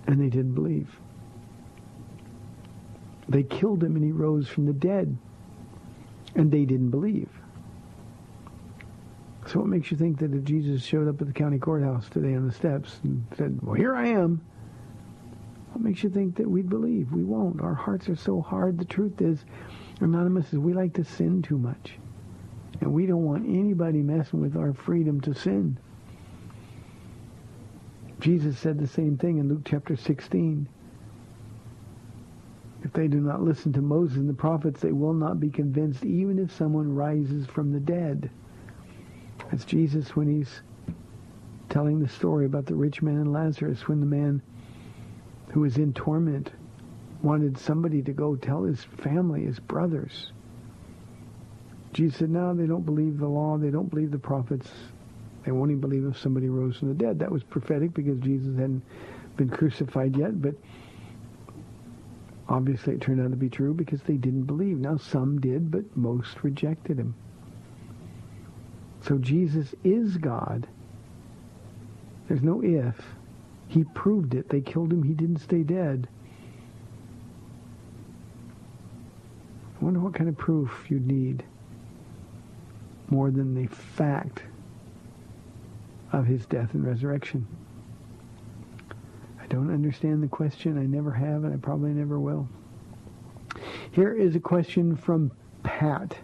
And 0.07 0.19
they 0.21 0.29
didn't 0.29 0.55
believe. 0.55 0.89
They 3.27 3.43
killed 3.43 3.83
him 3.83 3.95
and 3.95 4.05
he 4.05 4.11
rose 4.11 4.47
from 4.47 4.65
the 4.65 4.73
dead. 4.73 5.17
And 6.35 6.51
they 6.51 6.65
didn't 6.65 6.89
believe. 6.89 7.29
So 9.47 9.59
what 9.59 9.67
makes 9.67 9.91
you 9.91 9.97
think 9.97 10.19
that 10.19 10.33
if 10.33 10.43
Jesus 10.43 10.83
showed 10.83 11.07
up 11.07 11.21
at 11.21 11.27
the 11.27 11.33
county 11.33 11.59
courthouse 11.59 12.09
today 12.09 12.35
on 12.35 12.47
the 12.47 12.53
steps 12.53 12.99
and 13.03 13.25
said, 13.37 13.59
well, 13.61 13.75
here 13.75 13.95
I 13.95 14.07
am, 14.07 14.41
what 15.75 15.83
makes 15.83 16.03
you 16.03 16.09
think 16.09 16.37
that 16.37 16.49
we'd 16.49 16.69
believe? 16.69 17.11
We 17.11 17.25
won't. 17.25 17.59
Our 17.59 17.73
hearts 17.73 18.07
are 18.07 18.15
so 18.15 18.39
hard. 18.39 18.79
The 18.79 18.85
truth 18.85 19.19
is, 19.19 19.43
Anonymous, 19.99 20.53
is 20.53 20.59
we 20.59 20.71
like 20.71 20.93
to 20.93 21.03
sin 21.03 21.41
too 21.41 21.57
much. 21.57 21.97
And 22.79 22.93
we 22.93 23.05
don't 23.05 23.25
want 23.25 23.45
anybody 23.45 24.01
messing 24.01 24.39
with 24.39 24.55
our 24.55 24.73
freedom 24.73 25.19
to 25.19 25.33
sin. 25.33 25.77
Jesus 28.21 28.57
said 28.57 28.79
the 28.79 28.87
same 28.87 29.17
thing 29.17 29.37
in 29.37 29.49
Luke 29.49 29.63
chapter 29.65 29.97
16. 29.97 30.69
If 32.85 32.93
they 32.93 33.09
do 33.09 33.19
not 33.19 33.43
listen 33.43 33.73
to 33.73 33.81
Moses 33.81 34.15
and 34.15 34.29
the 34.29 34.33
prophets, 34.33 34.79
they 34.79 34.93
will 34.93 35.13
not 35.13 35.41
be 35.41 35.49
convinced 35.49 36.05
even 36.05 36.39
if 36.39 36.55
someone 36.55 36.95
rises 36.95 37.47
from 37.47 37.73
the 37.73 37.81
dead. 37.81 38.29
That's 39.51 39.65
Jesus 39.65 40.15
when 40.15 40.29
he's 40.29 40.61
telling 41.67 41.99
the 41.99 42.07
story 42.07 42.45
about 42.45 42.65
the 42.65 42.75
rich 42.75 43.01
man 43.01 43.15
and 43.15 43.33
Lazarus 43.33 43.89
when 43.89 43.99
the 43.99 44.05
man 44.05 44.41
who 45.55 45.61
was 45.61 45.77
in 45.77 45.93
torment 45.93 46.51
wanted 47.23 47.57
somebody 47.57 48.01
to 48.01 48.11
go 48.11 48.35
tell 48.35 48.63
his 48.65 48.83
family, 49.01 49.45
his 49.45 49.57
brothers. 49.57 50.33
Jesus 51.93 52.19
said, 52.19 52.29
no, 52.29 52.53
they 52.53 52.67
don't 52.67 52.85
believe 52.85 53.17
the 53.17 53.25
law. 53.25 53.57
They 53.57 53.69
don't 53.69 53.89
believe 53.89 54.11
the 54.11 54.19
prophets. 54.19 54.69
They 55.45 55.53
won't 55.53 55.71
even 55.71 55.79
believe 55.79 56.05
if 56.07 56.19
somebody 56.19 56.49
rose 56.49 56.75
from 56.75 56.89
the 56.89 56.93
dead. 56.93 57.19
That 57.19 57.31
was 57.31 57.41
prophetic 57.41 57.93
because 57.93 58.19
Jesus 58.19 58.53
hadn't 58.57 58.83
been 59.37 59.47
crucified 59.47 60.17
yet, 60.17 60.41
but 60.41 60.55
obviously 62.49 62.95
it 62.95 62.99
turned 62.99 63.21
out 63.21 63.29
to 63.29 63.37
be 63.37 63.49
true 63.49 63.73
because 63.73 64.01
they 64.01 64.17
didn't 64.17 64.43
believe. 64.43 64.77
Now 64.77 64.97
some 64.97 65.39
did, 65.39 65.71
but 65.71 65.85
most 65.95 66.43
rejected 66.43 66.99
him. 66.99 67.15
So 69.03 69.17
Jesus 69.19 69.73
is 69.85 70.17
God. 70.17 70.67
There's 72.27 72.43
no 72.43 72.61
if. 72.61 73.01
He 73.67 73.83
proved 73.83 74.35
it. 74.35 74.49
They 74.49 74.61
killed 74.61 74.91
him. 74.91 75.03
He 75.03 75.13
didn't 75.13 75.39
stay 75.39 75.63
dead. 75.63 76.07
I 79.79 79.83
wonder 79.83 79.99
what 79.99 80.13
kind 80.13 80.29
of 80.29 80.37
proof 80.37 80.85
you'd 80.89 81.07
need 81.07 81.43
more 83.09 83.29
than 83.29 83.53
the 83.53 83.67
fact 83.67 84.43
of 86.11 86.25
his 86.25 86.45
death 86.45 86.73
and 86.73 86.85
resurrection. 86.85 87.45
I 89.41 89.47
don't 89.47 89.71
understand 89.71 90.23
the 90.23 90.27
question. 90.27 90.77
I 90.77 90.85
never 90.85 91.11
have, 91.11 91.43
and 91.43 91.53
I 91.53 91.57
probably 91.57 91.91
never 91.91 92.19
will. 92.19 92.47
Here 93.91 94.13
is 94.13 94.35
a 94.35 94.39
question 94.39 94.95
from 94.95 95.31
Pat. 95.63 96.17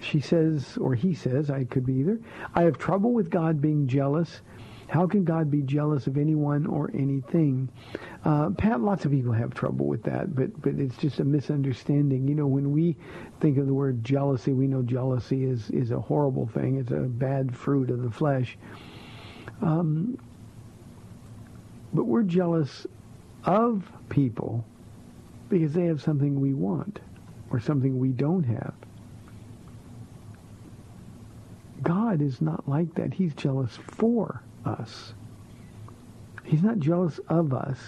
She 0.00 0.20
says, 0.20 0.76
or 0.78 0.94
he 0.94 1.14
says, 1.14 1.48
I 1.48 1.64
could 1.64 1.86
be 1.86 1.94
either. 1.94 2.20
I 2.54 2.62
have 2.62 2.76
trouble 2.76 3.12
with 3.12 3.30
God 3.30 3.60
being 3.60 3.86
jealous. 3.86 4.42
How 4.92 5.06
can 5.06 5.24
God 5.24 5.50
be 5.50 5.62
jealous 5.62 6.06
of 6.06 6.18
anyone 6.18 6.66
or 6.66 6.90
anything? 6.92 7.70
Uh, 8.26 8.50
Pat, 8.50 8.82
lots 8.82 9.06
of 9.06 9.10
people 9.10 9.32
have 9.32 9.54
trouble 9.54 9.86
with 9.86 10.02
that, 10.02 10.34
but 10.34 10.60
but 10.60 10.74
it's 10.74 10.98
just 10.98 11.18
a 11.18 11.24
misunderstanding. 11.24 12.28
You 12.28 12.34
know, 12.34 12.46
when 12.46 12.72
we 12.72 12.98
think 13.40 13.56
of 13.56 13.66
the 13.66 13.72
word 13.72 14.04
jealousy, 14.04 14.52
we 14.52 14.66
know 14.66 14.82
jealousy 14.82 15.46
is 15.46 15.70
is 15.70 15.92
a 15.92 15.98
horrible 15.98 16.46
thing. 16.46 16.76
It's 16.76 16.90
a 16.90 17.08
bad 17.08 17.56
fruit 17.56 17.88
of 17.88 18.02
the 18.02 18.10
flesh. 18.10 18.58
Um, 19.62 20.18
but 21.94 22.04
we're 22.04 22.22
jealous 22.22 22.86
of 23.44 23.90
people 24.10 24.62
because 25.48 25.72
they 25.72 25.86
have 25.86 26.02
something 26.02 26.38
we 26.38 26.52
want 26.52 27.00
or 27.50 27.60
something 27.60 27.98
we 27.98 28.10
don't 28.10 28.44
have. 28.44 28.74
God 31.82 32.20
is 32.20 32.42
not 32.42 32.68
like 32.68 32.94
that. 32.96 33.14
He's 33.14 33.32
jealous 33.34 33.78
for 33.88 34.42
us. 34.64 35.14
He's 36.44 36.62
not 36.62 36.78
jealous 36.78 37.20
of 37.28 37.52
us. 37.52 37.78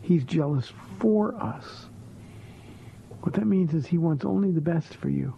He's 0.00 0.24
jealous 0.24 0.72
for 0.98 1.34
us. 1.34 1.86
What 3.22 3.34
that 3.34 3.46
means 3.46 3.74
is 3.74 3.86
he 3.86 3.98
wants 3.98 4.24
only 4.24 4.50
the 4.50 4.60
best 4.60 4.94
for 4.96 5.08
you. 5.10 5.34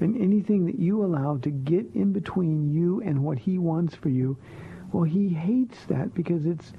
And 0.00 0.20
anything 0.20 0.66
that 0.66 0.78
you 0.78 1.04
allow 1.04 1.36
to 1.38 1.50
get 1.50 1.86
in 1.94 2.12
between 2.12 2.72
you 2.72 3.00
and 3.02 3.22
what 3.22 3.38
he 3.38 3.58
wants 3.58 3.94
for 3.94 4.08
you, 4.08 4.36
well, 4.92 5.04
he 5.04 5.28
hates 5.28 5.84
that 5.88 6.14
because 6.14 6.46
it's 6.46 6.72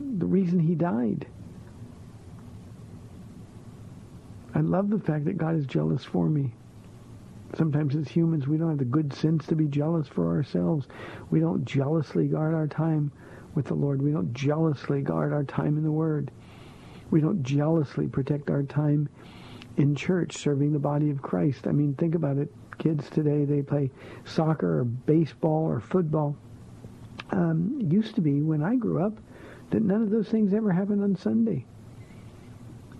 the 0.00 0.26
reason 0.26 0.58
he 0.58 0.74
died. 0.74 1.26
I 4.54 4.60
love 4.60 4.88
the 4.88 4.98
fact 4.98 5.26
that 5.26 5.36
God 5.36 5.54
is 5.56 5.66
jealous 5.66 6.02
for 6.04 6.28
me. 6.28 6.54
Sometimes 7.54 7.94
as 7.94 8.08
humans, 8.08 8.46
we 8.46 8.56
don't 8.56 8.70
have 8.70 8.78
the 8.78 8.84
good 8.84 9.12
sense 9.12 9.46
to 9.46 9.54
be 9.54 9.66
jealous 9.66 10.08
for 10.08 10.28
ourselves. 10.28 10.86
We 11.30 11.40
don't 11.40 11.64
jealously 11.64 12.26
guard 12.26 12.54
our 12.54 12.66
time 12.66 13.12
with 13.54 13.66
the 13.66 13.74
Lord. 13.74 14.02
We 14.02 14.10
don't 14.10 14.32
jealously 14.32 15.00
guard 15.02 15.32
our 15.32 15.44
time 15.44 15.76
in 15.78 15.84
the 15.84 15.92
Word. 15.92 16.30
We 17.10 17.20
don't 17.20 17.42
jealously 17.42 18.08
protect 18.08 18.50
our 18.50 18.62
time 18.62 19.08
in 19.76 19.94
church 19.94 20.36
serving 20.36 20.72
the 20.72 20.78
body 20.78 21.10
of 21.10 21.22
Christ. 21.22 21.66
I 21.66 21.72
mean, 21.72 21.94
think 21.94 22.14
about 22.14 22.38
it. 22.38 22.52
Kids 22.78 23.08
today, 23.08 23.44
they 23.44 23.62
play 23.62 23.90
soccer 24.24 24.80
or 24.80 24.84
baseball 24.84 25.64
or 25.64 25.80
football. 25.80 26.36
Um, 27.30 27.78
used 27.80 28.14
to 28.16 28.20
be, 28.20 28.42
when 28.42 28.62
I 28.62 28.76
grew 28.76 29.02
up, 29.02 29.18
that 29.70 29.82
none 29.82 30.02
of 30.02 30.10
those 30.10 30.28
things 30.28 30.52
ever 30.52 30.72
happened 30.72 31.02
on 31.02 31.16
Sunday. 31.16 31.64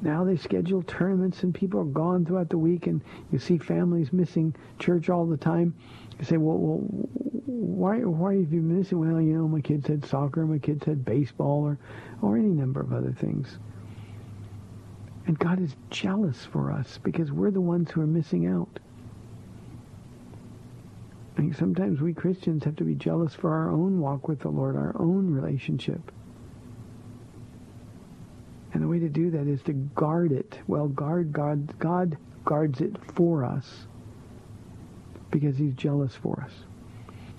Now 0.02 0.24
they 0.24 0.36
schedule 0.36 0.82
tournaments 0.82 1.42
and 1.42 1.54
people 1.54 1.80
are 1.80 1.84
gone 1.84 2.24
throughout 2.24 2.50
the 2.50 2.58
week 2.58 2.86
and 2.86 3.00
you 3.32 3.38
see 3.38 3.58
families 3.58 4.12
missing 4.12 4.54
church 4.78 5.08
all 5.08 5.26
the 5.26 5.36
time. 5.36 5.74
You 6.18 6.24
say, 6.24 6.36
well, 6.36 6.58
well 6.58 6.78
why, 7.46 7.98
why 8.00 8.36
have 8.36 8.52
you 8.52 8.60
missing? 8.60 8.98
Well, 8.98 9.20
you 9.20 9.34
know, 9.34 9.48
my 9.48 9.60
kids 9.60 9.86
had 9.86 10.04
soccer, 10.04 10.44
my 10.44 10.58
kids 10.58 10.84
had 10.84 11.04
baseball 11.04 11.64
or, 11.64 11.78
or 12.20 12.36
any 12.36 12.48
number 12.48 12.80
of 12.80 12.92
other 12.92 13.12
things. 13.12 13.58
And 15.26 15.38
God 15.38 15.60
is 15.60 15.74
jealous 15.90 16.44
for 16.44 16.70
us 16.70 16.98
because 17.02 17.32
we're 17.32 17.50
the 17.50 17.60
ones 17.60 17.90
who 17.90 18.00
are 18.00 18.06
missing 18.06 18.46
out. 18.46 18.78
I 21.34 21.40
think 21.40 21.54
sometimes 21.54 22.00
we 22.00 22.14
Christians 22.14 22.64
have 22.64 22.76
to 22.76 22.84
be 22.84 22.94
jealous 22.94 23.34
for 23.34 23.52
our 23.52 23.70
own 23.70 24.00
walk 24.00 24.28
with 24.28 24.40
the 24.40 24.48
Lord, 24.48 24.76
our 24.76 24.94
own 24.98 25.30
relationship. 25.30 26.12
And 28.76 28.84
the 28.84 28.88
way 28.88 28.98
to 28.98 29.08
do 29.08 29.30
that 29.30 29.46
is 29.46 29.62
to 29.62 29.72
guard 29.72 30.32
it. 30.32 30.58
Well, 30.66 30.88
guard 30.88 31.32
God. 31.32 31.78
God 31.78 32.18
guards 32.44 32.82
it 32.82 32.94
for 33.14 33.42
us 33.42 33.86
because 35.30 35.56
he's 35.56 35.72
jealous 35.72 36.14
for 36.14 36.42
us. 36.44 36.52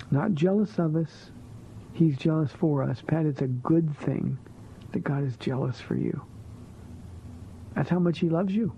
Not 0.10 0.34
jealous 0.34 0.80
of 0.80 0.96
us. 0.96 1.30
He's 1.94 2.18
jealous 2.18 2.52
for 2.54 2.82
us. 2.82 3.04
Pat, 3.06 3.28
it's 3.28 3.42
a 3.42 3.48
good 3.48 3.96
thing 4.00 4.40
that 4.94 5.04
God 5.04 5.24
is 5.24 5.38
jealous 5.38 5.80
for 5.80 5.96
you. 5.96 6.20
That's 7.76 7.92
how 7.92 8.00
much 8.00 8.18
he 8.18 8.30
loves 8.30 8.56
you. 8.56 8.74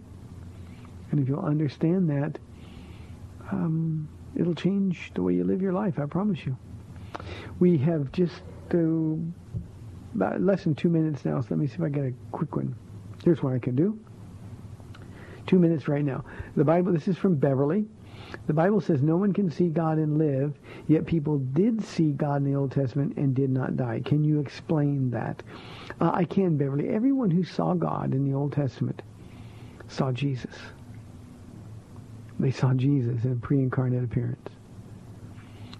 And 1.11 1.21
if 1.21 1.29
you'll 1.29 1.39
understand 1.39 2.09
that, 2.09 2.39
um, 3.53 4.09
it'll 4.35 4.53
change 4.53 5.13
the 5.13 5.23
way 5.23 5.33
you 5.33 5.45
live 5.45 5.61
your 5.61 5.71
life, 5.71 5.97
I 5.97 6.07
promise 6.07 6.45
you. 6.45 6.57
We 7.57 7.77
have 7.77 8.11
just 8.11 8.41
uh, 8.73 9.15
about 10.13 10.41
less 10.41 10.63
than 10.63 10.75
two 10.75 10.89
minutes 10.89 11.25
now, 11.25 11.41
so 11.41 11.47
let 11.51 11.59
me 11.59 11.67
see 11.67 11.75
if 11.75 11.81
I 11.81 11.89
get 11.89 12.05
a 12.05 12.13
quick 12.31 12.55
one. 12.55 12.75
Here's 13.23 13.43
what 13.43 13.53
I 13.53 13.59
can 13.59 13.75
do. 13.75 13.99
Two 15.47 15.59
minutes 15.59 15.87
right 15.87 16.03
now. 16.03 16.23
The 16.55 16.63
Bible, 16.63 16.91
this 16.93 17.07
is 17.07 17.17
from 17.17 17.35
Beverly. 17.35 17.85
The 18.47 18.53
Bible 18.53 18.81
says 18.81 19.01
no 19.01 19.17
one 19.17 19.33
can 19.33 19.49
see 19.49 19.69
God 19.69 19.97
and 19.97 20.17
live, 20.17 20.53
yet 20.87 21.05
people 21.05 21.39
did 21.39 21.83
see 21.83 22.11
God 22.11 22.37
in 22.37 22.43
the 22.43 22.55
Old 22.55 22.71
Testament 22.71 23.17
and 23.17 23.33
did 23.33 23.49
not 23.49 23.75
die. 23.75 24.01
Can 24.05 24.23
you 24.23 24.39
explain 24.39 25.09
that? 25.11 25.41
Uh, 25.99 26.11
I 26.13 26.25
can, 26.25 26.57
Beverly. 26.57 26.89
Everyone 26.89 27.31
who 27.31 27.43
saw 27.43 27.73
God 27.73 28.13
in 28.13 28.25
the 28.25 28.35
Old 28.35 28.53
Testament 28.53 29.01
saw 29.87 30.11
Jesus. 30.11 30.53
They 32.39 32.51
saw 32.51 32.73
Jesus 32.73 33.25
in 33.25 33.33
a 33.33 33.35
pre-incarnate 33.35 34.03
appearance. 34.03 34.49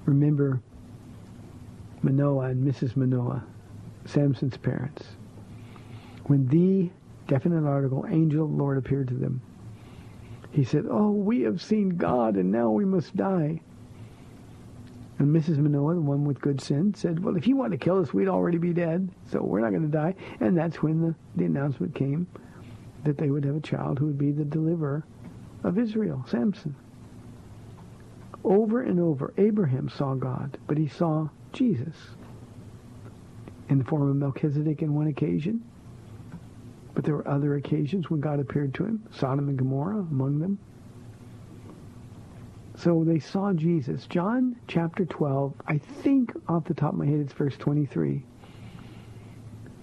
Remember 0.06 0.60
Manoah 2.02 2.48
and 2.48 2.66
Mrs. 2.66 2.96
Manoah, 2.96 3.44
Samson's 4.10 4.58
parents. 4.58 5.06
When 6.26 6.48
the 6.48 6.90
definite 7.28 7.68
article, 7.68 8.06
angel 8.10 8.46
of 8.46 8.52
the 8.52 8.58
Lord 8.58 8.78
appeared 8.78 9.08
to 9.10 9.14
them, 9.14 9.42
he 10.52 10.64
said, 10.64 10.86
Oh, 10.90 11.12
we 11.12 11.42
have 11.42 11.62
seen 11.62 11.90
God 11.90 12.36
and 12.36 12.52
now 12.52 12.72
we 12.72 12.86
must 12.86 13.16
die. 13.16 13.62
And 15.20 15.36
Mrs. 15.36 15.58
Manoah, 15.58 15.96
the 15.96 16.02
one 16.02 16.24
with 16.24 16.42
good 16.42 16.62
sense, 16.62 17.00
said, 17.00 17.24
Well, 17.24 17.36
if 17.36 17.46
you 17.46 17.56
want 17.56 17.72
to 17.72 17.78
kill 17.78 18.00
us, 18.00 18.14
we'd 18.14 18.30
already 18.30 18.58
be 18.58 18.74
dead, 18.74 19.10
so 19.30 19.44
we're 19.44 19.60
not 19.60 19.72
going 19.72 19.84
to 19.84 19.88
die. 19.88 20.16
And 20.40 20.58
that's 20.58 20.82
when 20.82 21.02
the, 21.02 21.16
the 21.36 21.46
announcement 21.46 21.94
came 21.94 22.26
that 23.04 23.18
they 23.18 23.30
would 23.30 23.46
have 23.46 23.56
a 23.56 23.62
child 23.62 24.00
who 24.00 24.08
would 24.08 24.18
be 24.18 24.32
the 24.32 24.46
deliverer 24.46 25.04
of 25.64 25.78
Israel, 25.78 26.26
Samson. 26.28 26.76
Over 28.44 28.82
and 28.82 29.00
over, 29.00 29.34
Abraham 29.38 29.90
saw 29.90 30.16
God, 30.16 30.58
but 30.68 30.78
he 30.78 30.88
saw 30.88 31.30
Jesus 31.52 31.96
in 33.70 33.78
the 33.78 33.84
form 33.84 34.10
of 34.10 34.16
Melchizedek 34.16 34.82
in 34.82 34.94
one 34.94 35.08
occasion. 35.08 35.64
But 36.94 37.06
there 37.06 37.16
were 37.16 37.28
other 37.28 37.56
occasions 37.56 38.10
when 38.10 38.20
God 38.20 38.40
appeared 38.40 38.74
to 38.76 38.86
him, 38.86 39.04
Sodom 39.12 39.48
and 39.48 39.58
Gomorrah 39.58 40.00
among 40.00 40.40
them. 40.40 40.60
So 42.76 43.04
they 43.04 43.20
saw 43.20 43.54
Jesus. 43.54 44.06
John 44.08 44.56
chapter 44.68 45.06
12, 45.06 45.54
I 45.68 45.78
think 45.78 46.32
off 46.48 46.66
the 46.66 46.74
top 46.74 46.94
of 46.94 47.00
my 47.00 47.06
head 47.06 47.20
it's 47.20 47.34
verse 47.34 47.58
23, 47.58 48.24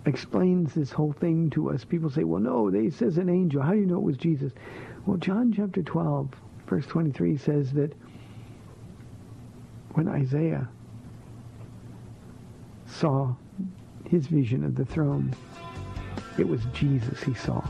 explains 0.07 0.75
this 0.75 0.91
whole 0.91 1.13
thing 1.13 1.51
to 1.51 1.71
us. 1.71 1.85
People 1.85 2.11
say, 2.11 2.25
well, 2.25 2.41
no, 2.41 2.71
they 2.71 2.91
says 2.91 3.19
an 3.19 3.29
angel. 3.29 3.63
How 3.63 3.73
do 3.73 3.79
you 3.79 3.87
know 3.87 3.97
it 3.97 4.03
was 4.03 4.17
Jesus? 4.17 4.53
Well, 5.05 5.19
John 5.19 5.53
chapter 5.55 5.83
12, 5.83 6.31
verse 6.67 6.87
23 6.87 7.37
says 7.37 7.73
that 7.73 7.93
when 9.95 10.09
Isaiah 10.09 10.69
saw 12.87 13.35
his 14.09 14.27
vision 14.27 14.65
of 14.65 14.75
the 14.75 14.85
throne, 14.85 15.35
it 16.39 16.49
was 16.49 16.61
Jesus 16.73 17.23
he 17.23 17.35
saw. 17.35 17.65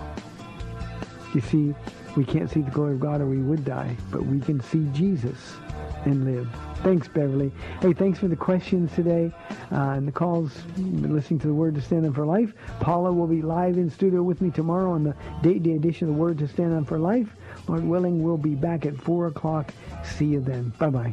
You 1.34 1.40
see, 1.40 1.74
we 2.16 2.24
can't 2.24 2.50
see 2.50 2.62
the 2.62 2.70
glory 2.70 2.94
of 2.94 3.00
God 3.00 3.20
or 3.20 3.26
we 3.26 3.38
would 3.38 3.64
die, 3.64 3.96
but 4.10 4.24
we 4.24 4.40
can 4.40 4.60
see 4.60 4.86
Jesus 4.92 5.56
and 6.04 6.24
live. 6.24 6.48
Thanks, 6.82 7.08
Beverly. 7.08 7.52
Hey, 7.80 7.92
thanks 7.92 8.18
for 8.18 8.28
the 8.28 8.36
questions 8.36 8.92
today 8.94 9.32
uh, 9.72 9.90
and 9.90 10.06
the 10.06 10.12
calls. 10.12 10.52
Been 10.76 11.14
listening 11.14 11.40
to 11.40 11.46
the 11.46 11.54
Word 11.54 11.74
to 11.74 11.80
Stand 11.80 12.06
On 12.06 12.12
for 12.12 12.24
Life. 12.24 12.54
Paula 12.80 13.12
will 13.12 13.26
be 13.26 13.42
live 13.42 13.76
in 13.76 13.90
studio 13.90 14.22
with 14.22 14.40
me 14.40 14.50
tomorrow 14.50 14.92
on 14.92 15.04
the 15.04 15.14
date 15.42 15.62
day 15.62 15.72
edition 15.72 16.08
of 16.08 16.14
the 16.14 16.20
Word 16.20 16.38
to 16.38 16.48
Stand 16.48 16.74
On 16.74 16.84
for 16.84 16.98
Life. 16.98 17.28
Lord 17.66 17.84
willing, 17.84 18.22
we'll 18.22 18.36
be 18.36 18.54
back 18.54 18.86
at 18.86 18.96
4 18.96 19.26
o'clock. 19.26 19.72
See 20.04 20.26
you 20.26 20.40
then. 20.40 20.72
Bye-bye. 20.78 21.12